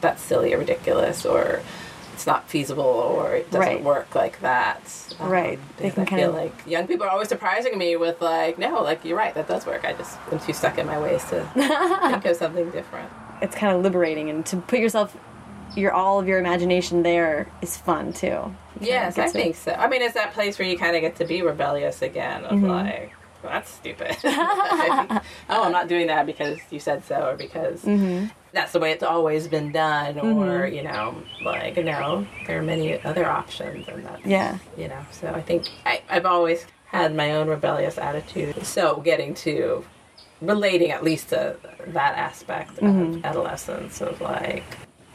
that's 0.00 0.22
silly 0.22 0.52
or 0.54 0.58
ridiculous 0.58 1.24
or 1.26 1.62
it's 2.18 2.26
not 2.26 2.48
feasible 2.50 2.82
or 2.82 3.36
it 3.36 3.48
doesn't 3.52 3.60
Right. 3.76 3.80
work 3.84 4.12
like 4.16 4.40
that. 4.40 4.80
Um, 5.20 5.28
Right. 5.30 5.58
They 5.76 5.90
can 5.90 6.02
I 6.02 6.04
kind 6.06 6.20
feel 6.20 6.30
of- 6.30 6.34
like 6.34 6.52
young 6.66 6.88
people 6.88 7.06
are 7.06 7.10
always 7.10 7.28
surprising 7.28 7.78
me 7.78 7.94
with 7.94 8.20
like, 8.20 8.58
no, 8.58 8.82
like 8.82 9.04
you're 9.04 9.16
right, 9.16 9.32
that 9.34 9.46
does 9.46 9.64
work. 9.66 9.84
I 9.84 9.92
just 9.92 10.18
am 10.32 10.40
too 10.40 10.52
stuck 10.52 10.78
in 10.78 10.86
my 10.88 10.98
ways 10.98 11.24
to 11.26 11.44
think 11.54 12.24
of 12.24 12.34
something 12.36 12.70
different. 12.70 13.08
It's 13.40 13.54
kind 13.54 13.76
of 13.76 13.82
liberating, 13.84 14.30
and 14.30 14.44
to 14.46 14.56
put 14.56 14.80
yourself, 14.80 15.16
your 15.76 15.92
all 15.92 16.18
of 16.18 16.26
your 16.26 16.40
imagination 16.40 17.04
there 17.04 17.46
is 17.62 17.76
fun 17.76 18.12
too. 18.12 18.52
Yes, 18.80 19.16
I 19.16 19.28
think 19.28 19.54
so. 19.54 19.70
I 19.72 19.86
mean, 19.86 20.02
it's 20.02 20.14
that 20.14 20.32
place 20.34 20.58
where 20.58 20.66
you 20.66 20.76
kind 20.76 20.96
of 20.96 21.02
get 21.02 21.14
to 21.16 21.24
be 21.24 21.42
rebellious 21.42 22.02
again. 22.02 22.44
Of 22.46 22.58
Mm-hmm. 22.58 22.66
like, 22.68 23.12
well, 23.42 23.52
that's 23.52 23.70
stupid. 23.70 24.16
oh, 24.24 25.20
I'm 25.48 25.72
not 25.72 25.88
doing 25.88 26.06
that 26.08 26.26
because 26.26 26.58
you 26.70 26.80
said 26.80 27.04
so, 27.04 27.28
or 27.28 27.36
because 27.36 27.82
Mm-hmm. 27.82 28.26
that's 28.52 28.72
the 28.72 28.80
way 28.80 28.92
it's 28.92 29.02
always 29.02 29.46
been 29.48 29.72
done, 29.72 30.18
or 30.18 30.66
you 30.66 30.82
know, 30.82 31.14
like 31.42 31.76
no, 31.76 32.26
there 32.46 32.58
are 32.58 32.62
many 32.62 33.00
other 33.02 33.26
options, 33.26 33.86
and 33.88 34.04
that's 34.04 34.24
Yeah. 34.26 34.58
you 34.76 34.88
know. 34.88 35.00
So 35.12 35.28
I 35.28 35.40
think 35.42 35.66
I, 35.86 36.02
I've 36.10 36.26
always 36.26 36.66
had 36.86 37.14
my 37.14 37.32
own 37.34 37.48
rebellious 37.48 37.98
attitude. 37.98 38.64
So 38.66 38.96
getting 39.00 39.34
to 39.46 39.84
relating 40.40 40.90
at 40.90 41.02
least 41.04 41.28
to 41.30 41.56
that 41.88 42.16
aspect 42.16 42.76
Mm-hmm. 42.76 43.18
of 43.18 43.24
adolescence 43.24 44.00
of 44.00 44.20
like 44.20 44.64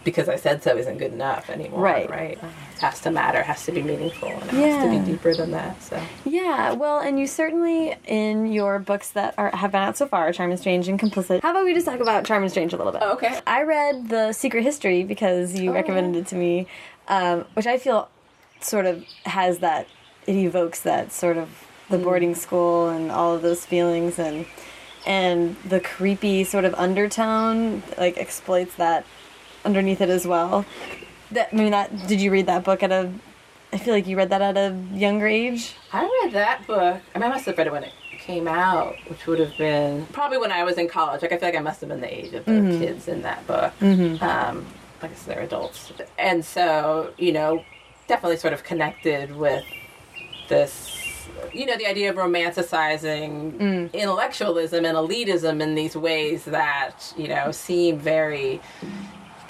because 0.03 0.27
I 0.29 0.35
said 0.35 0.61
so 0.63 0.75
isn't 0.77 0.97
good 0.97 1.13
enough 1.13 1.49
anymore. 1.49 1.79
Right. 1.81 2.09
Right. 2.09 2.37
It 2.41 2.79
has 2.81 2.99
to 3.01 3.11
matter, 3.11 3.41
has 3.43 3.65
to 3.65 3.71
be 3.71 3.81
meaningful, 3.81 4.29
and 4.29 4.43
it 4.43 4.49
has 4.49 4.83
to 4.83 4.89
be 4.89 5.11
deeper 5.11 5.33
than 5.33 5.51
that. 5.51 5.81
So 5.81 6.01
Yeah, 6.25 6.73
well, 6.73 6.99
and 6.99 7.19
you 7.19 7.27
certainly 7.27 7.95
in 8.05 8.51
your 8.51 8.79
books 8.79 9.11
that 9.11 9.33
are 9.37 9.49
have 9.55 9.71
been 9.71 9.81
out 9.81 9.95
so 9.97 10.07
far, 10.07 10.31
Charm 10.33 10.51
and 10.51 10.59
Strange 10.59 10.87
and 10.89 10.99
Complicit. 10.99 11.41
How 11.41 11.51
about 11.51 11.65
we 11.65 11.73
just 11.73 11.85
talk 11.85 11.99
about 12.01 12.25
Charm 12.25 12.43
and 12.43 12.51
Strange 12.51 12.73
a 12.73 12.77
little 12.77 12.91
bit? 12.91 13.01
Oh, 13.03 13.13
okay. 13.13 13.39
I 13.47 13.63
read 13.63 14.09
the 14.09 14.33
Secret 14.33 14.63
History 14.63 15.03
because 15.03 15.57
you 15.59 15.71
Oh, 15.71 15.73
recommended 15.73 16.19
it 16.19 16.27
to 16.27 16.35
me, 16.35 16.67
um, 17.07 17.45
which 17.53 17.67
I 17.67 17.77
feel 17.77 18.09
sort 18.59 18.85
of 18.85 19.03
has 19.25 19.59
that. 19.59 19.87
It 20.27 20.35
evokes 20.35 20.81
that 20.81 21.11
sort 21.11 21.37
of 21.37 21.49
the 21.89 21.97
Mm. 21.97 22.03
boarding 22.03 22.35
school 22.35 22.89
and 22.89 23.11
all 23.11 23.35
of 23.35 23.41
those 23.41 23.65
feelings 23.65 24.17
and 24.19 24.45
and 25.05 25.57
the 25.65 25.81
creepy 25.81 26.45
sort 26.45 26.63
of 26.63 26.73
undertone 26.75 27.83
like 27.97 28.17
exploits 28.17 28.75
that 28.75 29.05
underneath 29.65 30.01
it 30.01 30.09
as 30.09 30.25
well. 30.27 30.65
That 31.31 31.49
I 31.51 31.55
mean, 31.55 31.71
that 31.71 32.07
did 32.07 32.21
you 32.21 32.31
read 32.31 32.45
that 32.47 32.63
book 32.63 32.83
at 32.83 32.91
a? 32.91 33.11
I 33.71 33.77
feel 33.77 33.93
like 33.93 34.05
you 34.05 34.15
read 34.17 34.29
that 34.29 34.41
at 34.41 34.55
a 34.55 34.75
younger 34.93 35.25
age. 35.27 35.73
I 35.91 36.03
read 36.23 36.33
that 36.33 36.67
book. 36.67 37.01
I 37.15 37.19
mean, 37.19 37.29
I 37.29 37.33
must 37.33 37.45
have 37.45 37.57
read 37.57 37.67
it 37.67 37.73
when 37.73 37.83
it 37.83 37.93
came 38.19 38.47
out, 38.47 38.95
which 39.07 39.25
would 39.25 39.39
have 39.39 39.57
been 39.57 40.05
probably 40.13 40.37
when 40.37 40.51
I 40.51 40.63
was 40.63 40.77
in 40.77 40.87
college. 40.87 41.21
Like 41.23 41.31
I 41.31 41.37
feel 41.37 41.49
like 41.49 41.57
I 41.57 41.61
must 41.61 41.79
have 41.81 41.89
been 41.89 42.01
the 42.01 42.13
age 42.13 42.33
of 42.33 42.45
the 42.45 42.51
Mm-hmm. 42.51 42.79
kids 42.79 43.07
in 43.07 43.23
that 43.23 43.45
book. 43.47 43.73
Um, 44.21 44.65
like 45.01 45.11
I 45.11 45.15
said, 45.15 45.35
they're 45.35 45.43
adults, 45.43 45.91
and 46.19 46.45
so 46.45 47.13
you 47.17 47.31
know, 47.33 47.63
definitely 48.07 48.37
sort 48.37 48.53
of 48.53 48.63
connected 48.63 49.35
with 49.35 49.65
this. 50.49 50.99
You 51.51 51.65
know, 51.65 51.75
the 51.77 51.87
idea 51.87 52.09
of 52.11 52.15
romanticizing 52.15 53.57
Mm. 53.57 53.93
intellectualism 53.93 54.85
and 54.85 54.95
elitism 54.97 55.61
in 55.61 55.75
these 55.75 55.95
ways 55.95 56.45
that 56.45 57.13
you 57.17 57.27
know 57.27 57.51
seem 57.51 57.97
very 57.97 58.61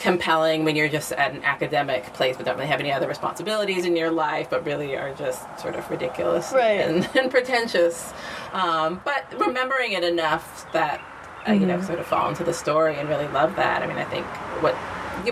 compelling 0.04 0.66
when 0.66 0.76
you're 0.76 0.90
just 0.90 1.14
at 1.14 1.32
an 1.32 1.42
academic 1.46 2.04
place 2.14 2.36
but 2.36 2.46
don't 2.46 2.58
really 2.58 2.68
have 2.68 2.82
any 2.82 2.92
other 2.92 3.08
responsibilities 3.08 3.86
in 3.86 3.96
your 3.96 4.12
life 4.12 4.50
but 4.50 4.66
really 4.66 4.98
are 4.98 5.14
just 5.14 5.42
sort 5.58 5.76
of 5.76 5.90
ridiculous 5.90 6.52
Right. 6.52 6.82
and, 6.82 7.10
and 7.16 7.32
pretentious 7.32 8.14
um, 8.52 9.00
but 9.06 9.24
remembering 9.40 9.94
it 9.94 10.04
enough 10.04 10.70
that 10.74 11.00
I, 11.48 11.54
you 11.54 11.66
know 11.66 11.78
Mm-hmm. 11.78 11.86
sort 11.86 12.00
of 12.00 12.06
fall 12.06 12.28
into 12.30 12.44
the 12.44 12.54
story 12.54 12.96
and 12.98 13.08
really 13.08 13.28
love 13.30 13.56
that 13.56 13.82
i 13.82 13.88
mean 13.88 13.98
i 13.98 14.04
think 14.06 14.26
what 14.62 14.76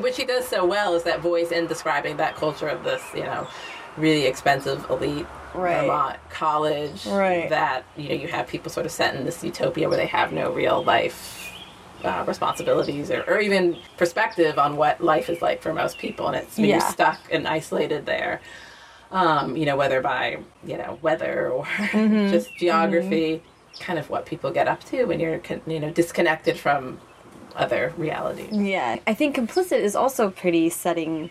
what 0.02 0.16
she 0.16 0.24
does 0.26 0.48
so 0.48 0.66
well 0.66 0.96
is 0.96 1.04
that 1.04 1.20
voice 1.20 1.52
in 1.52 1.68
describing 1.68 2.16
that 2.18 2.36
culture 2.38 2.70
of 2.70 2.84
this 2.86 3.04
you 3.14 3.24
know 3.24 3.48
really 3.98 4.26
expensive 4.26 4.90
elite 4.90 5.26
Right. 5.54 5.82
Vermont 5.82 6.18
college 6.30 7.06
Right. 7.06 7.50
that 7.50 7.84
you 7.98 8.08
know 8.08 8.16
you 8.16 8.30
have 8.30 8.48
people 8.48 8.72
sort 8.72 8.86
of 8.86 8.92
set 8.94 9.16
in 9.16 9.26
this 9.26 9.44
utopia 9.44 9.90
where 9.90 9.98
they 9.98 10.06
have 10.06 10.32
no 10.32 10.50
real 10.54 10.82
life 10.82 11.41
uh, 12.04 12.24
responsibilities 12.28 13.10
or, 13.12 13.24
or 13.24 13.40
even 13.40 13.78
perspective 13.98 14.58
on 14.60 14.76
what 14.78 15.02
life 15.04 15.30
is 15.30 15.42
like 15.42 15.62
for 15.62 15.74
most 15.74 15.98
people, 15.98 16.28
and 16.28 16.36
it's 16.36 16.58
Yeah. 16.58 16.80
stuck 16.80 17.20
and 17.32 17.48
isolated 17.48 18.06
there. 18.06 18.42
Um, 19.12 19.58
you 19.58 19.66
know, 19.66 19.76
whether 19.76 20.02
by 20.02 20.38
you 20.66 20.78
know 20.78 20.98
weather 21.02 21.50
or 21.52 21.66
Mm-hmm. 21.92 22.32
just 22.32 22.56
geography, 22.58 23.42
kind 23.80 24.00
of 24.00 24.10
what 24.10 24.26
people 24.26 24.52
get 24.52 24.68
up 24.68 24.84
to 24.86 25.06
when 25.06 25.20
you're 25.20 25.40
con- 25.40 25.62
you 25.68 25.80
know 25.80 25.92
disconnected 25.92 26.58
from 26.58 27.00
other 27.56 27.94
realities. 27.98 28.48
Yeah, 28.52 28.98
I 29.06 29.14
think 29.14 29.36
Complicit 29.36 29.80
is 29.80 29.96
also 29.96 30.30
pretty 30.30 30.70
setting 30.70 31.30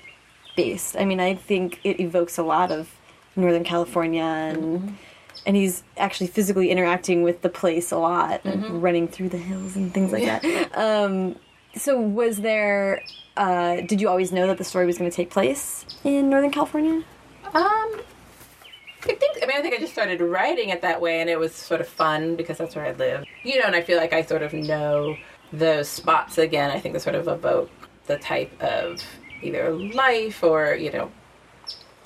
based. 0.57 0.97
I 0.97 1.05
mean, 1.07 1.21
I 1.21 1.35
think 1.35 1.81
it 1.85 1.99
evokes 2.01 2.37
a 2.37 2.43
lot 2.43 2.71
of 2.71 2.91
Northern 3.37 3.65
California 3.65 4.23
and 4.25 4.99
and 5.47 5.57
he's 5.57 5.83
actually 5.97 6.27
physically 6.27 6.71
interacting 6.71 7.23
with 7.23 7.43
the 7.43 7.49
place 7.49 7.91
a 7.93 7.99
lot, 7.99 8.41
and 8.45 8.83
running 8.83 9.09
through 9.09 9.31
the 9.31 9.39
hills 9.39 9.77
and 9.77 9.93
things 9.93 10.13
like 10.13 10.25
that. 10.25 10.77
Um, 10.77 11.37
so, 11.75 12.01
was 12.01 12.39
there? 12.39 13.03
Uh, 13.37 13.81
did 13.83 14.01
you 14.01 14.09
always 14.09 14.33
know 14.33 14.47
that 14.47 14.59
the 14.59 14.65
story 14.65 14.87
was 14.87 14.99
going 14.99 15.11
to 15.11 15.17
take 15.17 15.31
place 15.31 15.85
in 16.05 16.29
Northern 16.29 16.51
California? 16.51 17.03
Um, 17.47 17.55
I 17.55 19.15
think. 19.15 19.39
I 19.43 19.47
mean, 19.47 19.57
I 19.57 19.63
think 19.63 19.75
I 19.75 19.79
just 19.79 19.93
started 19.93 20.21
writing 20.21 20.69
it 20.71 20.83
that 20.83 21.01
way, 21.01 21.21
and 21.21 21.31
it 21.31 21.39
was 21.39 21.55
sort 21.55 21.81
of 21.81 21.89
fun 21.89 22.37
because 22.37 22.59
that's 22.59 22.75
where 22.75 22.87
I 22.87 22.93
live. 22.93 23.25
You 23.43 23.59
know, 23.59 23.65
and 23.67 23.75
I 23.75 23.83
feel 23.83 23.99
like 23.99 24.13
I 24.13 24.23
sort 24.23 24.43
of 24.43 24.53
know 24.53 25.17
those 25.53 25.89
spots 25.89 26.39
again. 26.39 26.71
I 26.71 26.79
think 26.81 26.93
they 26.93 26.99
sort 26.99 27.17
of 27.17 27.29
evoke 27.29 27.71
the 28.07 28.19
type 28.19 28.53
of 28.63 29.03
either 29.43 29.73
life 29.73 30.43
or 30.43 30.75
you 30.75 30.91
know 30.91 31.11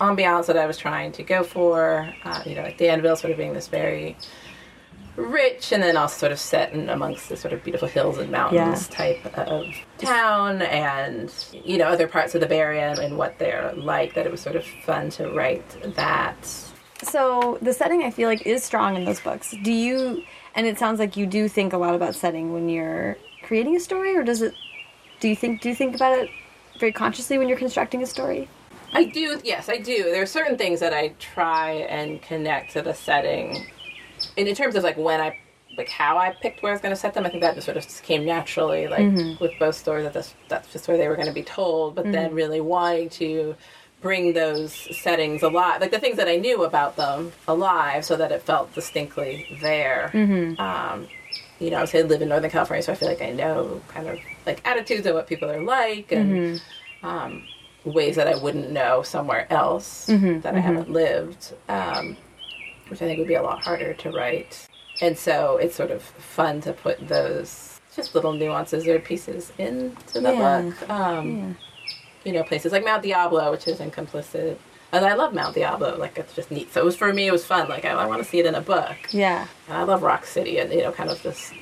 ambiance 0.00 0.46
that 0.46 0.56
I 0.56 0.66
was 0.66 0.76
trying 0.78 1.12
to 1.12 1.22
go 1.22 1.42
for. 1.44 2.12
Uh, 2.24 2.42
you 2.46 2.54
know, 2.54 2.62
like 2.62 2.78
Danville 2.78 3.16
sort 3.16 3.30
of 3.32 3.36
being 3.38 3.52
this 3.54 3.68
very 3.68 4.16
rich 5.16 5.70
and 5.70 5.80
then 5.80 5.96
also 5.96 6.16
sort 6.18 6.32
of 6.32 6.40
set 6.40 6.72
in 6.72 6.88
amongst 6.88 7.28
the 7.28 7.36
sort 7.36 7.52
of 7.54 7.62
beautiful 7.62 7.86
hills 7.86 8.18
and 8.18 8.32
mountains 8.32 8.88
Yeah. 8.90 8.96
type 8.96 9.38
of 9.38 9.72
town 9.98 10.60
and 10.62 11.32
you 11.52 11.78
know 11.78 11.84
other 11.86 12.08
parts 12.08 12.34
of 12.34 12.40
the 12.40 12.48
Bay 12.48 12.58
Area 12.58 12.96
and 13.00 13.16
what 13.16 13.38
they're 13.38 13.72
like 13.76 14.14
that 14.14 14.26
it 14.26 14.32
was 14.32 14.40
sort 14.40 14.56
of 14.56 14.64
fun 14.84 15.10
to 15.10 15.30
write 15.30 15.64
that 15.94 16.44
So 17.04 17.58
the 17.62 17.72
setting 17.72 18.02
I 18.02 18.10
feel 18.10 18.28
like 18.28 18.44
is 18.44 18.64
strong 18.64 18.96
in 18.96 19.04
those 19.04 19.20
books. 19.20 19.54
Do 19.62 19.70
you 19.70 20.24
and 20.56 20.66
it 20.66 20.80
sounds 20.80 20.98
like 20.98 21.16
you 21.16 21.26
do 21.26 21.46
think 21.48 21.72
a 21.72 21.78
lot 21.78 21.94
about 21.94 22.16
setting 22.16 22.52
when 22.52 22.68
you're 22.68 23.16
creating 23.44 23.76
a 23.76 23.80
story 23.80 24.16
or 24.16 24.24
does 24.24 24.42
it 24.42 24.52
do 25.20 25.28
you 25.28 25.36
think 25.36 25.60
do 25.60 25.68
you 25.68 25.76
think 25.76 25.94
about 25.94 26.18
it 26.18 26.28
very 26.80 26.90
consciously 26.90 27.38
when 27.38 27.48
you're 27.48 27.58
constructing 27.58 28.02
a 28.02 28.06
story? 28.06 28.48
I 28.94 29.04
do 29.04 29.40
yes 29.44 29.68
I 29.68 29.78
do. 29.78 30.04
There 30.04 30.22
are 30.22 30.26
certain 30.26 30.56
things 30.56 30.80
that 30.80 30.94
I 30.94 31.08
try 31.18 31.72
and 31.72 32.20
connect 32.22 32.72
to 32.72 32.82
the 32.82 32.94
setting. 32.94 33.66
And 34.36 34.48
in 34.48 34.54
terms 34.54 34.74
of 34.76 34.82
like 34.84 34.96
when 34.96 35.20
I 35.20 35.38
like 35.76 35.88
how 35.88 36.18
I 36.18 36.30
picked 36.40 36.62
where 36.62 36.70
I 36.70 36.74
was 36.74 36.80
going 36.80 36.94
to 36.94 37.00
set 37.00 37.14
them 37.14 37.26
I 37.26 37.30
think 37.30 37.42
that 37.42 37.54
just 37.56 37.64
sort 37.66 37.76
of 37.76 37.82
just 37.82 38.02
came 38.04 38.24
naturally 38.24 38.86
like 38.86 39.00
with 39.40 39.52
both 39.58 39.74
stories 39.74 40.04
that 40.04 40.12
this, 40.12 40.34
that's 40.48 40.72
just 40.72 40.86
where 40.86 40.96
they 40.96 41.08
were 41.08 41.16
going 41.16 41.26
to 41.26 41.32
be 41.34 41.42
told 41.42 41.96
but 41.96 42.04
then 42.12 42.32
really 42.32 42.60
wanting 42.60 43.08
to 43.10 43.56
bring 44.00 44.34
those 44.34 44.72
settings 44.96 45.42
alive 45.42 45.80
like 45.80 45.90
the 45.90 45.98
things 45.98 46.16
that 46.18 46.28
I 46.28 46.36
knew 46.36 46.62
about 46.62 46.94
them 46.96 47.32
alive 47.48 48.04
so 48.04 48.16
that 48.16 48.30
it 48.30 48.42
felt 48.42 48.72
distinctly 48.74 49.58
there. 49.60 50.10
Um, 50.60 51.08
you 51.58 51.70
know, 51.70 51.78
I 51.78 51.84
say 51.86 52.00
I 52.00 52.02
live 52.02 52.20
in 52.22 52.28
Northern 52.28 52.50
California, 52.50 52.82
so 52.82 52.92
I 52.92 52.96
feel 52.96 53.08
like 53.08 53.22
I 53.22 53.30
know 53.30 53.80
kind 53.88 54.08
of 54.08 54.18
like 54.46 54.60
attitudes 54.66 55.06
and 55.06 55.14
what 55.14 55.26
people 55.26 55.50
are 55.50 55.62
like 55.62 56.12
and 56.12 56.60
um, 57.02 57.46
ways 57.84 58.16
that 58.16 58.26
I 58.28 58.36
wouldn't 58.36 58.70
know 58.70 59.02
somewhere 59.02 59.46
else 59.50 60.06
that 60.06 60.54
I 60.54 60.58
haven't 60.58 60.90
lived, 60.90 61.52
um, 61.68 62.16
which 62.88 63.02
I 63.02 63.06
think 63.06 63.18
would 63.18 63.28
be 63.28 63.34
a 63.34 63.42
lot 63.42 63.62
harder 63.62 63.92
to 63.94 64.10
write. 64.10 64.66
And 65.02 65.18
so 65.18 65.56
it's 65.58 65.74
sort 65.76 65.90
of 65.90 66.02
fun 66.02 66.60
to 66.62 66.72
put 66.72 67.06
those 67.08 67.80
just 67.94 68.14
little 68.14 68.32
nuances 68.32 68.86
or 68.88 68.98
pieces 68.98 69.52
into 69.58 70.20
the 70.20 70.32
Yeah. 70.32 70.62
book. 70.62 70.90
Um, 70.90 71.56
You 72.24 72.32
know, 72.32 72.42
places 72.42 72.72
like 72.72 72.82
Mount 72.86 73.02
Diablo, 73.02 73.50
which 73.50 73.68
is 73.68 73.80
in 73.80 73.90
Complicit. 73.90 74.56
And 74.92 75.04
I 75.04 75.12
love 75.12 75.34
Mount 75.34 75.54
Diablo. 75.54 75.98
Like, 75.98 76.16
it's 76.16 76.32
just 76.34 76.50
neat. 76.50 76.72
So 76.72 76.80
it 76.80 76.84
was 76.84 76.96
for 76.96 77.12
me, 77.12 77.26
it 77.26 77.32
was 77.32 77.44
fun. 77.44 77.68
Like, 77.68 77.84
I, 77.84 77.90
I 77.90 78.06
want 78.06 78.22
to 78.22 78.26
see 78.26 78.38
it 78.38 78.46
in 78.46 78.54
a 78.54 78.62
book. 78.62 78.96
Yeah. 79.10 79.46
And 79.68 79.76
I 79.76 79.82
love 79.82 80.02
Rock 80.02 80.24
City 80.24 80.56
and, 80.58 80.72
you 80.72 80.80
know, 80.80 80.90
kind 80.90 81.10
of 81.10 81.20
just 81.22 81.52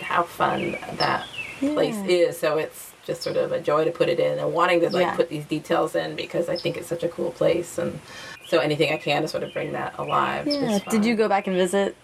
how 0.00 0.22
fun 0.22 0.78
that 0.96 1.26
place 1.60 1.98
is. 2.08 2.38
So 2.38 2.56
it's 2.56 2.92
just 3.06 3.22
sort 3.22 3.36
of 3.36 3.52
a 3.52 3.60
joy 3.60 3.84
to 3.84 3.90
put 3.90 4.08
it 4.08 4.18
in 4.18 4.38
and 4.38 4.52
wanting 4.52 4.80
to, 4.80 4.90
like, 4.90 5.02
Yeah. 5.06 5.14
put 5.16 5.28
these 5.28 5.44
details 5.44 5.94
in 5.94 6.16
because 6.16 6.48
I 6.48 6.56
think 6.56 6.76
it's 6.76 6.88
such 6.88 7.04
a 7.04 7.08
cool 7.08 7.30
place. 7.30 7.78
And 7.78 8.00
so 8.48 8.58
anything 8.58 8.92
I 8.92 8.96
can 8.96 9.22
to 9.22 9.28
sort 9.28 9.44
of 9.44 9.52
bring 9.52 9.72
that 9.72 9.94
alive. 9.98 10.46
Yeah. 10.46 10.80
Did 10.90 11.04
you 11.04 11.14
go 11.14 11.28
back 11.28 11.46
and 11.46 11.54
visit 11.56 11.96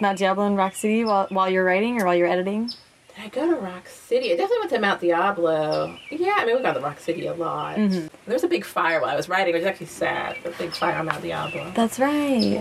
Mount 0.00 0.18
Diablo 0.18 0.46
and 0.46 0.56
Rock 0.56 0.74
City 0.76 1.04
while 1.04 1.26
while 1.30 1.50
you're 1.50 1.64
writing 1.64 2.00
or 2.00 2.06
while 2.06 2.14
you're 2.14 2.28
editing? 2.28 2.68
Did 2.68 3.24
I 3.24 3.28
go 3.30 3.46
to 3.50 3.56
Rock 3.56 3.88
City? 3.88 4.32
I 4.32 4.36
definitely 4.36 4.58
went 4.60 4.70
to 4.70 4.78
Mount 4.78 5.00
Diablo. 5.00 5.98
Yeah, 6.08 6.34
I 6.36 6.44
mean, 6.46 6.54
we've 6.54 6.64
gone 6.64 6.74
to 6.74 6.80
Rock 6.80 7.00
City 7.00 7.26
a 7.26 7.34
lot. 7.34 7.76
Mm-hmm. 7.76 8.06
There 8.26 8.34
was 8.34 8.44
a 8.44 8.48
big 8.48 8.64
fire 8.64 9.00
while 9.00 9.10
I 9.10 9.16
was 9.16 9.28
writing, 9.28 9.54
which 9.54 9.62
is 9.62 9.66
actually 9.66 9.86
sad. 9.86 10.36
A 10.44 10.50
big 10.50 10.70
fire 10.70 10.94
on 10.96 11.06
Mount 11.06 11.22
Diablo. 11.22 11.72
That's 11.74 11.98
right. 11.98 12.12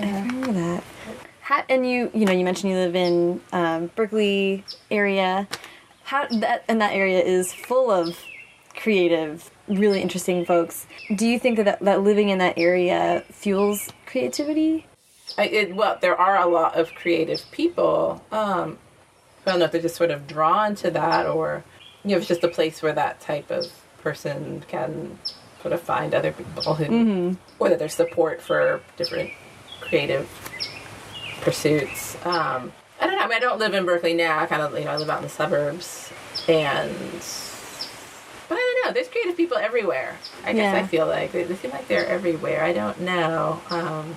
I 0.01 0.21
remember 0.21 0.51
that. 0.53 0.83
How, 1.41 1.63
and 1.69 1.87
you, 1.87 2.09
you 2.13 2.25
know, 2.25 2.31
you 2.33 2.43
mentioned 2.43 2.71
you 2.71 2.77
live 2.77 2.95
in 2.95 3.39
um, 3.53 3.91
Berkeley 3.95 4.65
area. 4.89 5.47
How 6.07 6.25
that 6.25 6.63
and 6.69 6.79
that 6.79 6.93
area 6.93 7.21
is 7.21 7.51
full 7.53 7.91
of 7.91 8.17
creative, 8.77 9.51
really 9.67 10.01
interesting 10.01 10.45
folks. 10.45 10.87
Do 11.13 11.27
you 11.27 11.37
think 11.37 11.57
that 11.57 11.65
that, 11.65 11.79
that 11.81 12.01
living 12.01 12.29
in 12.29 12.37
that 12.37 12.57
area 12.57 13.25
fuels 13.29 13.91
creativity? 14.05 14.85
I, 15.37 15.47
it, 15.47 15.75
well, 15.75 15.97
there 15.99 16.15
are 16.15 16.37
a 16.37 16.45
lot 16.47 16.79
of 16.79 16.95
creative 16.95 17.41
people. 17.51 18.23
Um, 18.31 18.77
I 19.45 19.51
don't 19.51 19.59
know 19.59 19.65
if 19.65 19.73
they're 19.73 19.81
just 19.81 19.97
sort 19.97 20.11
of 20.11 20.27
drawn 20.27 20.75
to 20.75 20.91
that, 20.91 21.25
or 21.25 21.65
you 22.05 22.11
know, 22.11 22.17
it's 22.19 22.27
just 22.29 22.41
a 22.45 22.47
place 22.47 22.81
where 22.81 22.93
that 22.93 23.19
type 23.19 23.51
of 23.51 23.65
person 24.01 24.63
can 24.69 25.19
sort 25.61 25.73
of 25.73 25.81
find 25.81 26.13
other 26.15 26.31
people 26.31 26.73
who, 26.75 27.35
or 27.59 27.67
that 27.67 27.79
there's 27.79 27.95
support 27.95 28.41
for 28.41 28.79
different 28.95 29.31
creative 29.81 30.29
pursuits. 31.41 32.15
Um, 32.25 32.71
I 32.99 33.05
don't 33.07 33.15
know. 33.15 33.21
I 33.21 33.27
mean, 33.27 33.37
I 33.37 33.39
don't 33.39 33.59
live 33.59 33.73
in 33.73 33.85
Berkeley 33.85 34.13
now. 34.13 34.39
I 34.39 34.45
kind 34.47 34.61
of, 34.61 34.77
you 34.77 34.85
know, 34.85 34.91
I 34.91 34.97
live 34.97 35.09
out 35.09 35.17
in 35.17 35.23
the 35.23 35.29
suburbs, 35.29 36.11
and 36.47 36.91
but 38.49 38.55
I 38.55 38.73
don't 38.81 38.85
know. 38.87 38.93
There's 38.93 39.07
creative 39.09 39.35
people 39.37 39.57
everywhere. 39.57 40.15
I 40.45 40.53
guess 40.53 40.73
Yeah. 40.73 40.81
I 40.81 40.87
feel 40.87 41.05
like 41.05 41.31
they, 41.31 41.43
they 41.43 41.55
seem 41.55 41.71
like 41.71 41.87
they're 41.87 42.05
everywhere. 42.07 42.63
I 42.63 42.73
don't 42.73 42.99
know. 43.01 43.61
Um, 43.69 44.15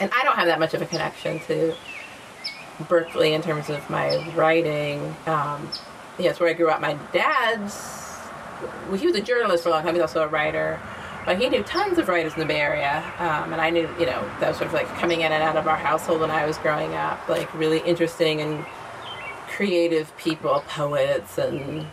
and 0.00 0.10
I 0.12 0.24
don't 0.24 0.36
have 0.36 0.46
that 0.46 0.58
much 0.58 0.74
of 0.74 0.82
a 0.82 0.86
connection 0.86 1.38
to 1.46 1.74
Berkeley 2.88 3.32
in 3.32 3.42
terms 3.42 3.70
of 3.70 3.88
my 3.88 4.32
writing. 4.34 5.14
Um, 5.26 5.68
yeah, 6.18 6.30
it's 6.30 6.40
where 6.40 6.50
I 6.50 6.52
grew 6.54 6.68
up. 6.68 6.80
My 6.80 6.98
dad's, 7.12 8.10
well, 8.88 8.98
he 8.98 9.06
was 9.06 9.14
a 9.16 9.20
journalist 9.22 9.62
for 9.62 9.68
a 9.68 9.72
long 9.72 9.84
time. 9.84 9.94
He's 9.94 10.02
also 10.02 10.24
a 10.24 10.28
writer. 10.28 10.80
But 11.24 11.38
he 11.40 11.48
knew 11.48 11.62
tons 11.62 11.98
of 11.98 12.08
writers 12.08 12.34
in 12.34 12.40
the 12.40 12.46
Bay 12.46 12.60
Area. 12.60 13.02
Um, 13.18 13.52
and 13.52 13.60
I 13.60 13.70
knew, 13.70 13.88
you 13.98 14.06
know, 14.06 14.22
that 14.40 14.48
was 14.48 14.56
sort 14.58 14.68
of 14.68 14.74
like 14.74 14.86
coming 14.98 15.22
in 15.22 15.32
and 15.32 15.42
out 15.42 15.56
of 15.56 15.66
our 15.66 15.76
household 15.76 16.20
when 16.20 16.30
I 16.30 16.44
was 16.46 16.58
growing 16.58 16.94
up. 16.94 17.26
Like 17.28 17.52
really 17.54 17.78
interesting 17.80 18.40
and 18.40 18.64
creative 19.48 20.14
people, 20.16 20.62
poets 20.68 21.38
and 21.38 21.86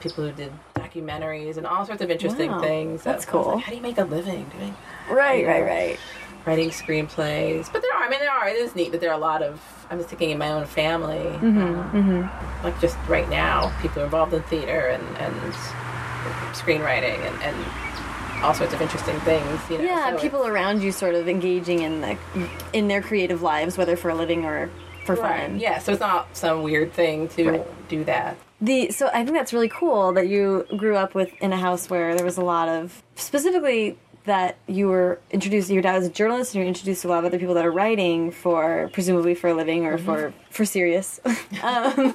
people 0.00 0.24
who 0.24 0.32
did 0.32 0.52
documentaries 0.74 1.56
and 1.56 1.66
all 1.66 1.84
sorts 1.84 2.02
of 2.02 2.10
interesting 2.10 2.50
Wow, 2.50 2.60
things. 2.60 3.02
that's 3.02 3.26
I 3.28 3.36
was 3.36 3.46
like, 3.46 3.52
cool. 3.54 3.58
How 3.58 3.70
do 3.70 3.76
you 3.76 3.82
make 3.82 3.98
a 3.98 4.04
living 4.04 4.50
doing 4.56 4.74
Right, 5.10 5.46
right, 5.46 5.62
right. 5.64 5.98
writing 6.46 6.70
screenplays. 6.70 7.70
But 7.72 7.82
there 7.82 7.92
are, 7.94 8.04
I 8.04 8.08
mean, 8.08 8.20
there 8.20 8.30
are, 8.30 8.48
it 8.48 8.56
is 8.56 8.74
neat 8.74 8.92
but 8.92 9.00
there 9.00 9.10
are 9.10 9.14
a 9.16 9.18
lot 9.18 9.42
of, 9.42 9.60
I'm 9.90 9.98
just 9.98 10.08
thinking 10.10 10.30
in 10.30 10.38
my 10.38 10.50
own 10.52 10.66
family, 10.66 11.18
Mm-hmm, 11.18 11.96
um, 11.96 12.30
like 12.62 12.78
just 12.80 12.96
right 13.08 13.28
now, 13.28 13.72
people 13.82 14.02
are 14.02 14.04
involved 14.06 14.32
in 14.34 14.42
theater 14.44 14.86
and, 14.88 15.02
and 15.18 15.34
screenwriting 16.54 17.18
and, 17.26 17.42
and 17.42 17.56
all 18.42 18.54
sorts 18.54 18.72
of 18.74 18.80
interesting 18.80 19.18
things, 19.20 19.60
you 19.70 19.78
know. 19.78 19.84
Yeah, 19.84 20.10
so 20.16 20.18
people 20.18 20.46
around 20.46 20.82
you 20.82 20.92
sort 20.92 21.14
of 21.14 21.28
engaging 21.28 21.80
in 21.82 22.00
the 22.00 22.16
in 22.72 22.88
their 22.88 23.02
creative 23.02 23.42
lives, 23.42 23.76
whether 23.78 23.96
for 23.96 24.10
a 24.10 24.14
living 24.14 24.44
or 24.44 24.70
for 25.04 25.14
Right. 25.16 25.48
fun. 25.50 25.58
Yeah, 25.60 25.78
so 25.78 25.92
it's 25.92 26.00
not 26.00 26.34
some 26.36 26.62
weird 26.62 26.92
thing 26.92 27.28
to 27.28 27.50
Right. 27.50 27.88
do 27.88 28.04
that. 28.04 28.36
The 28.60 28.90
so 28.90 29.08
I 29.08 29.24
think 29.24 29.32
that's 29.36 29.52
really 29.52 29.68
cool 29.68 30.12
that 30.12 30.28
you 30.28 30.66
grew 30.76 30.96
up 30.96 31.14
with 31.14 31.30
in 31.40 31.52
a 31.52 31.56
house 31.58 31.90
where 31.90 32.14
there 32.14 32.24
was 32.24 32.38
a 32.38 32.44
lot 32.44 32.68
of 32.68 33.02
specifically 33.16 33.98
that 34.26 34.56
you 34.66 34.88
were 34.88 35.18
introduced. 35.30 35.68
Your 35.68 35.82
dad 35.82 35.96
was 35.96 36.06
a 36.06 36.10
journalist, 36.10 36.54
and 36.54 36.60
you're 36.60 36.68
introduced 36.68 37.02
to 37.02 37.08
a 37.08 37.10
lot 37.10 37.18
of 37.18 37.26
other 37.26 37.38
people 37.38 37.54
that 37.54 37.66
are 37.66 37.70
writing 37.70 38.30
for 38.30 38.88
presumably 38.94 39.34
for 39.34 39.48
a 39.48 39.54
living 39.54 39.84
or 39.84 39.98
for 39.98 40.32
for 40.50 40.64
serious. 40.64 41.20
um, 41.62 42.14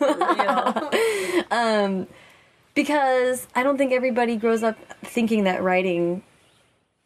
um, 1.52 2.08
because 2.76 3.48
I 3.56 3.64
don't 3.64 3.78
think 3.78 3.92
everybody 3.92 4.36
grows 4.36 4.64
up 4.64 4.78
thinking 5.04 5.44
that 5.46 5.62
writing 5.62 6.24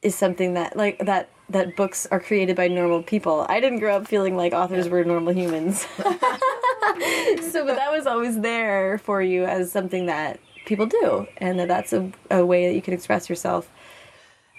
is 0.01 0.15
something 0.15 0.53
that 0.53 0.75
like 0.75 0.99
that 0.99 1.29
that 1.49 1.75
books 1.75 2.07
are 2.11 2.19
created 2.19 2.55
by 2.55 2.67
normal 2.67 3.03
people. 3.03 3.45
I 3.49 3.59
didn't 3.59 3.79
grow 3.79 3.97
up 3.97 4.07
feeling 4.07 4.35
like 4.35 4.53
authors 4.53 4.89
were 4.89 5.03
normal 5.03 5.33
humans. 5.33 5.81
so 5.97 7.65
but 7.65 7.75
that 7.75 7.89
was 7.91 8.05
always 8.05 8.39
there 8.39 8.97
for 8.97 9.21
you 9.21 9.45
as 9.45 9.71
something 9.71 10.05
that 10.07 10.39
people 10.65 10.85
do 10.85 11.27
and 11.37 11.59
that 11.59 11.67
that's 11.67 11.93
a, 11.93 12.11
a 12.31 12.45
way 12.45 12.67
that 12.67 12.75
you 12.75 12.81
can 12.81 12.93
express 12.93 13.29
yourself. 13.29 13.69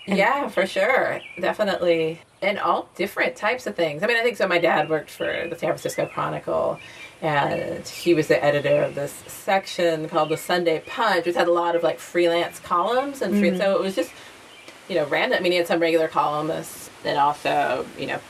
Yeah, 0.07 0.49
for 0.49 0.67
sure. 0.67 1.21
Definitely. 1.41 2.21
And 2.43 2.59
all 2.59 2.91
different 2.95 3.37
types 3.37 3.67
of 3.67 3.75
things. 3.75 4.03
I 4.03 4.07
mean, 4.07 4.19
I 4.19 4.23
think 4.23 4.37
so. 4.37 4.47
My 4.47 4.59
dad 4.59 4.91
worked 4.91 5.11
for 5.11 5.47
the 5.49 5.57
San 5.57 5.71
Francisco 5.71 6.07
Chronicle, 6.07 6.79
and 7.25 7.89
he 7.89 8.13
was 8.13 8.29
the 8.29 8.43
editor 8.45 8.83
of 8.83 8.95
this 8.95 9.13
section 9.27 10.09
called 10.09 10.29
the 10.29 10.37
Sunday 10.37 10.83
Punch, 10.87 11.25
which 11.25 11.35
had 11.37 11.49
a 11.49 11.53
lot 11.53 11.75
of 11.75 11.83
like 11.83 11.99
freelance 11.99 12.59
columns 12.61 13.23
and 13.23 13.39
free. 13.39 13.57
So 13.57 13.75
it 13.77 13.81
was 13.81 13.95
just, 13.95 14.11
you 14.89 14.95
know, 14.97 15.07
random. 15.07 15.39
I 15.39 15.43
mean, 15.43 15.53
he 15.53 15.59
had 15.59 15.67
some 15.67 15.81
regular 15.81 16.07
columnists, 16.09 16.91
and 17.05 17.17
also, 17.19 17.87
you 17.99 18.07
know, 18.07 18.21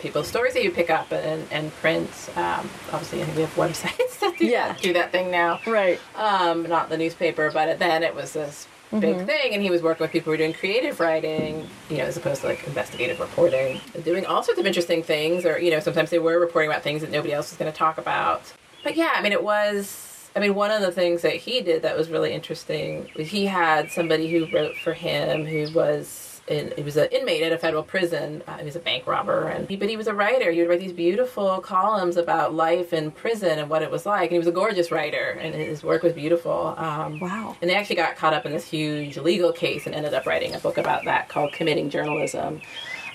people's 0.00 0.28
stories 0.28 0.54
that 0.54 0.62
you 0.62 0.70
pick 0.70 0.90
up 0.90 1.10
and, 1.10 1.44
and 1.50 1.72
print. 1.76 2.08
Um, 2.36 2.70
obviously, 2.92 3.18
we 3.18 3.40
have 3.42 3.54
websites 3.56 4.18
that 4.20 4.36
do, 4.38 4.46
Yeah. 4.46 4.68
that, 4.68 4.80
do 4.80 4.92
that 4.92 5.10
thing 5.10 5.30
now 5.32 5.60
Right. 5.66 5.98
um, 6.14 6.62
not 6.68 6.88
the 6.88 6.96
newspaper, 6.98 7.50
but 7.50 7.78
then 7.80 8.04
it 8.04 8.14
was 8.14 8.32
this 8.34 8.68
big 8.92 9.16
mm-hmm. 9.16 9.26
thing, 9.26 9.54
and 9.54 9.62
he 9.62 9.70
was 9.70 9.82
working 9.82 10.04
with 10.04 10.12
people 10.12 10.26
who 10.26 10.30
were 10.32 10.36
doing 10.36 10.52
creative 10.52 11.00
writing, 11.00 11.68
you 11.90 11.98
know, 11.98 12.04
as 12.04 12.16
opposed 12.16 12.42
to 12.42 12.46
like 12.46 12.66
investigative 12.66 13.20
reporting, 13.20 13.80
doing 14.04 14.24
all 14.26 14.42
sorts 14.42 14.60
of 14.60 14.66
interesting 14.66 15.02
things, 15.02 15.44
or 15.44 15.58
you 15.58 15.70
know, 15.70 15.80
sometimes 15.80 16.10
they 16.10 16.18
were 16.18 16.38
reporting 16.38 16.70
about 16.70 16.82
things 16.82 17.00
that 17.02 17.10
nobody 17.10 17.32
else 17.32 17.50
was 17.50 17.58
going 17.58 17.70
to 17.70 17.76
talk 17.76 17.98
about. 17.98 18.52
But 18.84 18.96
yeah, 18.96 19.12
I 19.14 19.22
mean, 19.22 19.32
it 19.32 19.42
was. 19.42 20.30
I 20.34 20.38
mean, 20.38 20.54
one 20.54 20.70
of 20.70 20.82
the 20.82 20.92
things 20.92 21.22
that 21.22 21.36
he 21.36 21.62
did 21.62 21.80
that 21.82 21.96
was 21.96 22.10
really 22.10 22.34
interesting 22.34 23.08
was 23.16 23.28
he 23.28 23.46
had 23.46 23.90
somebody 23.90 24.30
who 24.30 24.46
wrote 24.54 24.76
for 24.76 24.92
him 24.92 25.46
who 25.46 25.72
was 25.72 26.25
in, 26.48 26.72
he 26.76 26.82
was 26.82 26.96
an 26.96 27.08
inmate 27.10 27.42
at 27.42 27.52
a 27.52 27.58
federal 27.58 27.82
prison. 27.82 28.42
Uh, 28.46 28.58
he 28.58 28.64
was 28.64 28.76
a 28.76 28.80
bank 28.80 29.06
robber, 29.06 29.48
and 29.48 29.68
he, 29.68 29.76
but 29.76 29.88
he 29.88 29.96
was 29.96 30.06
a 30.06 30.14
writer. 30.14 30.50
He 30.52 30.60
would 30.60 30.68
write 30.68 30.80
these 30.80 30.92
beautiful 30.92 31.58
columns 31.60 32.16
about 32.16 32.54
life 32.54 32.92
in 32.92 33.10
prison 33.10 33.58
and 33.58 33.68
what 33.68 33.82
it 33.82 33.90
was 33.90 34.06
like. 34.06 34.24
And 34.24 34.32
he 34.32 34.38
was 34.38 34.46
a 34.46 34.52
gorgeous 34.52 34.90
writer, 34.90 35.38
and 35.40 35.54
his 35.54 35.82
work 35.82 36.02
was 36.02 36.12
beautiful. 36.12 36.74
Um, 36.78 37.18
Wow. 37.20 37.56
And 37.60 37.68
they 37.70 37.74
actually 37.74 37.96
got 37.96 38.16
caught 38.16 38.34
up 38.34 38.46
in 38.46 38.52
this 38.52 38.64
huge 38.64 39.16
legal 39.18 39.52
case 39.52 39.86
and 39.86 39.94
ended 39.94 40.14
up 40.14 40.26
writing 40.26 40.54
a 40.54 40.58
book 40.58 40.78
about 40.78 41.04
that 41.04 41.28
called 41.28 41.52
"Committing 41.52 41.90
Journalism." 41.90 42.60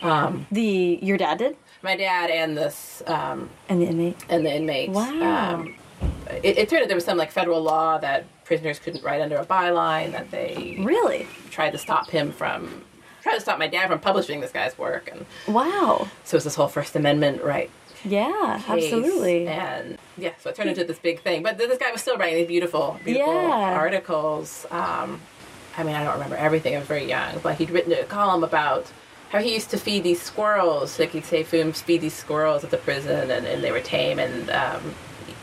Um, 0.01 0.47
The 0.51 0.99
your 1.01 1.17
dad 1.17 1.38
did, 1.38 1.55
my 1.84 1.95
dad 1.95 2.29
and 2.29 2.57
this 2.57 3.01
um, 3.07 3.49
and 3.69 3.82
the 3.82 3.86
inmate. 3.88 4.17
and 4.29 4.45
the 4.45 4.53
inmates. 4.53 4.93
Wow. 4.93 5.53
Um, 5.55 5.75
it, 6.43 6.57
it 6.57 6.69
turned 6.69 6.82
out 6.82 6.88
there 6.88 6.95
was 6.95 7.05
some 7.05 7.17
like 7.17 7.32
federal 7.32 7.61
law 7.61 7.97
that 7.99 8.25
prisoners 8.45 8.79
couldn't 8.79 9.03
write 9.03 9.21
under 9.21 9.38
a 9.38 9.45
byline 9.45 10.11
that 10.13 10.32
they 10.32 10.77
Really? 10.79 11.27
tried 11.51 11.71
to 11.71 11.77
stop 11.77 12.09
him 12.09 12.32
from 12.32 12.84
tried 13.22 13.36
to 13.36 13.41
stop 13.41 13.59
my 13.59 13.67
dad 13.67 13.88
from 13.88 13.99
publishing 13.99 14.39
this 14.41 14.51
guy's 14.51 14.78
work 14.78 15.09
and 15.11 15.26
Wow. 15.47 16.07
so 16.24 16.36
it 16.36 16.38
was 16.38 16.43
this 16.45 16.55
whole 16.55 16.67
first 16.67 16.95
amendment 16.95 17.43
right 17.43 17.69
Yeah, 18.03 18.59
case. 18.65 18.69
absolutely. 18.86 19.47
and 19.47 19.97
yeah 20.17 20.32
so 20.39 20.49
it 20.49 20.55
turned 20.55 20.69
into 20.69 20.84
this 20.84 20.99
big 20.99 21.22
thing 21.22 21.43
but 21.43 21.57
this 21.57 21.78
guy 21.78 21.91
was 21.91 22.01
still 22.01 22.17
writing 22.17 22.38
these 22.39 22.47
beautiful 22.47 22.99
beautiful 23.05 23.34
Yeah. 23.34 23.74
articles 23.86 24.65
um, 24.72 25.22
i 25.78 25.84
mean 25.84 25.95
i 25.95 26.03
don't 26.03 26.13
remember 26.13 26.36
everything 26.36 26.76
i 26.76 26.80
was 26.80 26.88
very 26.88 27.07
young 27.07 27.39
but 27.43 27.55
he'd 27.57 27.69
written 27.69 27.93
a 27.93 28.03
column 28.03 28.43
about 28.43 28.86
how 29.30 29.39
he 29.39 29.53
used 29.53 29.69
to 29.69 29.78
feed 29.78 30.03
these 30.03 30.22
squirrels 30.22 30.99
like 30.99 31.11
he'd 31.11 31.26
say 31.26 31.43
feed 31.43 31.74
feed 31.76 32.01
these 32.01 32.13
squirrels 32.13 32.63
at 32.65 32.72
the 32.72 32.78
prison 32.78 33.32
and, 33.32 33.45
and 33.45 33.63
they 33.63 33.72
were 33.72 33.80
tame 33.80 34.19
and 34.19 34.49
um, 34.49 34.93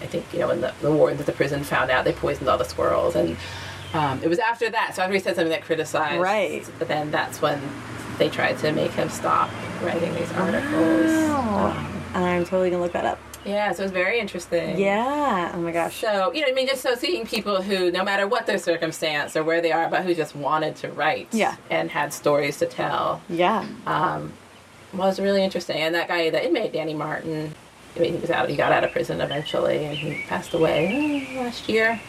i 0.03 0.07
think 0.07 0.25
you 0.33 0.39
know 0.41 0.49
when 0.49 0.61
the, 0.61 0.73
the 0.83 0.91
wardens 0.93 1.21
at 1.21 1.27
the 1.27 1.33
prison 1.33 1.65
found 1.65 1.91
out 1.91 2.05
they 2.05 2.13
poisoned 2.13 2.49
all 2.49 2.59
the 2.59 2.65
squirrels 2.65 3.15
and 3.17 3.37
um, 3.95 4.21
it 4.23 4.29
was 4.29 4.39
after 4.39 4.69
that 4.71 4.95
so 4.95 5.03
after 5.03 5.15
he 5.15 5.19
said 5.21 5.35
something 5.35 5.51
that 5.51 5.63
criticized 5.63 6.21
Right. 6.21 6.65
then 6.81 7.11
that's 7.11 7.41
when 7.43 7.61
they 8.19 8.29
tried 8.29 8.59
to 8.59 8.73
make 8.73 8.91
him 8.93 9.09
stop 9.09 9.49
writing 9.83 10.13
these 10.15 10.31
articles 10.33 11.07
Wow. 11.13 11.67
Um, 12.15 12.25
I'm 12.25 12.45
totally 12.45 12.71
gonna 12.71 12.83
look 12.83 12.93
that 12.93 13.05
up. 13.05 13.19
yeah, 13.45 13.71
so 13.73 13.83
it 13.83 13.85
was 13.85 13.93
very 13.93 14.19
interesting. 14.19 14.79
Yeah. 14.79 15.53
Oh 15.55 15.59
my 15.59 15.71
gosh. 15.73 15.97
So, 16.01 16.33
you 16.33 16.41
know, 16.43 16.49
I 16.49 16.53
mean, 16.53 16.67
just 16.67 16.83
so 16.83 16.95
seeing 16.95 17.27
people 17.27 17.63
who, 17.63 17.91
no 17.91 18.03
matter 18.03 18.27
what 18.27 18.47
their 18.47 18.59
circumstance 18.59 19.37
or 19.37 19.45
where 19.45 19.61
they 19.61 19.73
are, 19.73 19.89
but 19.89 20.05
who 20.05 20.15
just 20.15 20.35
wanted 20.35 20.75
to 20.77 20.89
write 20.91 21.29
Yeah. 21.33 21.55
and 21.71 21.91
had 21.91 22.13
stories 22.13 22.59
to 22.59 22.67
tell 22.67 23.21
Yeah. 23.29 23.65
um, 23.87 24.33
was 24.93 25.21
really 25.21 25.45
interesting. 25.45 25.77
And 25.79 25.95
that 25.95 26.09
guy, 26.09 26.31
the 26.31 26.45
inmate, 26.45 26.73
Dannie 26.73 26.95
Martin, 26.95 27.55
I 27.97 28.01
mean, 28.01 28.15
he 28.15 28.19
was 28.21 28.31
out, 28.31 28.49
he 28.49 28.57
got 28.57 28.73
out 28.73 28.85
of 28.85 28.91
prison 28.91 29.21
eventually 29.21 29.85
and 29.85 29.97
he 29.97 30.23
passed 30.29 30.55
away 30.55 31.29
uh, 31.37 31.43
last 31.43 31.69
year. 31.69 32.01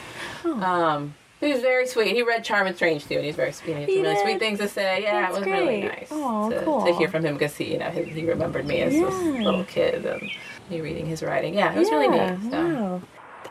Um, 0.45 1.13
he 1.39 1.51
was 1.53 1.61
very 1.61 1.87
sweet. 1.87 2.15
He 2.15 2.21
read 2.23 2.43
Charm 2.43 2.67
and 2.67 2.75
Strange 2.75 3.05
too, 3.05 3.15
and 3.15 3.25
he's 3.25 3.35
very 3.35 3.51
sweet. 3.51 3.75
He 3.75 3.81
had 3.81 3.89
some 3.89 4.01
really 4.01 4.13
did? 4.15 4.21
sweet 4.23 4.39
things 4.39 4.59
to 4.59 4.67
say. 4.67 5.01
Yeah, 5.03 5.21
That's 5.21 5.37
it 5.37 5.39
was 5.39 5.47
really 5.47 5.81
nice 5.83 6.11
Aw, 6.11 6.49
to, 6.49 6.61
cool. 6.63 6.85
to 6.85 6.93
hear 6.95 7.07
from 7.07 7.23
him 7.23 7.35
because 7.35 7.55
he, 7.55 7.71
you 7.73 7.77
know, 7.79 7.89
he, 7.89 8.03
he 8.03 8.25
remembered 8.25 8.65
me 8.65 8.81
as 8.81 8.93
this 8.93 9.01
Yeah. 9.01 9.43
little 9.43 9.63
kid 9.63 10.05
and 10.05 10.21
me 10.69 10.81
reading 10.81 11.05
his 11.05 11.23
writing. 11.23 11.53
Yeah, 11.53 11.73
it 11.73 11.79
was 11.79 11.89
really 11.89 12.15
Yeah, 12.15 12.35
neat. 12.35 12.51
So. 12.51 12.57
Wow. 12.67 13.01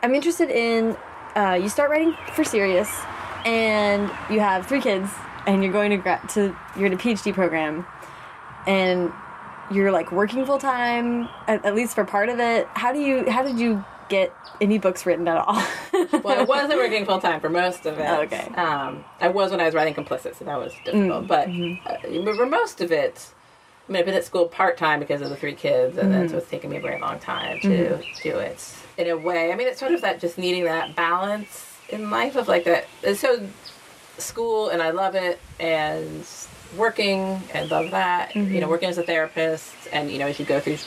I'm 0.03 0.13
interested 0.15 0.49
in 0.49 0.95
uh, 1.35 1.59
you 1.61 1.69
start 1.69 1.89
writing 1.89 2.15
for 2.35 2.43
serious, 2.43 2.89
and 3.45 4.09
you 4.29 4.39
have 4.39 4.67
three 4.67 4.81
kids, 4.81 5.09
and 5.47 5.63
you're 5.63 5.73
going 5.73 5.91
to 5.91 5.97
gra- 5.97 6.21
to 6.29 6.55
you're 6.75 6.85
in 6.87 6.93
a 6.93 6.97
PhD 6.97 7.33
program, 7.33 7.85
and 8.67 9.11
you're 9.71 9.91
like 9.91 10.11
working 10.11 10.45
full 10.45 10.57
time 10.59 11.27
at, 11.47 11.63
at 11.65 11.75
least 11.75 11.95
for 11.95 12.03
part 12.05 12.29
of 12.29 12.39
it. 12.39 12.67
How 12.73 12.91
do 12.93 12.99
you 12.99 13.29
how 13.29 13.43
did 13.43 13.59
you 13.59 13.83
get 14.09 14.33
any 14.59 14.77
books 14.77 15.05
written 15.05 15.27
at 15.27 15.37
all? 15.37 15.63
well, 16.23 16.39
I 16.39 16.43
wasn't 16.43 16.75
working 16.75 17.05
full 17.05 17.19
time 17.19 17.39
for 17.39 17.49
most 17.49 17.85
of 17.85 17.99
it. 17.99 18.09
Okay. 18.09 18.47
Um, 18.55 19.03
I 19.21 19.29
was 19.29 19.51
when 19.51 19.61
I 19.61 19.65
was 19.65 19.73
writing 19.73 19.93
Complicit, 19.93 20.35
so 20.35 20.45
that 20.45 20.57
was 20.57 20.73
difficult. 20.83 21.25
Mm, 21.25 21.27
but 21.27 21.47
mm-hmm. 21.47 22.27
uh, 22.27 22.35
for 22.35 22.45
most 22.45 22.81
of 22.81 22.91
it, 22.91 23.33
I 23.87 23.91
mean, 23.91 23.99
I've 23.99 24.05
been 24.05 24.15
at 24.15 24.23
school 24.23 24.47
part 24.47 24.77
time 24.77 24.99
because 24.99 25.21
of 25.21 25.29
the 25.29 25.35
three 25.35 25.55
kids, 25.55 25.97
and 25.97 26.13
then 26.13 26.29
so 26.29 26.37
it's 26.37 26.49
taken 26.49 26.69
me 26.69 26.77
a 26.77 26.81
very 26.81 27.01
long 27.01 27.19
time 27.19 27.59
to 27.61 27.67
mm-hmm. 27.67 28.21
do 28.21 28.37
it. 28.37 28.75
In 28.97 29.07
a 29.07 29.17
way, 29.17 29.51
I 29.51 29.55
mean, 29.55 29.67
it's 29.67 29.79
sort 29.79 29.93
of 29.93 30.01
that 30.01 30.19
just 30.19 30.37
needing 30.37 30.65
that 30.65 30.95
balance 30.95 31.77
in 31.89 32.11
life 32.11 32.35
of 32.35 32.47
like 32.47 32.65
that. 32.65 32.87
it's 33.01 33.21
So 33.21 33.47
school, 34.19 34.69
and 34.69 34.81
I 34.81 34.91
love 34.91 35.15
it, 35.15 35.39
and 35.59 36.23
working, 36.77 37.41
and 37.53 37.71
love 37.71 37.91
that. 37.91 38.35
You 38.35 38.43
know, 38.43 38.49
mm-hmm. 38.49 38.69
working 38.69 38.89
as 38.89 38.99
a 38.99 39.03
therapist, 39.03 39.73
and 39.91 40.11
you 40.11 40.19
know, 40.19 40.27
as 40.27 40.39
you 40.39 40.45
go 40.45 40.59
through 40.59 40.77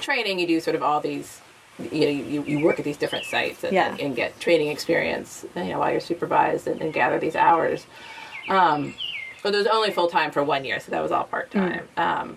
training, 0.00 0.38
you 0.38 0.46
do 0.46 0.60
sort 0.60 0.76
of 0.76 0.82
all 0.82 1.00
these. 1.00 1.40
You 1.78 2.00
know, 2.00 2.08
you, 2.08 2.44
you 2.44 2.58
work 2.60 2.78
at 2.78 2.84
these 2.84 2.96
different 2.96 3.24
sites 3.24 3.64
and, 3.64 3.72
Yeah. 3.72 3.96
and 3.98 4.14
get 4.14 4.38
training 4.40 4.68
experience. 4.68 5.44
You 5.56 5.64
know, 5.64 5.78
while 5.80 5.90
you're 5.90 6.00
supervised 6.00 6.66
and, 6.68 6.80
and 6.80 6.92
gather 6.92 7.18
these 7.18 7.36
hours. 7.36 7.86
Um, 8.48 8.94
but 9.42 9.54
it 9.54 9.58
was 9.58 9.66
only 9.66 9.90
full 9.90 10.08
time 10.08 10.30
for 10.30 10.42
one 10.44 10.64
year, 10.64 10.80
so 10.80 10.90
that 10.90 11.02
was 11.02 11.10
all 11.12 11.24
part 11.24 11.50
time. 11.50 11.88
Um, 11.96 12.36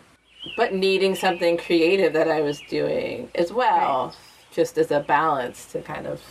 but 0.55 0.73
needing 0.73 1.15
something 1.15 1.57
creative 1.57 2.13
that 2.13 2.29
I 2.29 2.41
was 2.41 2.61
doing 2.69 3.29
as 3.35 3.51
well, 3.53 4.15
just 4.51 4.77
as 4.77 4.91
a 4.91 4.99
balance 5.01 5.65
to 5.73 5.81
kind 5.81 6.07
of 6.07 6.21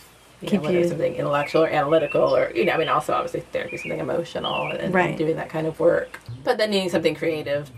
you 0.41 0.49
Keep 0.49 0.59
know, 0.59 0.65
whether 0.65 0.73
you- 0.75 0.81
it's 0.81 0.89
something 0.89 1.15
intellectual 1.15 1.63
or 1.63 1.67
analytical 1.69 2.35
or 2.35 2.51
you 2.53 2.65
know, 2.65 2.73
I 2.73 2.77
mean, 2.77 2.89
also 2.89 3.13
obviously 3.13 3.39
therapy, 3.39 3.77
something 3.77 3.99
emotional, 3.99 4.67
and, 4.67 4.79
and 4.81 4.93
Right. 4.93 5.17
doing 5.17 5.35
that 5.37 5.49
kind 5.49 5.65
of 5.65 5.79
work. 5.79 6.19
But 6.43 6.57
then 6.59 6.69
needing 6.71 6.89
something 6.89 7.15
creative 7.15 7.71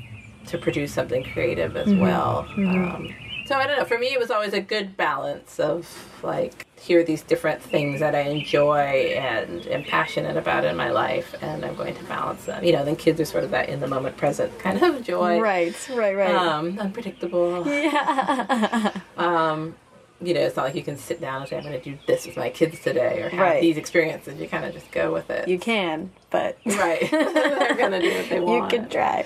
to 0.47 0.57
produce 0.57 0.91
something 0.93 1.23
creative 1.23 1.77
as 1.77 1.87
Mm-hmm. 1.89 1.99
well. 2.01 2.47
Um, 2.57 3.13
so 3.49 3.55
I 3.55 3.65
don't 3.65 3.79
know. 3.79 3.85
For 3.85 3.97
me, 3.97 4.13
it 4.13 4.19
was 4.19 4.29
always 4.29 4.53
a 4.53 4.61
good 4.61 4.95
balance 4.95 5.59
of 5.59 5.87
like 6.21 6.67
here 6.79 6.99
are 6.99 7.03
these 7.03 7.23
different 7.23 7.63
things 7.63 7.99
that 7.99 8.13
I 8.13 8.21
enjoy 8.21 9.15
and 9.17 9.65
am 9.65 9.83
passionate 9.83 10.37
about 10.37 10.65
in 10.65 10.77
my 10.77 10.91
life, 10.91 11.33
and 11.41 11.65
I'm 11.65 11.73
going 11.73 11.95
to 11.95 12.03
balance 12.03 12.45
them. 12.45 12.63
You 12.63 12.73
know, 12.73 12.85
then 12.85 12.95
kids 12.95 13.19
are 13.19 13.25
sort 13.25 13.43
of 13.43 13.49
that 13.49 13.67
in 13.67 13.79
the 13.79 13.87
moment, 13.87 14.17
present 14.17 14.57
kind 14.59 14.79
of 14.83 15.03
joy. 15.03 15.39
right, 15.39 15.89
right, 15.89 16.15
right. 16.15 16.35
Um, 16.35 16.77
unpredictable. 16.77 17.67
yeah. 17.67 18.91
Um, 19.17 19.75
you 20.21 20.33
know, 20.33 20.41
it's 20.41 20.55
not 20.55 20.65
like 20.65 20.75
you 20.75 20.83
can 20.83 20.97
sit 20.97 21.21
down 21.21 21.41
and 21.41 21.49
say, 21.49 21.57
I'm 21.57 21.63
going 21.63 21.79
to 21.79 21.91
do 21.91 21.97
this 22.07 22.25
with 22.25 22.35
my 22.35 22.49
kids 22.49 22.79
today 22.81 23.21
or 23.21 23.29
have 23.29 23.39
Right. 23.39 23.61
these 23.61 23.77
experiences. 23.77 24.39
You 24.39 24.47
kind 24.49 24.65
of 24.65 24.73
just 24.73 24.91
go 24.91 25.13
with 25.13 25.29
it. 25.29 25.47
you 25.47 25.57
can, 25.57 26.11
but 26.29 26.57
right. 26.65 26.99
They're 27.11 27.75
going 27.75 27.91
to 27.93 28.01
do 28.01 28.13
what 28.17 28.29
they 28.29 28.39
want. 28.39 28.71
you 28.73 28.79
could 28.79 28.91
try. 28.91 29.25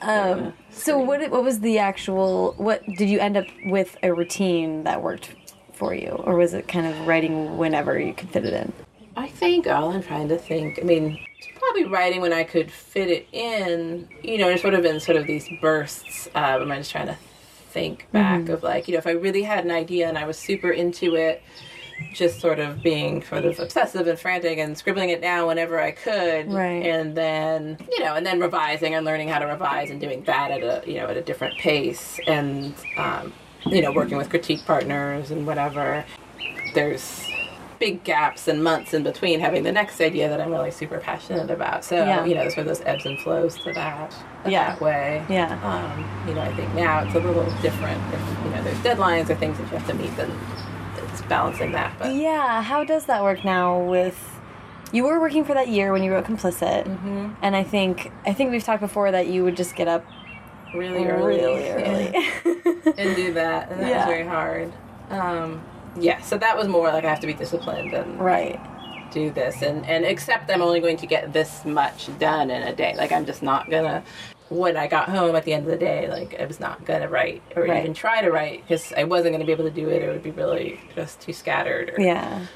Um, 0.00 0.52
so 0.70 0.98
what 0.98 1.30
what 1.30 1.44
was 1.44 1.60
the 1.60 1.78
actual 1.78 2.54
what 2.56 2.82
did 2.96 3.08
you 3.08 3.20
end 3.20 3.36
up 3.36 3.46
with 3.66 3.96
a 4.02 4.12
routine 4.12 4.84
that 4.84 5.02
worked 5.02 5.34
for 5.72 5.94
you 5.94 6.08
or 6.10 6.36
was 6.36 6.54
it 6.54 6.66
kind 6.68 6.86
of 6.86 7.06
writing 7.06 7.56
whenever 7.58 7.98
you 7.98 8.12
could 8.12 8.28
fit 8.30 8.44
it 8.44 8.52
in? 8.52 8.72
I 9.16 9.28
think 9.28 9.66
all 9.66 9.90
I'm 9.92 10.02
trying 10.02 10.28
to 10.28 10.38
think. 10.38 10.78
I 10.80 10.84
mean, 10.84 11.18
probably 11.56 11.84
writing 11.84 12.20
when 12.22 12.32
I 12.32 12.44
could 12.44 12.70
fit 12.70 13.08
it 13.10 13.28
in. 13.32 14.08
You 14.22 14.38
know, 14.38 14.48
it 14.48 14.60
sort 14.60 14.74
of 14.74 14.84
in 14.86 14.98
sort 15.00 15.16
of 15.18 15.26
these 15.26 15.48
bursts. 15.60 16.28
Um, 16.34 16.72
I'm 16.72 16.78
just 16.80 16.90
trying 16.90 17.08
to 17.08 17.16
think 17.72 18.06
back 18.12 18.48
of 18.48 18.62
like, 18.62 18.88
you 18.88 18.92
know, 18.92 18.98
if 18.98 19.06
I 19.06 19.12
really 19.12 19.42
had 19.42 19.64
an 19.64 19.70
idea 19.70 20.08
and 20.08 20.18
I 20.18 20.26
was 20.26 20.38
super 20.38 20.70
into 20.70 21.14
it, 21.16 21.42
just 22.12 22.40
sort 22.40 22.58
of 22.58 22.82
being 22.82 23.22
sort 23.24 23.44
of 23.44 23.58
obsessive 23.58 24.06
and 24.06 24.18
frantic 24.18 24.58
and 24.58 24.76
scribbling 24.76 25.10
it 25.10 25.20
down 25.20 25.46
whenever 25.46 25.80
I 25.80 25.92
could, 25.92 26.52
Right. 26.52 26.84
And 26.84 27.16
then, 27.16 27.78
you 27.90 28.00
know, 28.00 28.14
and 28.14 28.26
then 28.26 28.40
revising 28.40 28.94
and 28.94 29.04
learning 29.06 29.28
how 29.28 29.38
to 29.38 29.46
revise 29.46 29.90
and 29.90 30.00
doing 30.00 30.22
that 30.24 30.50
at 30.50 30.62
a, 30.62 30.90
you 30.90 30.98
know, 30.98 31.06
at 31.06 31.16
a 31.16 31.22
different 31.22 31.58
pace 31.58 32.18
and, 32.26 32.74
um, 32.96 33.32
you 33.66 33.80
know, 33.80 33.92
working 33.92 34.16
with 34.16 34.30
critique 34.30 34.64
partners 34.66 35.30
and 35.30 35.46
whatever. 35.46 36.04
There's 36.74 37.24
big 37.82 38.04
gaps 38.04 38.46
and 38.46 38.62
months 38.62 38.94
in 38.94 39.02
between 39.02 39.40
having 39.40 39.64
the 39.64 39.72
next 39.72 40.00
idea 40.00 40.28
that 40.28 40.40
I'm 40.40 40.52
really 40.52 40.70
super 40.70 40.98
passionate 40.98 41.50
about. 41.50 41.84
So, 41.84 41.96
Yeah. 41.96 42.24
you 42.24 42.36
know, 42.36 42.42
there's 42.42 42.54
sort 42.54 42.68
of 42.68 42.78
those 42.78 42.86
ebbs 42.86 43.06
and 43.06 43.18
flows 43.18 43.56
to 43.64 43.72
that 43.72 44.14
Yeah. 44.46 44.68
that 44.68 44.80
way. 44.80 45.20
Yeah. 45.28 45.58
Um, 45.64 46.04
you 46.28 46.34
know, 46.36 46.42
I 46.42 46.52
think 46.54 46.72
now 46.74 47.00
it's 47.04 47.14
a 47.16 47.18
little 47.18 47.42
different. 47.60 48.00
If, 48.14 48.20
you 48.44 48.50
know, 48.52 48.62
there's 48.62 48.78
deadlines 48.88 49.30
or 49.30 49.34
things 49.34 49.58
that 49.58 49.64
you 49.64 49.76
have 49.78 49.86
to 49.88 49.94
meet, 49.94 50.16
then 50.16 50.30
it's 51.10 51.22
balancing 51.22 51.72
that. 51.72 51.90
But 51.98 52.14
Yeah, 52.14 52.62
how 52.62 52.84
does 52.84 53.06
that 53.06 53.20
work 53.24 53.44
now 53.44 53.76
with 53.80 54.16
you 54.92 55.02
were 55.02 55.18
working 55.18 55.44
for 55.44 55.54
that 55.54 55.66
year 55.66 55.90
when 55.92 56.04
you 56.04 56.12
wrote 56.12 56.24
complicit 56.26 56.84
Mm-hmm. 56.84 57.30
and 57.40 57.56
i 57.56 57.62
think 57.64 58.12
i 58.26 58.32
think 58.34 58.50
we've 58.50 58.62
talked 58.62 58.82
before 58.82 59.10
that 59.10 59.26
you 59.26 59.42
would 59.42 59.56
just 59.56 59.74
get 59.74 59.88
up 59.88 60.04
really 60.74 61.06
early, 61.06 61.38
really 61.38 61.68
early 61.70 62.06
and 62.98 63.16
do 63.16 63.32
that, 63.32 63.70
and 63.72 63.80
that 63.80 63.88
Yeah. 63.88 63.96
was 63.96 64.06
very 64.14 64.26
hard. 64.26 64.70
Um, 65.10 65.62
yeah, 65.98 66.20
so 66.22 66.38
that 66.38 66.56
was 66.56 66.68
more 66.68 66.88
like 66.88 67.04
I 67.04 67.10
have 67.10 67.20
to 67.20 67.26
be 67.26 67.34
disciplined 67.34 67.92
and 67.92 68.18
right 68.20 68.60
do 69.10 69.30
this 69.30 69.60
and 69.60 69.84
and 69.86 70.06
accept 70.06 70.50
I'm 70.50 70.62
only 70.62 70.80
going 70.80 70.96
to 70.96 71.06
get 71.06 71.32
this 71.34 71.64
much 71.66 72.08
done 72.18 72.50
in 72.50 72.62
a 72.62 72.74
day. 72.74 72.94
Like 72.96 73.12
I'm 73.12 73.26
just 73.26 73.42
not 73.42 73.68
gonna. 73.70 74.02
When 74.48 74.76
I 74.76 74.86
got 74.86 75.08
home 75.08 75.34
at 75.36 75.44
the 75.44 75.52
end 75.54 75.64
of 75.64 75.70
the 75.70 75.78
day, 75.78 76.08
like 76.08 76.38
I 76.40 76.44
was 76.46 76.60
not 76.60 76.84
gonna 76.84 77.08
write 77.08 77.42
or 77.56 77.62
Right. 77.64 77.82
even 77.82 77.94
try 77.94 78.20
to 78.22 78.30
write 78.30 78.62
because 78.62 78.92
I 78.96 79.04
wasn't 79.04 79.34
gonna 79.34 79.44
be 79.44 79.52
able 79.52 79.64
to 79.64 79.70
do 79.70 79.88
it. 79.90 80.02
It 80.02 80.08
would 80.08 80.22
be 80.22 80.30
really 80.30 80.80
just 80.94 81.20
too 81.20 81.32
scattered 81.34 81.90
or 81.96 82.00
yeah 82.02 82.46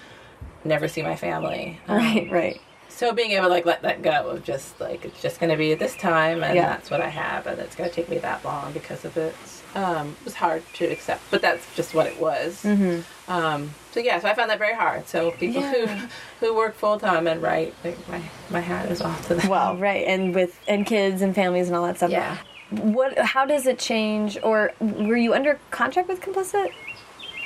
never 0.65 0.89
see 0.89 1.03
my 1.03 1.17
family. 1.17 1.79
Um, 1.89 1.97
right 1.97 2.31
right 2.31 2.61
so 2.89 3.13
being 3.13 3.33
able 3.33 3.45
to 3.45 3.51
like 3.51 3.67
let 3.67 3.83
that 3.83 4.01
go 4.03 4.29
of 4.31 4.43
just 4.43 4.81
like 4.81 5.05
it's 5.05 5.21
just 5.21 5.39
going 5.39 5.51
to 5.51 5.57
be 5.57 5.73
at 5.73 5.79
this 5.79 5.95
time 5.97 6.43
and 6.43 6.55
Yeah. 6.55 6.67
that's 6.69 6.91
what 6.91 7.03
I 7.03 7.09
have 7.09 7.47
and 7.47 7.61
it's 7.61 7.77
going 7.77 7.91
to 7.91 7.95
take 7.95 8.09
me 8.09 8.17
that 8.19 8.43
long 8.45 8.73
because 8.73 9.05
of 9.05 9.17
it 9.19 9.35
um, 9.75 10.17
was 10.25 10.35
hard 10.35 10.63
to 10.75 10.87
accept 10.87 11.23
but 11.31 11.43
that's 11.43 11.67
just 11.77 11.93
what 11.95 12.07
it 12.07 12.19
was 12.19 12.63
Mm-hmm. 12.63 13.03
Um, 13.29 13.71
so 13.93 14.01
yeah 14.01 14.19
so 14.21 14.29
I 14.29 14.35
found 14.35 14.51
that 14.51 14.59
very 14.59 14.75
hard 14.75 15.09
so 15.09 15.31
people 15.33 15.63
Yeah. 15.63 15.73
who 15.87 16.07
who 16.47 16.55
work 16.57 16.75
full 16.75 16.99
time 16.99 17.27
and 17.27 17.43
write 17.43 17.75
like 17.85 17.99
my 18.09 18.21
my 18.51 18.61
hat 18.61 18.91
is 18.91 19.01
off 19.01 19.27
to 19.29 19.35
them 19.35 19.49
Well, 19.49 19.77
right, 19.77 20.07
and 20.07 20.35
with 20.35 20.59
and 20.69 20.87
kids 20.87 21.23
and 21.23 21.35
families 21.35 21.67
and 21.69 21.77
all 21.77 21.85
that 21.87 21.97
stuff. 21.97 22.11
Yeah. 22.11 22.39
What? 22.71 23.17
How 23.19 23.45
does 23.47 23.67
it 23.67 23.79
change? 23.79 24.39
Or 24.43 24.73
were 24.81 25.17
you 25.17 25.35
under 25.35 25.59
contract 25.71 26.09
with 26.09 26.21
Complicit? 26.21 26.71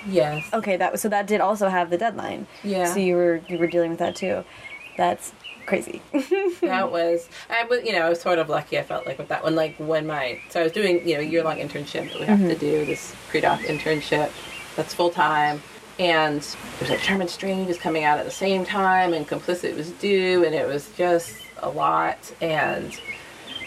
yes 0.06 0.48
Okay, 0.52 0.76
that 0.76 0.92
was 0.92 1.00
so 1.02 1.08
that 1.10 1.26
did 1.26 1.40
also 1.40 1.68
have 1.68 1.90
the 1.90 1.98
deadline. 1.98 2.46
Yeah. 2.64 2.84
So 2.92 3.00
you 3.00 3.16
were 3.16 3.40
you 3.48 3.58
were 3.58 3.66
dealing 3.66 3.90
with 3.90 3.98
that 4.00 4.16
too. 4.16 4.44
That's 4.96 5.32
crazy. 5.66 6.02
that 6.62 6.90
was 6.90 7.28
I 7.48 7.64
was 7.64 7.84
you 7.84 7.92
know 7.92 8.00
I 8.06 8.08
was 8.08 8.20
sort 8.20 8.38
of 8.38 8.48
lucky 8.48 8.78
I 8.78 8.82
felt 8.82 9.06
like 9.06 9.18
with 9.18 9.28
that 9.28 9.42
one 9.44 9.54
like 9.54 9.76
when 9.76 10.06
my 10.06 10.40
so 10.48 10.60
I 10.60 10.62
was 10.64 10.72
doing 10.72 11.06
you 11.08 11.14
know 11.14 11.20
year 11.20 11.44
long 11.44 11.58
internship 11.58 12.10
that 12.12 12.18
we 12.20 12.26
have 12.26 12.40
to 12.40 12.54
do 12.56 12.84
this 12.86 13.14
pre 13.28 13.40
doc 13.40 13.60
internship 13.60 14.30
that's 14.76 14.94
full 14.94 15.10
time. 15.10 15.62
And 15.98 16.38
it 16.38 16.80
was 16.80 16.90
like 16.90 17.00
Charm 17.00 17.20
and 17.20 17.28
Strange 17.28 17.68
was 17.68 17.78
coming 17.78 18.04
out 18.04 18.18
at 18.18 18.24
the 18.24 18.30
same 18.30 18.64
time 18.64 19.12
and 19.12 19.28
Complicit 19.28 19.76
was 19.76 19.90
due 19.92 20.44
and 20.44 20.54
it 20.54 20.66
was 20.66 20.90
just 20.96 21.34
a 21.58 21.68
lot. 21.68 22.32
And 22.40 22.98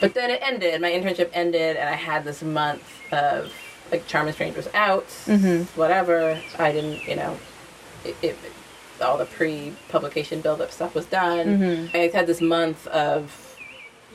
but 0.01 0.13
then 0.15 0.29
it 0.31 0.41
ended. 0.43 0.81
My 0.81 0.91
internship 0.91 1.29
ended 1.33 1.77
and 1.77 1.87
I 1.87 1.95
had 1.95 2.23
this 2.23 2.41
month 2.41 2.83
of 3.11 3.53
like 3.91 4.07
Charm 4.07 4.25
and 4.27 4.33
Strange 4.33 4.55
was 4.55 4.67
out. 4.73 5.07
Mm-hmm. 5.25 5.79
Whatever. 5.79 6.41
I 6.57 6.71
didn't 6.71 7.07
you 7.07 7.15
know 7.15 7.37
it, 8.03 8.15
it 8.21 8.37
all 9.01 9.17
the 9.17 9.25
pre-publication 9.25 10.41
build-up 10.41 10.71
stuff 10.71 10.95
was 10.95 11.05
done. 11.07 11.59
Mm-hmm. 11.59 11.97
I 11.97 12.07
had 12.15 12.25
this 12.25 12.41
month 12.41 12.87
of 12.87 13.42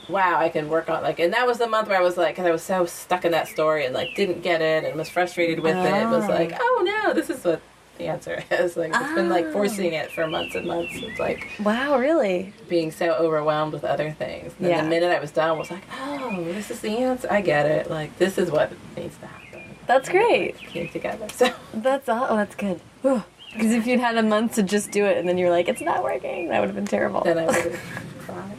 wow, 0.09 0.39
I 0.39 0.49
can 0.49 0.69
work 0.69 0.89
on 0.89 1.03
like, 1.03 1.19
and 1.19 1.33
that 1.33 1.47
was 1.47 1.59
the 1.59 1.67
month 1.67 1.89
where 1.89 1.99
I 1.99 2.03
was 2.03 2.17
like, 2.17 2.35
because 2.35 2.47
I 2.47 2.51
was 2.51 2.63
so 2.63 2.87
stuck 2.87 3.25
in 3.25 3.33
that 3.33 3.49
story 3.49 3.85
and 3.85 3.95
like 3.95 4.15
didn't 4.15 4.43
get 4.43 4.61
it 4.63 4.85
and 4.85 4.97
was 4.97 5.09
frustrated 5.09 5.61
with 5.61 5.77
it. 5.77 5.85
It 5.85 6.07
was 6.09 6.25
oh. 6.25 6.29
like, 6.29 6.53
oh 6.59 6.83
no, 7.05 7.13
this 7.15 7.31
is 7.31 7.45
what 7.45 7.61
the 7.99 8.07
answer 8.07 8.43
is. 8.51 8.77
Like 8.77 8.93
it's 8.95 9.15
been 9.15 9.29
like 9.29 9.53
forcing 9.53 9.93
it 9.93 10.11
for 10.11 10.27
months 10.27 10.55
and 10.55 10.67
months. 10.67 10.93
It's 10.95 11.19
like 11.19 11.49
wow, 11.61 11.99
really? 11.99 12.53
being 12.69 12.91
so 12.91 13.13
overwhelmed 13.15 13.73
with 13.73 13.85
other 13.85 14.13
things. 14.13 14.53
And 14.59 14.69
Yeah. 14.69 14.83
the 14.83 14.89
minute 14.89 15.11
I 15.11 15.21
was 15.21 15.31
done, 15.31 15.51
I 15.51 15.53
was 15.53 15.71
like, 15.71 15.83
oh, 16.01 16.43
this 16.45 16.71
is 16.71 16.81
the 16.81 16.91
answer. 16.91 17.29
I 17.31 17.41
get 17.41 17.67
it. 17.67 17.91
Like 17.91 18.17
this 18.19 18.39
is 18.39 18.51
what 18.51 18.73
needs 18.97 19.17
to 19.19 19.27
happen. 19.27 19.63
That's 19.87 20.09
great. 20.09 20.55
It 20.57 20.69
came 20.69 20.89
together. 20.89 21.27
So 21.35 21.53
That's 21.75 22.09
all. 22.09 22.27
Oh, 22.29 22.37
that's 22.37 22.55
good. 22.55 22.81
Because 23.03 23.73
if 23.73 23.87
you'd 23.87 24.01
had 24.01 24.17
a 24.19 24.23
month 24.23 24.55
to 24.57 24.63
just 24.63 24.91
do 24.91 25.07
it 25.07 25.17
and 25.17 25.27
then 25.29 25.39
you're 25.39 25.51
like, 25.51 25.69
it's 25.69 25.81
not 25.81 26.05
working, 26.05 26.49
that 26.49 26.61
would 26.61 26.67
have 26.67 26.77
been 26.77 26.87
terrible. 26.87 27.23
then 27.23 27.39
I 27.39 27.47
would 27.47 27.55
have 27.55 27.81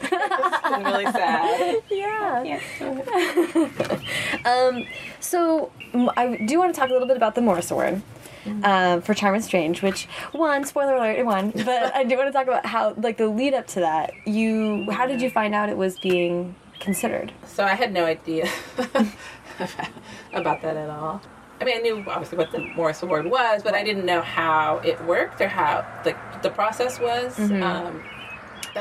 been 0.09 0.84
really 0.84 1.05
sad. 1.05 1.82
yeah. 1.89 2.59
Um, 4.45 4.86
so 5.19 5.71
I 6.15 6.38
do 6.45 6.59
want 6.59 6.73
to 6.73 6.80
talk 6.80 6.89
a 6.89 6.93
little 6.93 7.07
bit 7.07 7.17
about 7.17 7.36
the 7.36 7.41
Morris 7.41 7.71
Award. 7.71 8.01
Uh, 8.63 8.99
for 9.01 9.13
Charm 9.13 9.36
and 9.36 9.43
Strange, 9.43 9.82
which 9.84 10.05
one 10.32 10.63
spoiler 10.65 10.95
alert, 10.95 11.19
it 11.19 11.25
won. 11.25 11.51
But 11.65 11.93
I 11.93 12.03
do 12.03 12.17
want 12.17 12.30
to 12.30 12.32
talk 12.34 12.47
about 12.47 12.65
how, 12.65 12.93
like, 12.97 13.17
the 13.17 13.27
lead 13.27 13.53
up 13.53 13.67
to 13.67 13.82
that. 13.82 14.11
You, 14.25 14.89
how 14.89 15.05
did 15.05 15.21
you 15.21 15.30
find 15.30 15.53
out 15.53 15.69
it 15.69 15.77
was 15.77 15.99
being 15.99 16.55
considered? 16.80 17.32
So 17.45 17.63
I 17.63 17.75
had 17.75 17.91
no 17.93 18.05
idea 18.05 18.49
about 20.34 20.61
that 20.61 20.77
at 20.77 20.89
all. 20.89 21.21
I 21.61 21.65
mean, 21.65 21.77
I 21.77 21.82
knew 21.82 22.03
obviously 22.07 22.38
what 22.38 22.51
the 22.51 22.59
Morris 22.59 23.03
Award 23.03 23.30
was, 23.30 23.61
but 23.61 23.75
I 23.75 23.84
didn't 23.84 24.05
know 24.05 24.21
how 24.21 24.77
it 24.77 25.03
worked 25.05 25.41
or 25.41 25.49
how 25.49 25.86
the 26.05 26.15
the 26.41 26.49
process 26.49 26.99
was. 26.99 27.38
Um, 27.38 27.51
but 27.51 28.18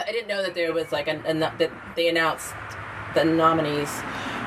I 0.06 0.12
didn't 0.12 0.28
know 0.28 0.42
that 0.42 0.54
there 0.54 0.72
was 0.72 0.92
like 0.92 1.08
an, 1.08 1.22
an 1.26 1.40
that 1.40 1.70
they 1.96 2.08
announced 2.08 2.52
the 3.14 3.24
nominees 3.24 3.90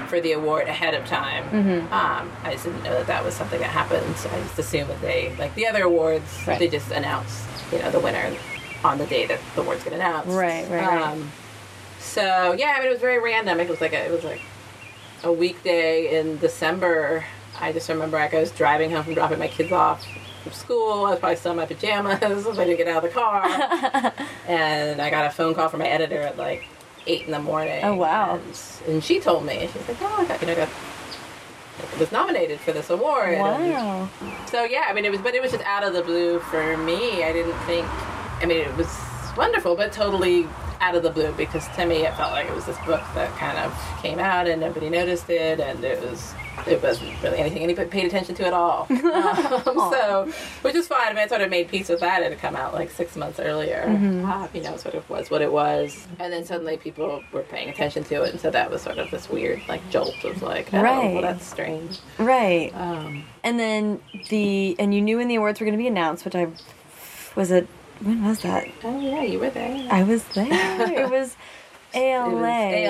for 0.08 0.20
the 0.22 0.34
award 0.34 0.68
ahead 0.68 0.93
of 0.93 1.06
time. 1.06 1.43
Um, 1.91 2.32
I 2.43 2.52
just 2.54 2.66
didn't 2.66 2.84
know 2.84 2.93
that 2.93 3.08
that 3.08 3.24
was 3.24 3.34
something 3.34 3.60
that 3.60 3.70
happened. 3.70 4.16
So 4.18 4.30
I 4.30 4.39
just 4.41 4.60
assumed 4.60 4.89
that 4.89 5.02
they 5.02 5.34
like 5.38 5.56
the 5.56 5.68
other 5.68 5.84
awards, 5.84 6.24
Right. 6.45 6.60
they 6.60 6.68
just 6.68 6.91
announced 6.91 7.43
you 7.72 7.80
know 7.80 7.89
the 7.91 7.99
winner 7.99 8.36
on 8.84 8.97
the 8.97 9.06
day 9.06 9.26
that 9.28 9.39
the 9.56 9.62
awards 9.62 9.84
get 9.84 9.93
announced. 9.93 10.28
Right, 10.30 10.68
right, 10.70 10.86
right. 10.88 11.02
Um, 11.02 11.32
so 11.99 12.54
yeah, 12.54 12.74
I 12.76 12.80
mean, 12.80 12.88
it 12.88 12.91
was 12.91 12.99
very 12.99 13.20
random. 13.20 13.60
It 13.60 13.70
was 13.70 13.80
like 13.82 13.93
a, 13.93 14.06
it 14.06 14.12
was 14.12 14.24
like 14.24 14.41
a 15.24 15.32
weekday 15.32 16.20
in 16.20 16.38
December. 16.39 17.24
I 17.60 17.72
just 17.72 17.88
remember 17.89 18.18
like 18.18 18.34
I 18.34 18.39
was 18.39 18.52
driving 18.52 18.91
home 18.91 19.04
from 19.04 19.14
dropping 19.14 19.39
my 19.39 19.47
kids 19.47 19.72
off 19.72 20.06
from 20.44 20.52
school. 20.54 21.06
I 21.06 21.12
was 21.12 21.20
probably 21.20 21.36
still 21.38 21.52
in 21.52 21.58
my 21.58 21.66
pajamas. 21.66 22.22
I 22.24 22.66
didn't 22.66 22.78
get 22.78 22.88
out 22.88 23.04
of 23.04 23.04
the 23.04 23.10
car, 23.10 23.46
and 24.48 25.02
I 25.02 25.10
got 25.10 25.26
a 25.26 25.30
phone 25.30 25.54
call 25.56 25.70
from 25.70 25.80
my 25.80 25.88
editor 25.88 26.22
at 26.22 26.38
like 26.38 26.66
eight 27.08 27.26
in 27.26 27.32
the 27.32 27.39
morning. 27.39 27.84
Oh, 27.84 27.96
wow. 27.96 28.36
And, 28.36 28.60
and 28.88 29.04
she 29.04 29.20
told 29.20 29.46
me 29.46 29.68
she's 29.72 29.88
like, 29.88 29.98
"Oh, 30.02 30.16
I 30.20 30.26
got, 30.26 30.42
you 30.42 30.48
know, 30.48 30.54
I 30.54 30.58
got." 30.58 30.70
Was 32.00 32.12
nominated 32.12 32.60
for 32.60 32.74
this 32.74 32.92
award. 32.92 33.34
And 33.34 33.74
Wow. 33.74 34.10
so 34.46 34.66
yeah, 34.66 34.86
I 34.88 34.94
mean, 34.94 35.04
it 35.04 35.12
was, 35.12 35.20
but 35.20 35.34
it 35.34 35.42
was 35.42 35.52
just 35.52 35.64
out 35.64 35.84
of 35.84 35.94
the 35.94 36.04
blue 36.04 36.39
for 36.39 36.78
me. 36.78 37.24
I 37.24 37.34
didn't 37.34 37.58
think. 37.66 37.88
I 38.39 38.46
mean, 38.46 38.58
it 38.60 38.76
was 38.78 38.88
wonderful, 39.36 39.76
but 39.76 39.92
totally 39.92 40.48
out 40.82 40.96
of 40.96 41.04
the 41.04 41.10
blue 41.12 41.32
because 41.34 41.66
to 41.76 41.86
me 41.86 42.06
it 42.06 42.14
felt 42.16 42.32
like 42.32 42.48
it 42.48 42.56
was 42.56 42.66
this 42.66 42.78
book 42.80 43.02
that 43.14 43.30
kind 43.38 43.58
of 43.58 43.72
came 44.02 44.20
out 44.20 44.48
and 44.48 44.60
nobody 44.60 44.90
noticed 44.90 45.30
it, 45.30 45.60
and 45.60 45.84
it 45.84 46.02
was 46.02 46.34
it 46.68 46.84
wasn't 46.84 47.10
really 47.24 47.38
anything 47.38 47.64
anybody 47.64 47.90
paid 47.90 48.06
attention 48.06 48.36
to 48.36 48.46
at 48.46 48.54
all. 48.54 48.86
um, 48.90 49.64
so, 49.92 50.32
which 50.64 50.76
is 50.76 50.88
fine. 50.88 51.08
I 51.08 51.14
mean, 51.14 51.20
I 51.24 51.28
sort 51.28 51.42
of 51.42 51.50
made 51.50 51.70
peace 51.70 51.88
with 51.90 52.02
that. 52.02 52.22
It 52.22 52.32
had 52.32 52.40
come 52.42 52.56
out 52.56 52.74
like 52.74 52.92
six 52.92 53.16
months 53.16 53.40
earlier. 53.40 53.84
Uh, 54.28 54.48
you 54.54 54.62
know, 54.62 54.76
sort 54.78 54.94
of 54.96 55.10
was 55.10 55.32
what 55.32 55.42
it 55.42 55.52
was, 55.52 56.08
and 56.20 56.32
then 56.34 56.44
suddenly 56.46 56.78
people 56.78 57.24
were 57.32 57.44
paying 57.44 57.70
attention 57.70 58.04
to 58.06 58.24
it, 58.24 58.32
and 58.32 58.40
so 58.40 58.52
that 58.52 58.70
was 58.70 58.82
sort 58.82 58.98
of 58.98 59.10
this 59.12 59.30
weird 59.30 59.62
like 59.70 59.88
jolt 59.90 60.24
of 60.26 60.42
like, 60.44 60.74
oh, 60.74 60.82
Right. 60.82 61.14
well, 61.14 61.22
that's 61.22 61.46
strange. 61.46 62.00
Right. 62.20 62.72
Um, 62.76 63.24
And 63.44 63.60
then 63.60 64.02
the, 64.30 64.76
and 64.78 64.94
you 64.94 65.02
knew 65.02 65.18
when 65.18 65.28
the 65.30 65.36
awards 65.36 65.60
were 65.60 65.66
going 65.66 65.78
to 65.78 65.82
be 65.82 65.88
announced, 65.88 66.26
which 66.26 66.36
I, 66.36 66.48
was 67.36 67.50
it, 67.52 67.68
when 68.04 68.24
was 68.24 68.41
that? 68.41 68.68
oh 68.84 68.99
yeah, 68.99 69.24
you 69.24 69.39
were 69.39 69.49
there. 69.49 69.88
I 69.91 70.04
was 70.04 70.24
there. 70.36 70.47
it 71.04 71.10
was 71.18 71.36
ALA. 71.93 72.30
It 72.30 72.34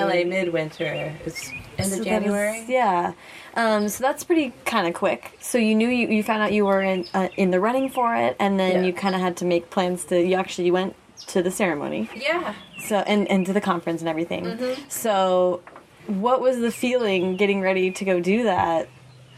was 0.04 0.12
ALA 0.14 0.24
midwinter. 0.24 1.14
It's 1.24 1.50
end 1.78 1.90
So 1.92 1.98
of 2.00 2.04
January. 2.04 2.60
was- 2.60 2.68
yeah. 2.68 3.12
Um, 3.54 3.88
so 3.88 4.02
that's 4.02 4.24
pretty 4.24 4.52
kind 4.64 4.86
of 4.86 4.94
quick. 4.94 5.36
So 5.40 5.58
you 5.58 5.74
knew 5.74 5.88
you, 5.88 6.08
you 6.08 6.22
found 6.22 6.42
out 6.42 6.52
you 6.52 6.64
were 6.64 6.80
in 6.80 7.06
uh, 7.12 7.28
in 7.36 7.50
the 7.50 7.60
running 7.60 7.90
for 7.90 8.14
it, 8.16 8.36
and 8.38 8.58
then 8.58 8.76
Yeah. 8.76 8.82
you 8.86 8.92
kind 8.92 9.14
of 9.14 9.20
had 9.20 9.36
to 9.38 9.44
make 9.44 9.68
plans 9.70 10.04
to. 10.06 10.20
You 10.20 10.36
actually 10.36 10.70
went 10.70 10.94
to 11.28 11.42
the 11.42 11.50
ceremony, 11.50 12.08
Yeah. 12.16 12.54
so 12.86 12.96
and 13.00 13.28
and 13.28 13.44
to 13.46 13.52
the 13.52 13.60
conference 13.60 14.00
and 14.00 14.08
everything. 14.08 14.44
Mm-hmm. 14.44 14.82
So, 14.88 15.60
what 16.06 16.40
was 16.40 16.58
the 16.60 16.70
feeling 16.72 17.36
getting 17.36 17.60
ready 17.60 17.90
to 17.90 18.04
go 18.04 18.20
do 18.20 18.44
that? 18.44 18.88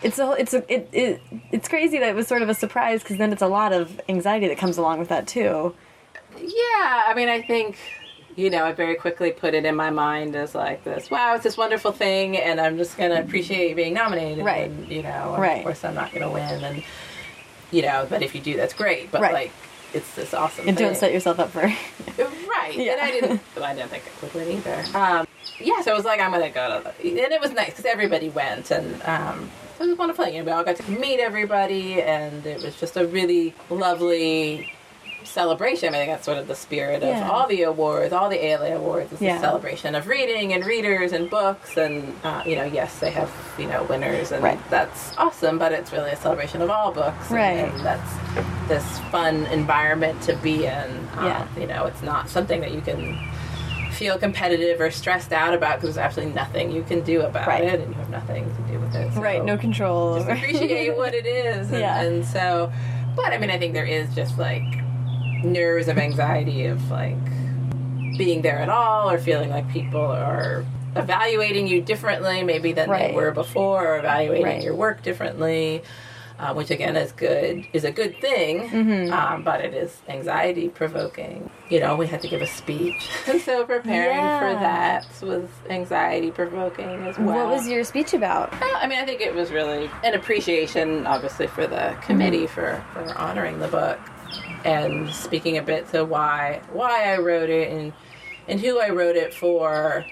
It's 0.05 0.19
a 0.19 0.31
it's 0.33 0.53
a 0.55 0.73
it, 0.73 0.89
it 0.93 1.21
it's 1.51 1.67
crazy 1.69 1.99
that 1.99 2.09
it 2.09 2.15
was 2.15 2.29
sort 2.29 2.43
of 2.43 2.49
a 2.49 2.55
surprise 2.55 3.03
because 3.03 3.17
then 3.17 3.33
it's 3.33 3.43
a 3.43 3.47
lot 3.49 3.73
of 3.73 4.01
anxiety 4.09 4.47
that 4.49 4.59
comes 4.59 4.77
along 4.79 4.99
with 4.99 5.09
that 5.09 5.27
too. 5.27 5.75
Yeah. 6.39 7.05
I 7.07 7.13
mean, 7.17 7.29
I 7.29 7.41
think, 7.43 7.77
you 8.37 8.51
know, 8.51 8.65
I 8.65 8.73
very 8.73 8.97
quickly 8.97 9.31
put 9.31 9.55
it 9.55 9.65
in 9.65 9.77
my 9.77 9.91
mind 9.91 10.35
as 10.37 10.55
like 10.55 10.85
this, 10.85 11.11
wow, 11.11 11.35
it's 11.35 11.45
this 11.45 11.57
wonderful 11.57 11.93
thing, 11.93 12.37
and 12.37 12.61
I'm 12.61 12.77
just 12.77 12.97
going 12.99 13.11
to 13.13 13.21
appreciate 13.21 13.75
being 13.77 13.95
nominated. 13.95 14.45
Right. 14.45 14.69
And, 14.69 14.89
you 14.89 15.03
know, 15.05 15.37
Right. 15.39 15.59
of 15.59 15.63
course 15.65 15.85
I'm 15.85 15.95
not 15.95 16.11
going 16.13 16.23
to 16.23 16.31
win. 16.31 16.65
And, 16.65 16.83
you 17.71 17.83
know, 17.83 18.07
but 18.11 18.23
if 18.23 18.35
you 18.35 18.41
do, 18.41 18.57
that's 18.57 18.75
great. 18.75 19.11
But, 19.13 19.21
Right. 19.23 19.33
like, 19.33 19.53
it's 19.95 20.13
this 20.17 20.35
awesome 20.35 20.67
And 20.69 20.77
thing. 20.77 20.89
don't 20.89 20.97
set 20.97 21.13
yourself 21.13 21.39
up 21.39 21.51
for. 21.51 21.63
Right. 22.55 22.77
Yeah. 22.77 22.93
And 22.93 23.01
I 23.01 23.11
didn't. 23.11 23.41
Well, 23.57 23.65
I 23.71 23.75
didn't 23.75 23.91
think 23.91 24.05
I 24.07 24.25
would 24.25 24.35
win 24.35 24.51
either. 24.59 24.85
Um, 24.97 25.27
yeah. 25.61 25.81
So 25.83 25.93
it 25.93 25.97
was 25.97 26.05
like 26.05 26.19
I'm 26.21 26.31
gonna 26.33 26.49
go 26.51 26.81
to, 26.81 26.95
the, 27.03 27.09
and 27.25 27.33
it 27.33 27.41
was 27.41 27.53
nice 27.53 27.71
because 27.71 27.85
everybody 27.85 28.29
went, 28.31 28.71
and 28.71 29.03
um, 29.03 29.51
it 29.81 29.87
was 29.89 29.99
wonderful. 29.99 30.27
You 30.29 30.39
know, 30.41 30.45
we 30.45 30.51
all 30.53 30.65
got 30.65 30.77
to 30.77 30.91
meet 30.91 31.21
everybody, 31.21 32.01
and 32.03 32.45
it 32.47 32.63
was 32.63 32.77
just 32.77 32.97
a 32.97 33.07
really 33.07 33.55
lovely 33.71 34.71
celebration. 35.25 35.95
I 35.95 35.99
think 35.99 36.11
that's 36.11 36.25
sort 36.25 36.37
of 36.37 36.49
the 36.49 36.55
spirit 36.55 37.03
of 37.03 37.09
Yeah. 37.09 37.31
all 37.31 37.47
the 37.49 37.63
awards, 37.63 38.13
all 38.13 38.29
the 38.29 38.45
ALA 38.45 38.77
awards. 38.77 39.11
It's 39.13 39.23
Yeah. 39.23 39.39
a 39.39 39.41
celebration 39.41 39.95
of 39.95 40.07
reading 40.07 40.53
and 40.53 40.65
readers 40.67 41.13
and 41.13 41.31
books, 41.31 41.77
and 41.79 42.15
uh, 42.25 42.43
you 42.45 42.57
know, 42.57 42.65
yes, 42.65 42.99
they 42.99 43.11
have 43.11 43.31
you 43.59 43.67
know 43.67 43.85
winners, 43.85 44.33
and 44.33 44.43
Right. 44.43 44.59
that's 44.71 45.17
awesome. 45.17 45.59
But 45.59 45.73
it's 45.73 45.93
really 45.93 46.11
a 46.11 46.17
celebration 46.17 46.61
of 46.61 46.71
all 46.71 46.93
books, 46.93 47.31
and- 47.31 47.37
Right. 47.39 47.73
And, 47.73 47.81
that's 47.81 48.11
this 48.69 48.99
fun 49.11 49.47
environment 49.47 50.21
to 50.23 50.37
be 50.37 50.67
in. 50.67 51.09
Um, 51.17 51.25
Yeah. 51.27 51.47
You 51.59 51.67
know, 51.67 51.87
it's 51.87 52.03
not 52.03 52.29
something 52.29 52.61
that 52.61 52.73
you 52.73 52.83
can 52.83 53.19
feel 53.95 54.19
competitive 54.19 54.81
or 54.81 54.91
stressed 54.91 55.33
out 55.33 55.55
about 55.55 55.81
because 55.81 55.95
there's 55.95 56.05
absolutely 56.05 56.35
nothing 56.35 56.71
you 56.71 56.83
can 56.83 57.01
do 57.03 57.23
about 57.23 57.47
Right. 57.47 57.65
it, 57.65 57.81
and 57.81 57.89
you 57.93 57.99
have 57.99 58.11
nothing 58.11 58.45
to 58.45 58.73
do 58.73 58.79
with 58.79 58.95
it. 58.95 59.13
So 59.15 59.21
right. 59.21 59.45
No 59.45 59.57
control. 59.57 60.17
Just 60.17 60.29
appreciate 60.29 60.97
what 60.97 61.15
it 61.15 61.27
is, 61.27 61.71
and, 61.71 61.81
Yeah. 61.81 62.01
and 62.03 62.25
so. 62.25 62.73
But 63.17 63.33
I 63.33 63.39
mean, 63.39 63.51
I 63.51 63.59
think 63.59 63.75
there 63.75 63.87
is 63.87 64.13
just 64.15 64.39
like 64.39 64.63
nerves 65.45 65.89
of 65.89 65.99
anxiety 65.99 66.67
of 66.67 66.91
like 66.91 67.17
being 68.19 68.43
there 68.43 68.59
at 68.59 68.69
all, 68.69 69.11
or 69.11 69.19
feeling 69.19 69.51
like 69.51 69.69
people 69.71 70.01
are 70.01 70.65
evaluating 70.97 71.67
you 71.67 71.81
differently, 71.83 72.43
maybe 72.45 72.73
than 72.73 72.89
Right. 72.89 73.09
they 73.11 73.15
were 73.15 73.31
before, 73.33 73.87
or 73.95 73.99
evaluating 73.99 74.45
Right. 74.45 74.63
your 74.63 74.75
work 74.75 75.03
differently. 75.03 75.83
Uh, 76.39 76.53
which 76.53 76.71
again 76.71 76.97
is 76.97 77.13
good 77.13 77.65
is 77.73 77.85
a 77.85 77.93
good 77.93 78.21
thing, 78.21 78.69
Mm-hmm. 78.69 79.13
um, 79.13 79.45
but 79.45 79.61
it 79.65 79.73
is 79.75 80.01
anxiety 80.09 80.69
provoking. 80.69 81.49
You 81.71 81.81
know, 81.81 81.97
we 81.97 82.07
had 82.07 82.21
to 82.23 82.29
give 82.29 82.43
a 82.43 82.47
speech, 82.47 83.09
so 83.45 83.65
preparing 83.65 84.17
for 84.41 84.59
that 84.61 85.07
was 85.23 85.49
anxiety 85.71 86.31
provoking 86.31 87.07
as 87.07 87.17
well. 87.19 87.47
What 87.47 87.49
was 87.49 87.69
your 87.69 87.85
speech 87.85 88.15
about? 88.15 88.53
Well, 88.61 88.77
I 88.77 88.87
mean, 88.87 88.99
I 88.99 89.05
think 89.07 89.21
it 89.21 89.35
was 89.35 89.51
really 89.53 89.91
an 90.03 90.15
appreciation, 90.15 91.07
obviously, 91.07 91.47
for 91.47 91.67
the 91.67 91.97
committee 92.03 92.47
for, 92.47 92.85
for 92.93 93.17
honoring 93.17 93.59
the 93.61 93.69
book 93.69 93.99
and 94.65 95.09
speaking 95.11 95.59
a 95.59 95.63
bit 95.63 95.87
to 95.91 96.05
why 96.05 96.61
why 96.73 97.13
I 97.13 97.19
wrote 97.19 97.51
it 97.51 97.71
and 97.71 97.93
and 98.49 98.59
who 98.61 98.79
I 98.81 98.89
wrote 98.91 99.17
it 99.17 99.33
for 99.35 100.05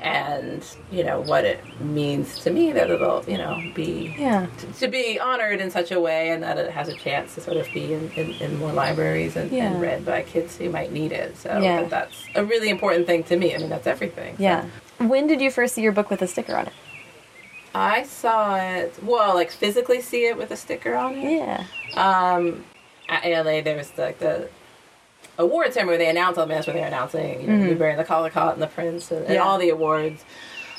and 0.00 0.64
you 0.92 1.02
know 1.02 1.20
what 1.20 1.44
it 1.44 1.58
means 1.80 2.38
to 2.38 2.50
me 2.50 2.70
that 2.72 2.88
it'll 2.88 3.24
you 3.26 3.36
know 3.36 3.60
be 3.74 4.14
Yeah. 4.16 4.46
to, 4.58 4.66
to 4.80 4.88
be 4.88 5.18
honored 5.18 5.60
in 5.60 5.70
such 5.70 5.90
a 5.90 6.00
way 6.00 6.30
and 6.30 6.42
that 6.44 6.56
it 6.56 6.70
has 6.70 6.88
a 6.88 6.94
chance 6.94 7.34
to 7.34 7.40
sort 7.40 7.56
of 7.56 7.66
be 7.74 7.92
in, 7.92 8.10
in, 8.12 8.30
in 8.34 8.58
more 8.58 8.72
libraries 8.72 9.34
and, 9.36 9.50
Yeah. 9.50 9.72
and 9.72 9.80
read 9.80 10.04
by 10.06 10.22
kids 10.22 10.56
who 10.56 10.70
might 10.70 10.92
need 10.92 11.10
it 11.12 11.36
so 11.36 11.58
Yeah. 11.58 11.82
that's 11.84 12.14
a 12.36 12.44
really 12.44 12.68
important 12.68 13.06
thing 13.06 13.24
to 13.24 13.36
me 13.36 13.54
i 13.54 13.58
mean 13.58 13.70
that's 13.70 13.86
everything 13.88 14.36
So 14.36 14.42
Yeah. 14.42 14.66
When 14.98 15.26
did 15.26 15.40
you 15.40 15.50
first 15.50 15.74
see 15.74 15.82
your 15.82 15.92
book 15.92 16.10
with 16.10 16.22
a 16.22 16.26
sticker 16.28 16.56
on 16.56 16.66
it? 16.66 16.72
I 17.74 18.02
saw 18.04 18.56
it. 18.56 18.94
Well, 19.02 19.34
like 19.34 19.50
physically 19.52 20.00
see 20.00 20.26
it 20.26 20.36
with 20.36 20.50
a 20.50 20.56
sticker 20.56 20.94
on 20.96 21.14
it. 21.14 21.38
Yeah. 21.38 21.64
Um, 21.94 22.64
at 23.08 23.24
ALA, 23.24 23.62
there 23.62 23.76
was 23.76 23.92
like 23.96 24.18
the 24.18 24.48
award 25.38 25.72
ceremony 25.72 25.92
where 25.96 25.98
they 25.98 26.10
announced 26.10 26.38
all 26.38 26.46
the 26.46 26.52
bands 26.52 26.66
where 26.66 26.74
they're 26.74 26.86
announcing, 26.86 27.40
you 27.40 27.46
know, 27.46 27.56
Newbery 27.56 27.90
and 27.90 27.98
the 27.98 28.04
Caldecott 28.04 28.54
and 28.54 28.62
the 28.62 28.66
Printz 28.66 29.10
and, 29.10 29.24
and 29.24 29.34
Yeah. 29.34 29.44
all 29.44 29.58
the 29.58 29.70
awards. 29.70 30.24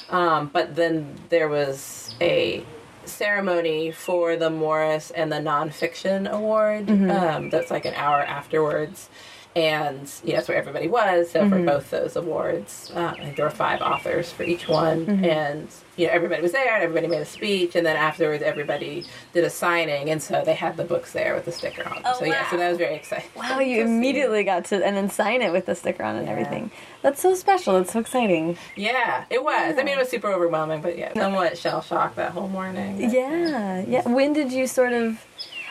Um, 0.10 0.50
but 0.52 0.76
then 0.76 1.16
there 1.30 1.48
was 1.48 2.14
a 2.20 2.64
ceremony 3.06 3.92
for 3.92 4.36
the 4.36 4.50
Morris 4.50 5.12
and 5.12 5.32
the 5.32 5.38
nonfiction 5.38 6.30
award. 6.30 6.90
Um, 6.90 7.50
that's 7.50 7.72
like 7.72 7.86
an 7.86 7.94
hour 7.96 8.22
afterwards. 8.22 9.10
And 9.56 10.10
yeah, 10.24 10.36
that's 10.36 10.48
where 10.48 10.58
everybody 10.58 10.88
was. 10.88 11.32
So 11.32 11.50
for 11.50 11.60
both 11.64 11.90
those 11.90 12.16
awards, 12.16 12.92
uh, 12.96 13.14
I 13.18 13.24
think 13.24 13.36
there 13.36 13.46
were 13.46 13.50
five 13.52 13.82
authors 13.82 14.32
for 14.32 14.44
each 14.44 14.68
one, 14.68 15.26
and 15.26 15.68
you 15.98 16.06
know 16.06 16.14
everybody 16.14 16.42
was 16.44 16.52
there, 16.52 16.76
and 16.76 16.84
everybody 16.84 17.08
made 17.08 17.22
a 17.22 17.26
speech, 17.26 17.76
and 17.76 17.84
then 17.84 17.96
afterwards 17.96 18.44
everybody 18.44 19.06
did 19.34 19.44
a 19.44 19.50
signing, 19.50 20.12
and 20.12 20.22
so 20.22 20.44
they 20.46 20.54
had 20.54 20.78
the 20.78 20.84
books 20.84 21.14
there 21.14 21.34
with 21.34 21.46
the 21.46 21.52
sticker 21.52 21.84
on. 21.90 22.04
them. 22.04 22.14
so 22.20 22.26
yeah, 22.26 22.48
so 22.52 22.58
that 22.58 22.70
was 22.70 22.78
very 22.78 22.94
exciting. 22.96 23.28
Wow, 23.36 23.60
you 23.60 23.78
to 23.82 23.88
see. 23.88 23.92
immediately 23.92 24.44
got 24.44 24.66
to 24.66 24.86
and 24.86 24.96
then 24.96 25.10
sign 25.10 25.42
it 25.42 25.52
with 25.52 25.66
the 25.66 25.74
sticker 25.76 26.04
on 26.04 26.16
and 26.16 26.26
Yeah. 26.28 26.32
everything. 26.32 26.70
That's 27.02 27.20
so 27.20 27.34
special. 27.34 27.74
That's 27.74 27.92
so 27.94 28.00
exciting. 28.00 28.56
Yeah, 28.76 29.26
it 29.32 29.44
was. 29.44 29.78
I 29.80 29.84
mean, 29.84 29.96
it 29.96 29.98
was 29.98 30.10
super 30.10 30.28
overwhelming, 30.32 30.82
but 30.82 30.96
yeah, 30.96 31.12
somewhat 31.16 31.58
shell 31.64 31.82
shocked 31.82 32.18
that 32.18 32.32
whole 32.34 32.48
morning. 32.50 33.02
Yeah. 33.12 33.84
Yeah. 33.88 34.08
When 34.08 34.32
did 34.34 34.52
you 34.54 34.68
sort 34.68 34.94
of 34.94 35.26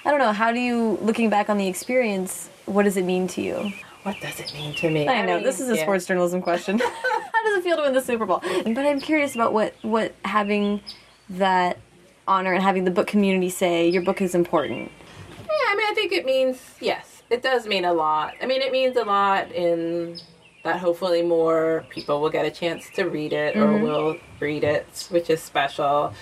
I 0.04 0.10
don't 0.10 0.20
know, 0.20 0.32
how 0.32 0.52
do 0.52 0.58
you 0.60 0.98
looking 1.02 1.30
back 1.30 1.48
on 1.48 1.58
the 1.58 1.68
experience, 1.68 2.47
what 2.68 2.84
does 2.84 2.96
it 2.96 3.04
mean 3.04 3.26
to 3.28 3.42
you? 3.42 3.72
What 4.02 4.20
does 4.20 4.40
it 4.40 4.52
mean 4.54 4.74
to 4.76 4.90
me? 4.90 5.08
I 5.08 5.22
know 5.24 5.36
mean, 5.36 5.44
this 5.44 5.60
is 5.60 5.68
a 5.68 5.76
yeah. 5.76 5.82
sports 5.82 6.06
journalism 6.06 6.40
question. 6.40 6.78
How 6.78 7.44
does 7.44 7.58
it 7.58 7.64
feel 7.64 7.76
to 7.76 7.82
win 7.82 7.94
the 7.94 8.00
Super 8.00 8.26
Bowl? 8.26 8.40
But 8.40 8.78
I'm 8.78 9.00
curious 9.00 9.34
about 9.34 9.52
what 9.52 9.74
what 9.82 10.14
having 10.24 10.80
that 11.30 11.78
honor 12.26 12.52
and 12.52 12.62
having 12.62 12.84
the 12.84 12.90
book 12.90 13.06
community 13.06 13.50
say 13.50 13.88
your 13.88 14.02
book 14.02 14.22
is 14.22 14.34
important. 14.34 14.90
Yeah, 15.30 15.46
I 15.68 15.74
mean, 15.76 15.86
I 15.90 15.94
think 15.94 16.12
it 16.12 16.24
means 16.24 16.58
yes, 16.80 17.22
it 17.30 17.42
does 17.42 17.66
mean 17.66 17.84
a 17.84 17.92
lot. 17.92 18.34
I 18.40 18.46
mean, 18.46 18.62
it 18.62 18.72
means 18.72 18.96
a 18.96 19.04
lot 19.04 19.50
in 19.52 20.18
that 20.64 20.80
hopefully 20.80 21.22
more 21.22 21.84
people 21.88 22.20
will 22.20 22.30
get 22.30 22.44
a 22.44 22.50
chance 22.50 22.90
to 22.90 23.04
read 23.04 23.32
it 23.32 23.56
or 23.56 23.66
mm-hmm. 23.66 23.82
will 23.82 24.16
read 24.40 24.64
it, 24.64 25.06
which 25.10 25.30
is 25.30 25.42
special. 25.42 26.12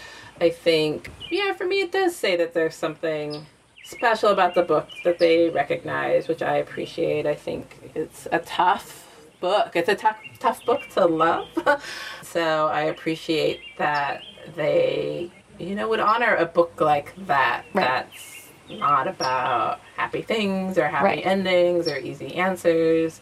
I 0.41 0.51
think, 0.51 1.11
yeah, 1.31 1.55
for 1.55 1.67
me, 1.67 1.81
it 1.81 1.93
does 1.93 2.15
say 2.15 2.37
that 2.37 2.53
there's 2.53 2.75
something 2.75 3.47
special 3.87 4.31
about 4.31 4.55
the 4.55 4.63
book 4.63 4.89
that 5.05 5.19
they 5.19 5.49
recognize, 5.49 6.27
which 6.29 6.43
I 6.43 6.57
appreciate. 6.57 7.25
I 7.25 7.35
think 7.35 7.93
it's 7.95 8.27
a 8.33 8.41
tough 8.41 9.05
book. 9.41 9.77
It's 9.77 9.89
a 9.89 9.95
tough, 9.95 10.19
tough 10.41 10.65
book 10.67 10.89
to 10.91 11.07
love. 11.07 11.49
so 12.23 12.67
I 12.67 12.83
appreciate 12.83 13.61
that 13.79 14.23
they, 14.57 15.31
you 15.59 15.75
know, 15.77 15.89
would 15.89 16.01
honor 16.01 16.35
a 16.35 16.47
book 16.47 16.81
like 16.81 17.15
that. 17.27 17.65
Right. 17.73 17.85
That's 17.87 18.49
not 18.69 19.07
about 19.07 19.79
happy 19.97 20.23
things 20.23 20.77
or 20.79 20.89
happy 20.89 21.05
Right. 21.05 21.27
endings 21.27 21.87
or 21.87 21.97
easy 21.99 22.35
answers 22.35 23.21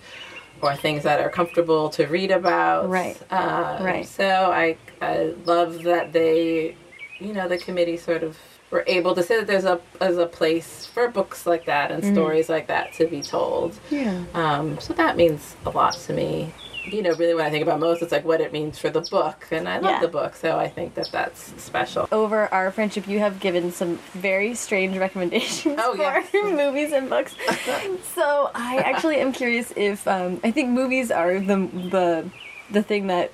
or 0.63 0.75
things 0.75 1.03
that 1.03 1.21
are 1.21 1.29
comfortable 1.29 1.91
to 1.91 2.07
read 2.07 2.31
about. 2.31 2.89
Right. 2.89 3.21
Uh, 3.31 3.79
Right. 3.83 4.07
So 4.09 4.51
I, 4.51 4.79
I 5.03 5.35
love 5.45 5.83
that 5.83 6.15
they, 6.15 6.75
you 7.19 7.35
know, 7.35 7.49
the 7.49 7.59
committee 7.59 7.99
sort 7.99 8.23
of 8.23 8.39
were 8.75 8.85
able 8.89 9.15
to 9.15 9.23
say 9.23 9.37
that 9.37 9.47
there's 9.47 9.65
a 9.65 9.81
there's 10.01 10.19
a 10.19 10.27
place 10.27 10.85
for 10.85 11.09
books 11.09 11.47
like 11.47 11.65
that 11.67 11.93
and 11.93 12.05
stories 12.05 12.49
like 12.49 12.67
that 12.67 12.93
to 12.95 13.07
be 13.07 13.23
told. 13.23 13.79
Yeah. 13.89 14.25
Um, 14.35 14.79
so 14.81 14.93
that 14.95 15.17
means 15.17 15.55
a 15.65 15.71
lot 15.71 15.95
to 16.07 16.13
me. 16.13 16.53
You 16.87 17.01
know, 17.03 17.15
really, 17.15 17.35
when 17.35 17.47
I 17.47 17.51
think 17.51 17.63
about 17.63 17.81
most, 17.81 18.03
it's 18.03 18.13
like 18.13 18.27
what 18.27 18.43
it 18.43 18.53
means 18.53 18.79
for 18.79 18.91
the 18.91 19.01
book, 19.01 19.47
and 19.51 19.67
I 19.67 19.79
love 19.79 19.93
Yeah. 19.93 20.01
the 20.01 20.09
book, 20.09 20.35
so 20.37 20.59
I 20.59 20.69
think 20.69 20.93
that 20.97 21.09
that's 21.11 21.41
special. 21.63 22.07
Over 22.13 22.53
our 22.53 22.71
friendship, 22.73 23.09
you 23.09 23.21
have 23.21 23.41
given 23.41 23.73
some 23.73 23.99
very 24.13 24.55
strange 24.55 24.95
recommendations 25.07 25.79
Oh, 25.81 25.95
for 25.95 26.03
yes. 26.03 26.29
movies 26.35 26.93
and 26.93 27.09
books. 27.09 27.35
so 28.15 28.51
I 28.55 28.77
actually 28.85 29.17
am 29.17 29.33
curious 29.33 29.73
if 29.77 30.07
um, 30.07 30.41
I 30.45 30.51
think 30.51 30.69
movies 30.71 31.11
are 31.11 31.39
the 31.41 31.57
the 31.95 32.29
the 32.71 32.83
thing 32.83 33.07
that 33.07 33.31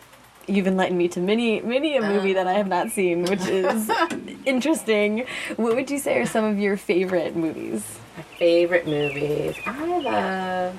you've 0.50 0.66
enlightened 0.66 0.98
me 0.98 1.08
to 1.08 1.20
many 1.20 1.60
many 1.60 1.96
a 1.96 2.02
movie 2.02 2.32
that 2.34 2.46
I 2.46 2.54
have 2.54 2.68
not 2.68 2.90
seen, 2.90 3.24
which 3.24 3.46
is 3.46 3.90
interesting. 4.44 5.26
What 5.56 5.76
would 5.76 5.90
you 5.90 5.98
say 5.98 6.18
are 6.20 6.26
some 6.26 6.44
of 6.44 6.58
your 6.58 6.76
favorite 6.76 7.36
movies? 7.36 7.98
My 8.16 8.22
favorite 8.38 8.86
movies. 8.86 9.56
I 9.66 9.98
love 10.00 10.76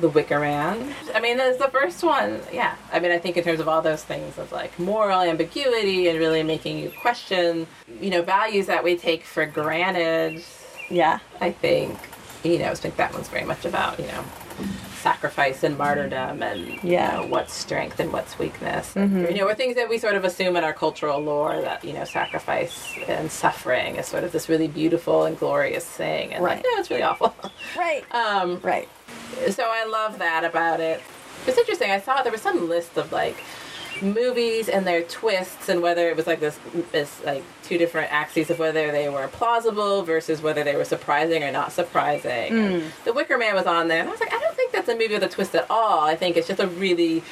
The 0.00 0.08
Wicker 0.08 0.38
Man. 0.38 0.94
I 1.14 1.20
mean, 1.20 1.36
there's 1.36 1.56
the 1.58 1.68
first 1.68 2.02
one. 2.04 2.40
Yeah. 2.52 2.76
I 2.92 3.00
mean, 3.00 3.10
I 3.10 3.18
think 3.18 3.36
in 3.36 3.44
terms 3.44 3.60
of 3.60 3.68
all 3.68 3.82
those 3.82 4.04
things 4.04 4.38
of 4.38 4.52
like 4.52 4.78
moral 4.78 5.20
ambiguity 5.20 6.08
and 6.08 6.18
really 6.18 6.42
making 6.42 6.78
you 6.78 6.90
question, 7.00 7.66
you 8.00 8.10
know, 8.10 8.22
values 8.22 8.66
that 8.66 8.84
we 8.84 8.96
take 8.96 9.24
for 9.24 9.46
granted. 9.46 10.44
Yeah. 10.90 11.18
I 11.40 11.50
think, 11.50 11.98
you 12.44 12.58
know, 12.58 12.70
I 12.70 12.74
think 12.74 12.96
that 12.96 13.12
one's 13.12 13.28
very 13.28 13.44
much 13.44 13.64
about, 13.64 13.98
you 13.98 14.06
know, 14.06 14.24
sacrifice 14.96 15.62
and 15.62 15.76
martyrdom 15.78 16.42
and 16.42 16.66
Yeah. 16.82 17.10
Mm-hmm. 17.12 17.16
you 17.20 17.22
know, 17.22 17.26
what's 17.28 17.52
strength 17.54 18.00
and 18.00 18.12
what's 18.12 18.38
weakness. 18.38 18.94
And, 18.96 19.28
You 19.28 19.34
know, 19.42 19.48
are 19.48 19.54
things 19.54 19.76
that 19.76 19.88
we 19.88 19.98
sort 19.98 20.14
of 20.14 20.24
assume 20.24 20.56
in 20.56 20.64
our 20.64 20.72
cultural 20.72 21.20
lore 21.20 21.60
that, 21.60 21.84
you 21.84 21.92
know, 21.92 22.04
sacrifice 22.04 22.92
and 23.08 23.30
suffering 23.30 23.96
is 23.96 24.06
sort 24.06 24.24
of 24.24 24.32
this 24.32 24.48
really 24.48 24.68
beautiful 24.68 25.24
and 25.24 25.38
glorious 25.38 25.84
thing. 25.84 26.32
And 26.34 26.42
Right. 26.44 26.56
like, 26.56 26.64
no, 26.64 26.80
it's 26.80 26.90
really 26.90 27.02
awful. 27.02 27.34
Right. 27.76 28.04
um, 28.12 28.60
Right. 28.62 28.88
so 29.50 29.64
I 29.66 29.84
love 29.84 30.18
that 30.18 30.44
about 30.44 30.80
it. 30.80 31.00
It's 31.46 31.58
interesting. 31.58 31.90
I 31.90 32.00
saw 32.00 32.22
there 32.22 32.32
was 32.32 32.40
some 32.42 32.68
list 32.68 32.96
of 32.96 33.12
like 33.12 33.36
movies 34.02 34.68
and 34.68 34.86
their 34.86 35.02
twists 35.02 35.68
and 35.68 35.82
whether 35.82 36.08
it 36.08 36.16
was 36.16 36.26
like 36.26 36.40
this 36.40 36.58
this 36.92 37.22
like 37.24 37.42
two 37.62 37.78
different 37.78 38.12
axes 38.12 38.50
of 38.50 38.58
whether 38.58 38.90
they 38.92 39.08
were 39.08 39.28
plausible 39.28 40.02
versus 40.02 40.40
whether 40.42 40.62
they 40.64 40.76
were 40.76 40.84
surprising 40.84 41.42
or 41.42 41.50
not 41.52 41.72
surprising. 41.72 42.30
And 42.58 42.82
hmm. 42.82 42.88
The 43.04 43.12
Wicker 43.12 43.38
Man 43.38 43.54
was 43.54 43.66
on 43.66 43.88
there, 43.88 44.00
and 44.00 44.08
I 44.08 44.12
was 44.12 44.20
like, 44.20 44.32
I 44.32 44.38
don't 44.38 44.54
think 44.56 44.72
that's 44.72 44.88
a 44.88 44.94
movie 44.94 45.14
with 45.14 45.22
a 45.22 45.28
twist 45.28 45.54
at 45.54 45.70
all. 45.70 46.00
I 46.04 46.16
think 46.16 46.36
it's 46.36 46.46
just 46.48 46.60
a 46.60 46.66
really 46.66 47.22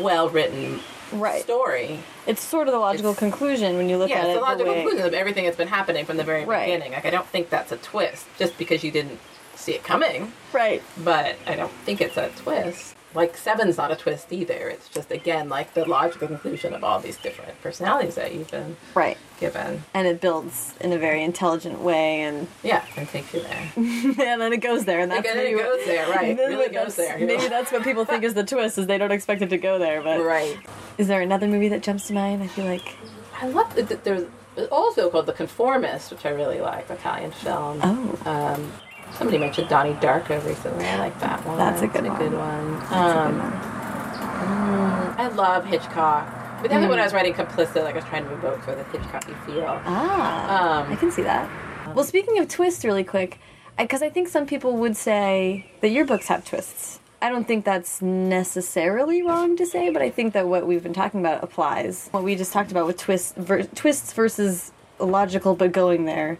well 0.00 0.28
written 0.28 0.80
Right. 1.12 1.42
story. 1.42 1.98
It's 2.26 2.42
sort 2.42 2.68
of 2.68 2.72
the 2.72 2.78
logical 2.78 3.10
It's- 3.10 3.18
conclusion 3.18 3.76
when 3.76 3.88
you 3.90 3.98
look 3.98 4.08
Yeah, 4.08 4.20
at 4.20 4.24
it's 4.24 4.30
it. 4.30 4.34
the 4.36 4.40
logical 4.40 4.72
way- 4.72 4.80
conclusion 4.82 5.06
of 5.06 5.12
everything 5.12 5.44
that's 5.44 5.56
been 5.58 5.68
happening 5.68 6.06
from 6.06 6.16
the 6.16 6.24
very 6.24 6.44
Right. 6.46 6.64
beginning. 6.66 6.92
Like 6.92 7.04
I 7.04 7.10
don't 7.10 7.26
think 7.28 7.50
that's 7.50 7.70
a 7.70 7.76
twist 7.76 8.24
just 8.38 8.56
because 8.56 8.82
you 8.82 8.90
didn't 8.90 9.18
see 9.54 9.72
it 9.72 9.84
coming 9.84 10.32
Right. 10.54 10.82
but 10.96 11.36
I 11.46 11.54
don't 11.54 11.72
think 11.84 12.00
it's 12.00 12.16
a 12.16 12.30
twist. 12.36 12.94
Like 13.14 13.36
Seven's 13.36 13.76
not 13.76 13.90
a 13.90 13.96
twist 13.96 14.32
either. 14.32 14.68
It's 14.68 14.88
just 14.88 15.10
again 15.10 15.48
like 15.48 15.74
the 15.74 15.84
logical 15.84 16.28
conclusion 16.28 16.72
of 16.74 16.82
all 16.84 16.98
these 17.00 17.16
different 17.18 17.60
personalities 17.62 18.14
that 18.14 18.34
you've 18.34 18.50
been 18.50 18.76
Right. 18.94 19.18
given. 19.40 19.84
And 19.94 20.06
it 20.06 20.20
builds 20.20 20.74
in 20.80 20.92
a 20.92 20.98
very 20.98 21.22
intelligent 21.22 21.80
way, 21.80 22.22
and 22.22 22.46
Yeah, 22.62 22.84
and 22.96 23.08
takes 23.08 23.34
you 23.34 23.42
there. 23.42 23.72
and 23.76 24.40
then 24.40 24.52
it 24.52 24.58
goes 24.62 24.84
there, 24.84 25.00
and 25.00 25.10
that's 25.10 25.20
Again, 25.20 25.36
maybe 25.36 25.58
it 25.58 25.62
goes 25.62 25.84
there, 25.86 26.08
right? 26.10 26.36
Maybe 26.36 26.40
really 26.54 26.68
that's- 26.68 26.84
goes 26.84 26.96
there. 26.96 27.18
Maybe 27.18 27.48
that's 27.48 27.70
what 27.72 27.82
people 27.84 28.04
think 28.04 28.24
is 28.24 28.34
the 28.34 28.44
twist, 28.44 28.78
is 28.78 28.86
they 28.86 28.98
don't 28.98 29.12
expect 29.12 29.42
it 29.42 29.50
to 29.50 29.58
go 29.58 29.78
there. 29.78 30.00
But 30.02 30.20
right. 30.22 30.56
is 30.98 31.08
there 31.08 31.20
another 31.20 31.46
movie 31.48 31.68
that 31.68 31.82
jumps 31.82 32.06
to 32.08 32.14
mind? 32.14 32.42
I 32.42 32.46
feel 32.46 32.64
like 32.66 32.96
I 33.40 33.46
love 33.48 33.74
that 33.74 34.04
there's 34.04 34.26
also 34.70 35.10
called 35.10 35.26
The 35.26 35.32
Conformist, 35.32 36.10
which 36.12 36.24
I 36.26 36.30
really 36.30 36.60
like, 36.60 36.88
Italian 36.90 37.32
film. 37.32 37.80
oh, 37.82 38.18
Um, 38.30 38.72
somebody 39.16 39.38
mentioned 39.38 39.68
Donnie 39.68 39.94
Darko 39.94 40.44
recently. 40.46 40.84
I 40.86 40.98
like 40.98 41.18
that 41.20 41.44
one. 41.46 41.56
That's 41.58 41.82
a 41.82 41.86
good 41.86 42.04
It's 42.04 42.08
one. 42.10 42.18
good 42.18 42.32
one. 42.38 42.78
that's 42.80 42.92
a 42.92 42.96
Um, 42.96 43.32
good 43.32 43.42
one. 43.42 43.52
mm, 43.52 45.18
I 45.18 45.28
love 45.28 45.64
Hitchcock. 45.66 46.26
But 46.60 46.70
the 46.70 46.76
other 46.76 46.86
Mm. 46.86 46.90
one 46.90 46.98
I 47.00 47.04
was 47.04 47.12
writing 47.12 47.34
Complicit, 47.34 47.82
like 47.82 47.94
I 47.94 47.98
was 47.98 48.04
trying 48.04 48.24
to 48.24 48.32
evoke 48.34 48.62
sort 48.64 48.78
of 48.78 48.90
the 48.92 48.98
Hitchcocky 48.98 49.34
feel. 49.46 49.80
Ah, 49.84 50.82
Um, 50.84 50.92
I 50.92 50.96
can 50.96 51.10
see 51.10 51.22
that. 51.22 51.48
Well, 51.94 52.04
speaking 52.04 52.38
of 52.38 52.48
twists, 52.48 52.84
really 52.84 53.02
quick, 53.04 53.38
because 53.76 54.02
I, 54.02 54.08
think 54.10 54.28
some 54.28 54.46
people 54.46 54.76
would 54.76 54.96
say 54.96 55.66
that 55.80 55.88
your 55.88 56.04
books 56.04 56.28
have 56.28 56.44
twists. 56.44 57.00
I 57.20 57.28
don't 57.28 57.46
think 57.48 57.64
that's 57.64 58.00
necessarily 58.02 59.22
wrong 59.22 59.56
to 59.56 59.66
say, 59.66 59.90
but 59.90 60.02
I 60.02 60.10
think 60.10 60.34
that 60.34 60.46
what 60.48 60.66
we've 60.66 60.82
been 60.82 60.92
talking 60.92 61.20
about 61.20 61.42
applies. 61.42 62.08
What 62.12 62.22
we 62.22 62.34
just 62.36 62.52
talked 62.52 62.70
about 62.70 62.86
with 62.86 62.96
twists, 62.96 63.32
ver- 63.36 63.62
twists 63.64 64.12
versus 64.12 64.72
logical 64.98 65.54
but 65.54 65.72
going 65.72 66.04
there. 66.04 66.38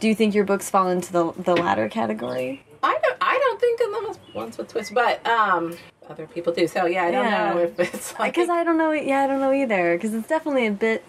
Do 0.00 0.08
you 0.08 0.14
think 0.14 0.34
your 0.34 0.44
books 0.44 0.68
fall 0.70 0.88
into 0.88 1.12
the 1.12 1.32
the 1.32 1.54
latter 1.54 1.88
category? 1.88 2.62
I 2.82 2.98
don't. 3.02 3.16
I 3.20 3.38
don't 3.38 3.60
think 3.60 3.80
as 4.10 4.34
ones 4.34 4.58
with 4.58 4.68
twists, 4.68 4.92
but 4.92 5.26
um, 5.26 5.76
other 6.08 6.26
people 6.26 6.52
do. 6.52 6.66
So 6.68 6.86
yeah, 6.86 7.04
I 7.04 7.10
don't 7.10 7.24
Yeah. 7.24 7.52
know 7.54 7.58
if 7.60 7.80
it's 7.80 8.18
like 8.18 8.34
Because 8.34 8.48
I 8.48 8.62
don't 8.64 8.78
know. 8.78 8.92
Yeah, 8.92 9.22
I 9.22 9.26
don't 9.26 9.40
know 9.40 9.52
either. 9.52 9.96
Because 9.96 10.14
it's 10.14 10.28
definitely 10.28 10.66
a 10.66 10.70
bit 10.72 11.02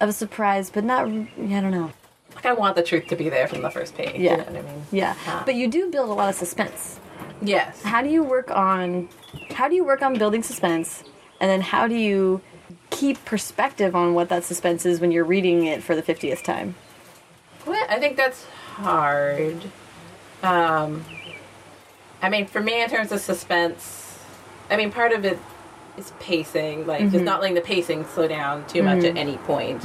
of 0.00 0.08
a 0.08 0.12
surprise, 0.12 0.70
but 0.70 0.84
not. 0.84 1.08
Yeah, 1.10 1.58
I 1.58 1.60
don't 1.60 1.70
know. 1.70 1.92
like 2.34 2.46
I 2.46 2.52
want 2.52 2.76
the 2.76 2.82
truth 2.82 3.06
to 3.08 3.16
be 3.16 3.28
there 3.28 3.48
from 3.48 3.62
the 3.62 3.70
first 3.70 3.94
page. 3.94 4.16
Yeah. 4.20 4.32
You 4.32 4.36
know 4.38 4.44
what 4.44 4.56
I 4.56 4.62
mean? 4.62 4.82
Yeah, 4.92 5.14
Uh, 5.26 5.42
but 5.44 5.54
you 5.54 5.68
do 5.68 5.90
build 5.90 6.10
a 6.10 6.12
lot 6.12 6.28
of 6.28 6.34
suspense. 6.34 6.98
yes. 7.40 7.82
How 7.82 8.02
do 8.02 8.08
you 8.08 8.22
work 8.22 8.50
on? 8.50 9.08
How 9.54 9.68
do 9.68 9.74
you 9.74 9.84
work 9.84 10.02
on 10.02 10.18
building 10.18 10.42
suspense, 10.42 11.02
and 11.40 11.48
then 11.50 11.60
how 11.60 11.88
do 11.88 11.94
you 11.94 12.40
keep 12.90 13.24
perspective 13.24 13.96
on 13.96 14.14
what 14.14 14.28
that 14.28 14.44
suspense 14.44 14.84
is 14.86 15.00
when 15.00 15.10
you're 15.10 15.24
reading 15.24 15.66
it 15.66 15.82
for 15.82 15.94
the 15.96 16.02
fiftieth 16.02 16.42
time? 16.42 16.74
Well, 17.66 17.86
I 17.88 17.98
think 17.98 18.16
that's 18.16 18.44
hard. 18.76 19.62
Um, 20.42 21.04
I 22.22 22.28
mean, 22.28 22.46
for 22.46 22.60
me, 22.60 22.82
in 22.82 22.90
terms 22.90 23.12
of 23.12 23.20
suspense, 23.20 24.18
I 24.70 24.76
mean, 24.76 24.90
part 24.90 25.12
of 25.12 25.24
it 25.24 25.38
is 25.96 26.12
pacing, 26.20 26.86
like 26.86 27.10
just 27.10 27.24
not 27.24 27.40
letting 27.40 27.54
the 27.54 27.60
pacing 27.60 28.04
slow 28.06 28.26
down 28.28 28.66
too 28.66 28.82
much 28.82 29.04
at 29.04 29.16
any 29.16 29.36
point. 29.38 29.84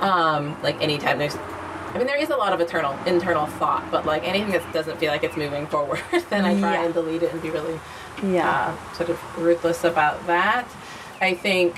Um, 0.00 0.56
like 0.62 0.80
anytime 0.82 1.18
there's, 1.18 1.36
I 1.36 1.98
mean, 1.98 2.06
there 2.06 2.16
is 2.16 2.30
a 2.30 2.36
lot 2.36 2.52
of 2.52 2.60
eternal, 2.60 2.96
internal 3.06 3.46
thought, 3.46 3.84
but 3.90 4.06
like 4.06 4.26
anything 4.26 4.50
that 4.52 4.72
doesn't 4.72 4.98
feel 4.98 5.10
like 5.12 5.22
it's 5.22 5.36
moving 5.36 5.66
forward, 5.66 6.00
then 6.30 6.44
I 6.44 6.58
try 6.58 6.74
Yeah. 6.74 6.84
and 6.86 6.94
delete 6.94 7.22
it 7.22 7.32
and 7.32 7.42
be 7.42 7.50
really 7.50 7.78
Yeah. 8.22 8.74
uh, 8.74 8.94
sort 8.94 9.10
of 9.10 9.20
ruthless 9.38 9.84
about 9.84 10.26
that. 10.26 10.66
I 11.20 11.34
think, 11.34 11.76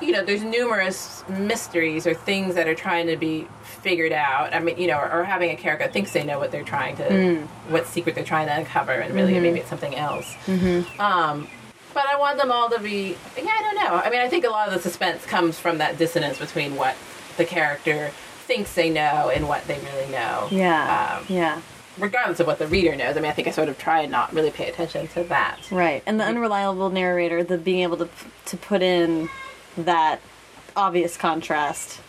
you 0.00 0.12
know, 0.12 0.24
there's 0.24 0.42
numerous 0.42 1.24
mysteries 1.28 2.06
or 2.06 2.14
things 2.14 2.54
that 2.54 2.66
are 2.66 2.74
trying 2.74 3.06
to 3.08 3.16
be 3.16 3.46
figured 3.84 4.12
out. 4.12 4.54
I 4.54 4.58
mean, 4.60 4.78
you 4.78 4.88
know, 4.88 4.98
or, 4.98 5.20
or 5.20 5.24
having 5.24 5.50
a 5.50 5.56
character 5.56 5.86
thinks 5.88 6.12
they 6.12 6.24
know 6.24 6.38
what 6.38 6.50
they're 6.50 6.64
trying 6.64 6.96
to, 6.96 7.04
what 7.68 7.86
secret 7.86 8.14
they're 8.16 8.24
trying 8.24 8.46
to 8.48 8.56
uncover, 8.56 8.92
and 8.92 9.14
really 9.14 9.38
maybe 9.38 9.60
it's 9.60 9.68
something 9.68 9.94
else. 9.94 10.28
Um, 10.98 11.46
but 11.92 12.06
I 12.08 12.16
want 12.18 12.38
them 12.38 12.50
all 12.50 12.68
to 12.70 12.80
be, 12.80 13.16
yeah, 13.36 13.54
I 13.56 13.62
don't 13.62 13.76
know. 13.76 13.94
I 14.04 14.10
mean, 14.10 14.20
I 14.20 14.28
think 14.28 14.44
a 14.44 14.50
lot 14.50 14.66
of 14.66 14.74
the 14.74 14.80
suspense 14.80 15.24
comes 15.26 15.60
from 15.60 15.78
that 15.78 15.98
dissonance 15.98 16.38
between 16.38 16.74
what 16.74 16.96
the 17.36 17.44
character 17.44 18.10
thinks 18.48 18.74
they 18.74 18.90
know 18.90 19.30
and 19.34 19.46
what 19.48 19.64
they 19.68 19.78
really 19.78 20.10
know. 20.10 20.48
Yeah. 20.50 21.18
Um, 21.20 21.26
yeah. 21.28 21.60
regardless 21.98 22.40
of 22.40 22.46
what 22.46 22.58
the 22.58 22.66
reader 22.66 22.96
knows. 22.96 23.16
I 23.16 23.20
mean, 23.20 23.30
I 23.30 23.34
think 23.34 23.48
I 23.48 23.52
sort 23.52 23.68
of 23.68 23.78
try 23.78 24.00
and 24.00 24.10
not 24.10 24.32
really 24.32 24.50
pay 24.50 24.68
attention 24.68 25.06
to 25.08 25.24
that. 25.24 25.60
Right, 25.70 26.02
and 26.06 26.18
the 26.18 26.24
unreliable 26.24 26.90
narrator, 26.90 27.44
the 27.44 27.58
being 27.58 27.82
able 27.82 27.96
to 27.98 28.08
to 28.46 28.56
put 28.56 28.82
in 28.82 29.28
that 29.76 30.20
obvious 30.76 31.16
contrast 31.16 32.00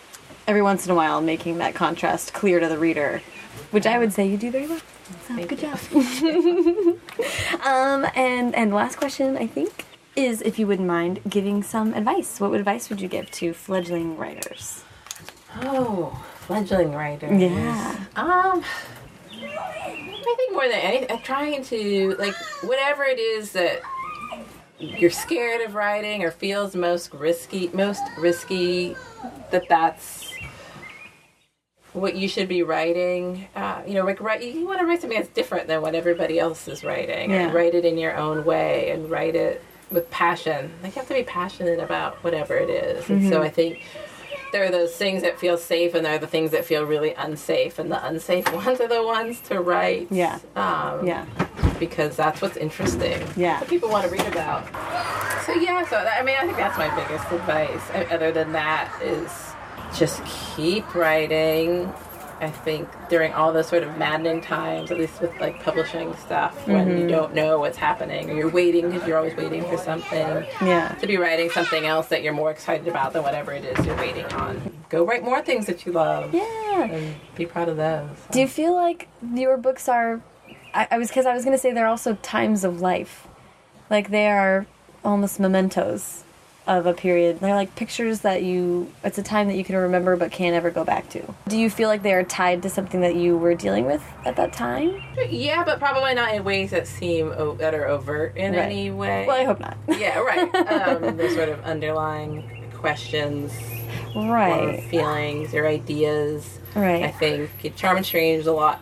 every 0.46 0.62
once 0.62 0.84
in 0.86 0.92
a 0.92 0.94
while, 0.94 1.20
making 1.20 1.58
that 1.58 1.74
contrast 1.74 2.32
clear 2.32 2.60
to 2.60 2.68
the 2.68 2.78
reader, 2.78 3.22
which 3.70 3.86
I 3.86 3.98
would 3.98 4.12
say 4.12 4.26
you 4.26 4.36
do 4.36 4.50
very 4.50 4.66
well. 4.66 4.80
So, 5.28 5.36
Thank 5.36 5.48
good 5.48 5.62
you. 5.62 5.68
job. 5.68 7.60
um, 7.64 8.10
and 8.16 8.54
and 8.54 8.74
last 8.74 8.96
question, 8.96 9.36
I 9.36 9.46
think, 9.46 9.84
is 10.16 10.42
if 10.42 10.58
you 10.58 10.66
wouldn't 10.66 10.88
mind 10.88 11.20
giving 11.28 11.62
some 11.62 11.94
advice. 11.94 12.40
What 12.40 12.52
advice 12.54 12.88
would 12.90 13.00
you 13.00 13.08
give 13.08 13.30
to 13.32 13.52
fledgling 13.52 14.16
writers? 14.16 14.84
Oh, 15.62 16.20
fledgling 16.40 16.92
writers. 16.92 17.40
Yeah. 17.40 17.96
Um, 18.16 18.64
I 19.32 20.34
think 20.36 20.52
more 20.52 20.68
than 20.68 20.80
anything, 20.80 21.18
trying 21.22 21.62
to 21.64 22.16
like 22.18 22.34
whatever 22.62 23.04
it 23.04 23.18
is 23.18 23.52
that 23.52 23.80
you're 24.78 25.10
scared 25.10 25.60
of 25.62 25.74
writing 25.74 26.22
or 26.22 26.30
feels 26.30 26.74
most 26.74 27.12
risky, 27.14 27.68
most 27.72 28.02
risky. 28.18 28.96
That 29.50 29.68
that's 29.68 30.32
what 31.96 32.14
you 32.14 32.28
should 32.28 32.48
be 32.48 32.62
writing. 32.62 33.48
Uh, 33.56 33.82
you 33.86 33.94
know, 33.94 34.04
like 34.04 34.20
write. 34.20 34.42
You 34.42 34.66
want 34.66 34.80
to 34.80 34.86
write 34.86 35.00
something 35.00 35.18
that's 35.18 35.32
different 35.32 35.66
than 35.66 35.82
what 35.82 35.94
everybody 35.94 36.38
else 36.38 36.68
is 36.68 36.84
writing, 36.84 37.30
Yeah. 37.30 37.36
and 37.46 37.54
write 37.54 37.74
it 37.74 37.84
in 37.84 37.98
your 37.98 38.16
own 38.16 38.44
way, 38.44 38.90
and 38.90 39.10
write 39.10 39.34
it 39.34 39.62
with 39.90 40.10
passion. 40.10 40.70
Like 40.82 40.94
you 40.94 41.00
have 41.00 41.08
to 41.08 41.14
be 41.14 41.22
passionate 41.22 41.80
about 41.80 42.16
whatever 42.24 42.56
it 42.56 42.70
is. 42.70 43.08
And 43.08 43.20
Mm-hmm. 43.22 43.30
so 43.30 43.42
I 43.42 43.48
think 43.48 43.82
there 44.52 44.64
are 44.64 44.70
those 44.70 44.94
things 44.94 45.22
that 45.22 45.38
feel 45.38 45.56
safe, 45.58 45.94
and 45.94 46.04
there 46.04 46.14
are 46.14 46.18
the 46.18 46.26
things 46.26 46.50
that 46.52 46.64
feel 46.64 46.84
really 46.84 47.12
unsafe. 47.14 47.78
And 47.78 47.90
the 47.90 48.04
unsafe 48.06 48.50
ones 48.64 48.80
are 48.80 48.88
the 48.88 49.02
ones 49.02 49.40
to 49.48 49.60
write. 49.60 50.06
Yeah. 50.10 50.38
Um, 50.54 51.06
Yeah, 51.06 51.24
Because 51.78 52.16
that's 52.16 52.40
what's 52.42 52.56
interesting. 52.56 53.20
Yeah. 53.36 53.60
What 53.60 53.68
people 53.68 53.88
want 53.88 54.04
to 54.06 54.10
read 54.10 54.26
about. 54.26 54.64
So 55.46 55.52
yeah. 55.54 55.84
So 55.84 55.96
that, 56.02 56.18
I 56.20 56.24
mean, 56.24 56.36
I 56.40 56.44
think 56.44 56.56
that's 56.56 56.76
my 56.78 56.88
biggest 56.94 57.30
advice. 57.30 58.10
Other 58.10 58.32
than 58.32 58.52
that, 58.52 58.90
is 59.02 59.45
just 59.94 60.22
keep 60.56 60.94
writing. 60.94 61.92
I 62.38 62.50
think 62.50 62.86
during 63.08 63.32
all 63.32 63.50
those 63.54 63.66
sort 63.66 63.82
of 63.82 63.96
maddening 63.96 64.42
times, 64.42 64.90
at 64.90 64.98
least 64.98 65.22
with 65.22 65.32
like 65.40 65.62
publishing 65.62 66.14
stuff, 66.16 66.66
when 66.68 66.86
Mm-hmm. 66.86 66.98
you 66.98 67.08
don't 67.08 67.34
know 67.34 67.58
what's 67.58 67.78
happening 67.78 68.28
or 68.30 68.34
you're 68.34 68.50
waiting 68.50 68.90
because 68.90 69.08
you're 69.08 69.16
always 69.16 69.34
waiting 69.36 69.62
for 69.64 69.78
something, 69.78 70.44
yeah, 70.60 70.94
to 71.00 71.06
be 71.06 71.16
writing 71.16 71.48
something 71.48 71.86
else 71.86 72.08
that 72.08 72.22
you're 72.22 72.34
more 72.34 72.50
excited 72.50 72.86
about 72.88 73.14
than 73.14 73.22
whatever 73.22 73.52
it 73.52 73.64
is 73.64 73.86
you're 73.86 73.96
waiting 73.96 74.26
on. 74.34 74.60
Go 74.90 75.02
write 75.06 75.24
more 75.24 75.40
things 75.40 75.64
that 75.64 75.86
you 75.86 75.92
love 75.92 76.34
yeah. 76.34 76.82
and 76.84 77.14
be 77.36 77.46
proud 77.46 77.70
of 77.70 77.78
those. 77.78 78.10
Do 78.32 78.40
you 78.40 78.48
feel 78.48 78.74
like 78.74 79.08
your 79.34 79.56
books 79.56 79.88
are? 79.88 80.20
I, 80.74 80.88
I 80.90 80.98
was 80.98 81.08
because 81.08 81.24
I 81.24 81.32
was 81.32 81.42
going 81.42 81.56
to 81.56 81.60
say 81.60 81.72
they're 81.72 81.86
also 81.86 82.16
times 82.16 82.64
of 82.64 82.82
life, 82.82 83.26
like 83.88 84.10
they 84.10 84.28
are 84.28 84.66
almost 85.02 85.40
mementos 85.40 86.22
of 86.66 86.86
a 86.86 86.92
period. 86.92 87.40
They're 87.40 87.54
like 87.54 87.74
pictures 87.76 88.20
that 88.20 88.42
you. 88.42 88.90
It's 89.04 89.18
a 89.18 89.22
time 89.22 89.46
that 89.48 89.56
you 89.56 89.64
can 89.64 89.76
remember 89.76 90.16
but 90.16 90.32
can't 90.32 90.54
ever 90.54 90.70
go 90.70 90.84
back 90.84 91.08
to. 91.10 91.22
Do 91.48 91.56
you 91.58 91.70
feel 91.70 91.88
like 91.88 92.02
they 92.02 92.12
are 92.14 92.24
tied 92.24 92.62
to 92.64 92.70
something 92.70 93.00
that 93.02 93.14
you 93.16 93.36
were 93.36 93.54
dealing 93.54 93.86
with 93.86 94.02
at 94.24 94.36
that 94.36 94.52
time? 94.52 95.02
Yeah, 95.28 95.64
but 95.64 95.78
probably 95.78 96.14
not 96.14 96.34
in 96.34 96.44
ways 96.44 96.70
that 96.72 96.86
seem 96.86 97.32
o- 97.36 97.54
that 97.56 97.74
are 97.74 97.86
overt 97.86 98.36
in 98.36 98.52
Right. 98.54 98.62
any 98.62 98.90
way. 98.90 99.26
Well, 99.26 99.36
I 99.40 99.44
hope 99.44 99.60
not. 99.60 99.76
yeah, 99.88 100.18
right. 100.18 100.46
Um, 100.86 101.16
there's 101.16 101.34
sort 101.34 101.48
of 101.48 101.62
underlying 101.64 102.68
questions 102.74 103.52
or 104.14 104.26
right, 104.32 104.82
feelings 104.84 105.54
or 105.54 105.66
ideas. 105.66 106.58
Right. 106.74 107.04
I 107.04 107.10
think 107.10 107.50
Charm 107.76 107.96
and 107.98 108.06
Strange 108.06 108.38
has 108.38 108.46
a 108.46 108.52
lot 108.52 108.80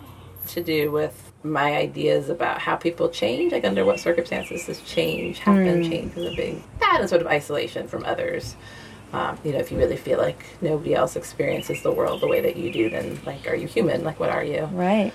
to 0.48 0.62
do 0.62 0.90
with 0.90 1.20
my 1.42 1.74
ideas 1.76 2.28
about 2.30 2.58
how 2.58 2.74
people 2.76 3.08
change, 3.10 3.52
like 3.52 3.64
under 3.64 3.84
what 3.84 4.00
circumstances 4.00 4.64
does 4.66 4.80
change 4.82 5.38
happen. 5.40 5.82
Change 5.82 6.16
is 6.16 6.32
a 6.32 6.36
big 6.36 6.62
that 6.84 6.98
and 7.00 7.08
sort 7.08 7.20
of 7.20 7.26
isolation 7.28 7.88
from 7.88 8.04
others. 8.04 8.56
Um, 9.12 9.38
you 9.44 9.52
know, 9.52 9.58
if 9.58 9.70
you 9.70 9.78
really 9.78 9.96
feel 9.96 10.18
like 10.18 10.44
nobody 10.60 10.94
else 10.94 11.14
experiences 11.14 11.82
the 11.82 11.92
world 11.92 12.20
the 12.20 12.26
way 12.26 12.40
that 12.40 12.56
you 12.56 12.72
do, 12.72 12.90
then 12.90 13.20
like, 13.24 13.46
are 13.46 13.54
you 13.54 13.68
human? 13.68 14.02
Like, 14.02 14.18
what 14.18 14.30
are 14.30 14.44
you? 14.44 14.64
right. 14.72 15.12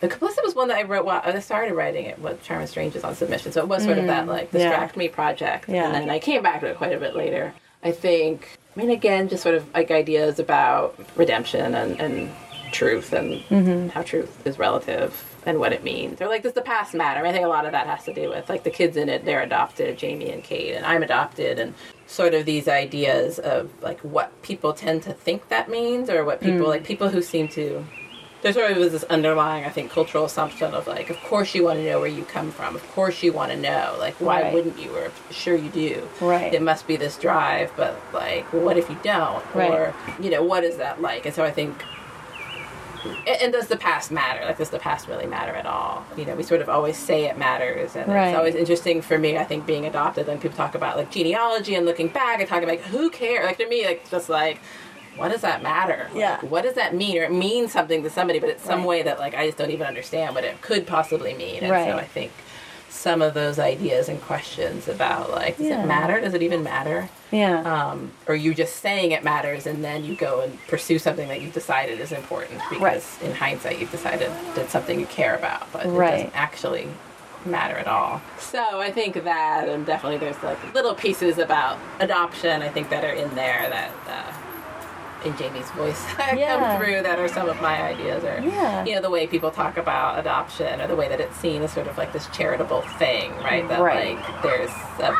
The 0.00 0.08
Complicit 0.08 0.42
was 0.42 0.56
one 0.56 0.66
that 0.66 0.78
I 0.78 0.82
wrote 0.82 1.04
while 1.04 1.22
I 1.24 1.38
started 1.38 1.74
writing 1.74 2.06
it 2.06 2.18
with 2.18 2.42
Charm 2.42 2.60
and 2.60 2.68
Strange 2.68 2.96
is 2.96 3.04
on 3.04 3.14
submission. 3.14 3.52
So 3.52 3.62
it 3.62 3.68
was 3.68 3.84
sort 3.84 3.98
of 3.98 4.06
that 4.06 4.26
like 4.26 4.52
yeah. 4.52 4.68
distract 4.68 4.96
me 4.96 5.06
project. 5.06 5.68
Yeah. 5.68 5.84
And 5.84 5.94
then 5.94 6.10
I 6.10 6.18
came 6.18 6.42
back 6.42 6.60
to 6.62 6.66
it 6.66 6.76
quite 6.76 6.92
a 6.92 6.98
bit 6.98 7.14
later. 7.14 7.54
I 7.84 7.92
think 7.92 8.58
I 8.76 8.80
mean 8.80 8.90
again, 8.90 9.28
just 9.28 9.44
sort 9.44 9.54
of 9.54 9.72
like 9.72 9.92
ideas 9.92 10.40
about 10.40 10.98
redemption 11.14 11.76
and, 11.76 12.00
and 12.00 12.32
truth 12.72 13.12
and 13.12 13.92
how 13.92 14.02
truth 14.02 14.44
is 14.44 14.58
relative 14.58 15.31
and 15.46 15.58
what 15.58 15.72
it 15.72 15.82
means. 15.82 16.20
Or 16.20 16.28
like 16.28 16.42
does 16.42 16.52
the 16.52 16.62
past 16.62 16.94
matter? 16.94 17.24
I 17.24 17.32
think 17.32 17.44
a 17.44 17.48
lot 17.48 17.66
of 17.66 17.72
that 17.72 17.86
has 17.86 18.04
to 18.04 18.14
do 18.14 18.30
with 18.30 18.48
like 18.48 18.64
the 18.64 18.70
kids 18.70 18.96
in 18.96 19.08
it, 19.08 19.24
they're 19.24 19.42
adopted, 19.42 19.98
Jamie 19.98 20.30
and 20.30 20.42
Kate, 20.42 20.74
and 20.74 20.86
I'm 20.86 21.02
adopted 21.02 21.58
and 21.58 21.74
sort 22.06 22.34
of 22.34 22.44
these 22.44 22.68
ideas 22.68 23.38
of 23.38 23.70
like 23.82 24.00
what 24.00 24.42
people 24.42 24.72
tend 24.72 25.02
to 25.04 25.12
think 25.12 25.48
that 25.48 25.70
means 25.70 26.10
or 26.10 26.24
what 26.24 26.40
people 26.40 26.66
mm. 26.66 26.70
like 26.70 26.84
people 26.84 27.08
who 27.08 27.22
seem 27.22 27.48
to 27.48 27.84
there 28.42 28.52
sort 28.52 28.72
of 28.72 28.76
was 28.76 28.90
this 28.90 29.04
underlying, 29.04 29.64
I 29.64 29.68
think, 29.68 29.92
cultural 29.92 30.24
assumption 30.24 30.74
of 30.74 30.88
like, 30.88 31.10
of 31.10 31.16
course 31.20 31.54
you 31.54 31.64
want 31.64 31.78
to 31.78 31.84
know 31.84 32.00
where 32.00 32.08
you 32.08 32.24
come 32.24 32.50
from. 32.50 32.74
Of 32.74 32.86
course 32.90 33.22
you 33.22 33.32
want 33.32 33.52
to 33.52 33.56
know. 33.56 33.94
Like, 33.98 34.14
why 34.14 34.42
Right. 34.42 34.52
wouldn't 34.52 34.78
you? 34.80 34.90
Or 34.96 35.12
sure 35.30 35.54
you 35.54 35.70
do. 35.70 36.08
Right. 36.20 36.52
It 36.52 36.60
must 36.60 36.88
be 36.88 36.96
this 36.96 37.16
drive, 37.16 37.72
but 37.76 37.96
like, 38.12 38.52
well, 38.52 38.62
what 38.62 38.76
if 38.76 38.90
you 38.90 38.98
don't? 39.04 39.44
Right. 39.54 39.70
Or 39.70 39.94
you 40.20 40.28
know, 40.28 40.42
what 40.42 40.64
is 40.64 40.76
that 40.78 41.00
like? 41.00 41.24
And 41.24 41.34
so 41.34 41.44
I 41.44 41.50
think. 41.52 41.82
And, 43.04 43.28
and 43.42 43.52
does 43.52 43.68
the 43.68 43.76
past 43.76 44.10
matter? 44.10 44.44
Like, 44.44 44.58
does 44.58 44.70
the 44.70 44.78
past 44.78 45.08
really 45.08 45.26
matter 45.26 45.52
at 45.52 45.66
all? 45.66 46.04
You 46.16 46.24
know, 46.26 46.34
we 46.34 46.42
sort 46.42 46.60
of 46.60 46.68
always 46.68 46.96
say 46.96 47.24
it 47.24 47.36
matters, 47.38 47.96
and 47.96 48.10
Right. 48.12 48.28
it's 48.28 48.36
always 48.36 48.54
interesting 48.54 49.02
for 49.02 49.18
me. 49.18 49.36
I 49.38 49.44
think 49.44 49.66
being 49.66 49.86
adopted, 49.86 50.28
and 50.28 50.40
people 50.40 50.56
talk 50.56 50.74
about 50.74 50.96
like 50.96 51.10
genealogy 51.10 51.74
and 51.74 51.84
looking 51.86 52.08
back 52.08 52.40
and 52.40 52.48
talking 52.48 52.68
like, 52.68 52.82
who 52.82 53.10
cares? 53.10 53.44
Like 53.46 53.58
to 53.58 53.68
me, 53.68 53.84
like 53.86 54.08
just 54.10 54.28
like, 54.28 54.58
what 55.16 55.30
does 55.30 55.42
that 55.42 55.62
matter? 55.62 56.06
Like, 56.10 56.20
Yeah. 56.20 56.40
what 56.42 56.62
does 56.62 56.74
that 56.74 56.94
mean? 56.94 57.18
Or 57.18 57.24
it 57.24 57.32
means 57.32 57.72
something 57.72 58.02
to 58.02 58.10
somebody, 58.10 58.38
but 58.38 58.48
it's 58.48 58.64
some 58.64 58.80
Right. 58.80 58.88
way 58.88 59.02
that 59.02 59.18
like 59.18 59.34
I 59.34 59.46
just 59.46 59.58
don't 59.58 59.70
even 59.70 59.86
understand 59.86 60.34
what 60.34 60.44
it 60.44 60.60
could 60.62 60.86
possibly 60.86 61.34
mean. 61.34 61.62
And 61.62 61.70
Right. 61.70 61.84
so 61.90 61.96
I 61.96 62.04
think 62.04 62.32
some 62.92 63.22
of 63.22 63.34
those 63.34 63.58
ideas 63.58 64.08
and 64.08 64.20
questions 64.22 64.86
about 64.86 65.30
like, 65.30 65.56
does 65.56 65.66
Yeah. 65.66 65.82
it 65.82 65.86
matter? 65.86 66.20
Does 66.20 66.34
it 66.34 66.42
even 66.42 66.62
matter? 66.62 67.08
Yeah, 67.30 67.60
Um, 67.62 68.12
or 68.28 68.34
you 68.34 68.54
just 68.54 68.76
saying 68.76 69.12
it 69.12 69.24
matters 69.24 69.66
and 69.66 69.82
then 69.82 70.04
you 70.04 70.14
go 70.14 70.40
and 70.40 70.58
pursue 70.68 70.98
something 70.98 71.26
that 71.28 71.40
you've 71.40 71.54
decided 71.54 71.98
is 72.00 72.12
important 72.12 72.60
because 72.70 72.80
Right. 72.82 73.02
in 73.30 73.34
hindsight 73.34 73.78
you've 73.80 73.90
decided 73.90 74.30
that's 74.54 74.70
something 74.70 75.00
you 75.00 75.06
care 75.06 75.34
about, 75.34 75.72
but 75.72 75.86
it 75.86 75.88
doesn't 75.98 76.32
actually 76.34 76.86
matter 77.46 77.76
at 77.76 77.88
all. 77.88 78.20
So 78.38 78.62
I 78.80 78.92
think 78.92 79.24
that 79.24 79.66
and 79.68 79.84
definitely 79.84 80.18
there's 80.18 80.40
like 80.42 80.58
little 80.74 80.94
pieces 80.94 81.38
about 81.38 81.78
adoption 81.98 82.62
I 82.62 82.68
think 82.68 82.88
that 82.90 83.02
are 83.04 83.12
in 83.14 83.34
there 83.34 83.68
that 83.70 83.90
uh, 84.08 84.32
in 85.24 85.36
Jamie's 85.36 85.70
voice 85.72 86.02
Yeah. 86.18 86.58
come 86.58 86.80
through 86.80 87.02
that 87.02 87.18
are 87.18 87.28
some 87.28 87.48
of 87.48 87.60
my 87.60 87.80
ideas, 87.82 88.24
or 88.24 88.40
Yeah. 88.40 88.84
you 88.84 88.94
know 88.94 89.00
the 89.00 89.10
way 89.10 89.26
people 89.26 89.50
talk 89.50 89.76
about 89.76 90.18
adoption, 90.18 90.80
or 90.80 90.86
the 90.86 90.96
way 90.96 91.08
that 91.08 91.20
it's 91.20 91.36
seen 91.36 91.62
as 91.62 91.72
sort 91.72 91.86
of 91.86 91.96
like 91.98 92.12
this 92.12 92.26
charitable 92.28 92.82
thing, 92.98 93.32
right? 93.38 93.66
That 93.68 93.80
Right. 93.80 94.16
like 94.16 94.42
there's 94.42 94.70
a 95.00 95.16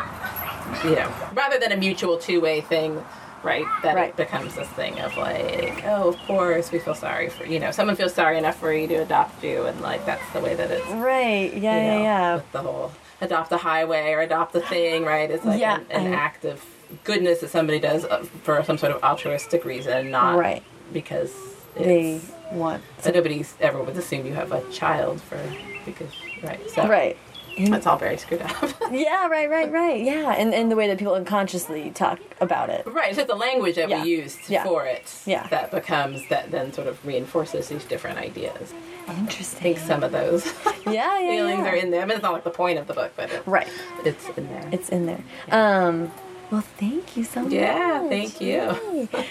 you 0.87 0.95
know 0.95 1.11
rather 1.33 1.57
than 1.59 1.71
a 1.71 1.77
mutual 1.77 2.17
two 2.17 2.41
way 2.41 2.61
thing. 2.61 3.03
Right, 3.43 3.65
that 3.83 3.95
Right. 3.97 4.07
it 4.11 4.15
becomes 4.15 4.55
this 4.55 4.69
thing 4.69 4.97
of 5.01 5.17
like, 5.17 5.83
oh, 5.85 6.07
of 6.07 6.17
course, 6.27 6.71
we 6.71 6.79
feel 6.79 6.95
sorry 6.95 7.27
for 7.27 7.43
you 7.45 7.59
know, 7.59 7.71
someone 7.71 7.97
feels 7.97 8.13
sorry 8.13 8.37
enough 8.37 8.55
for 8.57 8.71
you 8.71 8.87
to 8.87 8.95
adopt 9.01 9.43
you, 9.43 9.65
and 9.65 9.81
like 9.81 10.05
that's 10.05 10.23
the 10.31 10.39
way 10.39 10.55
that 10.55 10.71
it's 10.71 10.87
Right. 10.87 11.53
Yeah. 11.53 11.75
you 11.75 11.87
know, 11.91 11.97
yeah. 11.97 12.03
Yeah. 12.03 12.35
with 12.35 12.51
the 12.53 12.59
whole 12.61 12.91
adopt 13.19 13.51
a 13.51 13.57
highway 13.57 14.13
or 14.13 14.21
adopt 14.21 14.55
a 14.55 14.61
thing, 14.61 15.03
right? 15.03 15.29
It's 15.29 15.43
like 15.43 15.59
Yeah, 15.59 15.79
an, 15.89 16.05
an 16.07 16.13
I- 16.13 16.15
act 16.15 16.45
of 16.45 16.63
goodness 17.03 17.39
that 17.41 17.49
somebody 17.49 17.79
does 17.79 18.05
uh, 18.05 18.23
for 18.43 18.63
some 18.63 18.77
sort 18.77 18.91
of 18.93 19.03
altruistic 19.03 19.65
reason, 19.65 20.11
not 20.11 20.37
Right. 20.37 20.63
because 20.91 21.31
They 21.75 22.19
want. 22.51 22.83
so 22.99 23.11
nobody's 23.11 23.55
ever 23.59 23.81
would 23.81 23.95
assume 23.97 24.25
you 24.25 24.33
have 24.33 24.51
a 24.51 24.61
child 24.71 25.21
for 25.21 25.39
because 25.85 26.11
right. 26.43 26.59
So 26.69 26.87
Right. 26.87 27.17
that's 27.57 27.85
all 27.87 27.97
very 27.97 28.17
screwed 28.17 28.41
up. 28.41 28.51
Yeah. 28.91 29.27
Right. 29.27 29.49
Right. 29.49 29.71
Right. 29.71 30.01
Yeah. 30.03 30.33
And 30.33 30.53
and 30.53 30.71
the 30.71 30.75
way 30.75 30.87
that 30.87 30.97
people 30.97 31.15
unconsciously 31.15 31.89
talk 31.91 32.19
about 32.41 32.69
it. 32.69 32.85
right. 32.85 33.07
It's 33.09 33.17
just 33.17 33.27
the 33.27 33.35
language 33.35 33.75
that 33.75 33.89
Yeah. 33.89 34.03
we 34.03 34.09
use 34.09 34.37
Yeah. 34.49 34.63
for 34.63 34.85
it 34.85 35.11
Yeah. 35.25 35.47
that 35.49 35.71
becomes 35.71 36.27
that 36.29 36.51
then 36.51 36.71
sort 36.73 36.87
of 36.87 37.03
reinforces 37.05 37.67
these 37.69 37.85
different 37.85 38.17
ideas. 38.19 38.73
Interesting. 39.07 39.59
I 39.59 39.61
think 39.63 39.77
some 39.79 40.01
of 40.03 40.11
those 40.11 40.45
Yeah. 40.85 41.19
Yeah. 41.19 41.29
feelings 41.31 41.59
yeah. 41.65 41.71
are 41.71 41.75
in 41.75 41.91
there. 41.91 42.01
I 42.01 42.05
mean, 42.05 42.13
it's 42.15 42.23
not 42.23 42.33
like 42.33 42.43
the 42.43 42.49
point 42.51 42.77
of 42.79 42.87
the 42.87 42.93
book, 42.93 43.11
but 43.15 43.31
it, 43.31 43.41
Right. 43.45 43.67
it's 44.05 44.29
in 44.37 44.47
there. 44.47 44.69
It's 44.71 44.89
in 44.89 45.05
there. 45.07 45.23
Um. 45.51 46.11
Well, 46.53 46.61
thank 46.61 47.17
you 47.17 47.23
so 47.23 47.41
much. 47.41 47.51
Yeah, 47.51 48.07
thank 48.09 48.39
you. 48.39 48.47
Yay. 48.47 49.09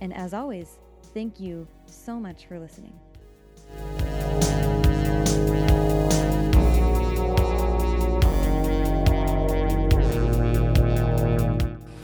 And 0.01 0.13
as 0.13 0.33
always, 0.33 0.79
thank 1.13 1.39
you 1.39 1.65
so 1.85 2.19
much 2.19 2.45
for 2.45 2.59
listening. 2.59 2.99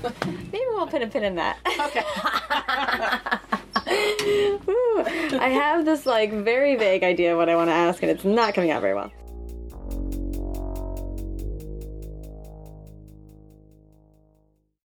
Maybe 0.25 0.63
we'll 0.69 0.87
put 0.87 1.01
a 1.01 1.07
pin 1.07 1.23
in 1.23 1.35
that. 1.35 1.57
Okay. 1.65 2.03
Ooh, 4.67 5.03
I 5.39 5.49
have 5.49 5.85
this 5.85 6.05
like 6.05 6.31
very 6.31 6.75
vague 6.75 7.03
idea 7.03 7.33
of 7.33 7.37
what 7.37 7.49
I 7.49 7.55
want 7.55 7.69
to 7.69 7.73
ask, 7.73 8.01
and 8.01 8.11
it's 8.11 8.23
not 8.25 8.53
coming 8.53 8.71
out 8.71 8.81
very 8.81 8.93
well. 8.93 9.11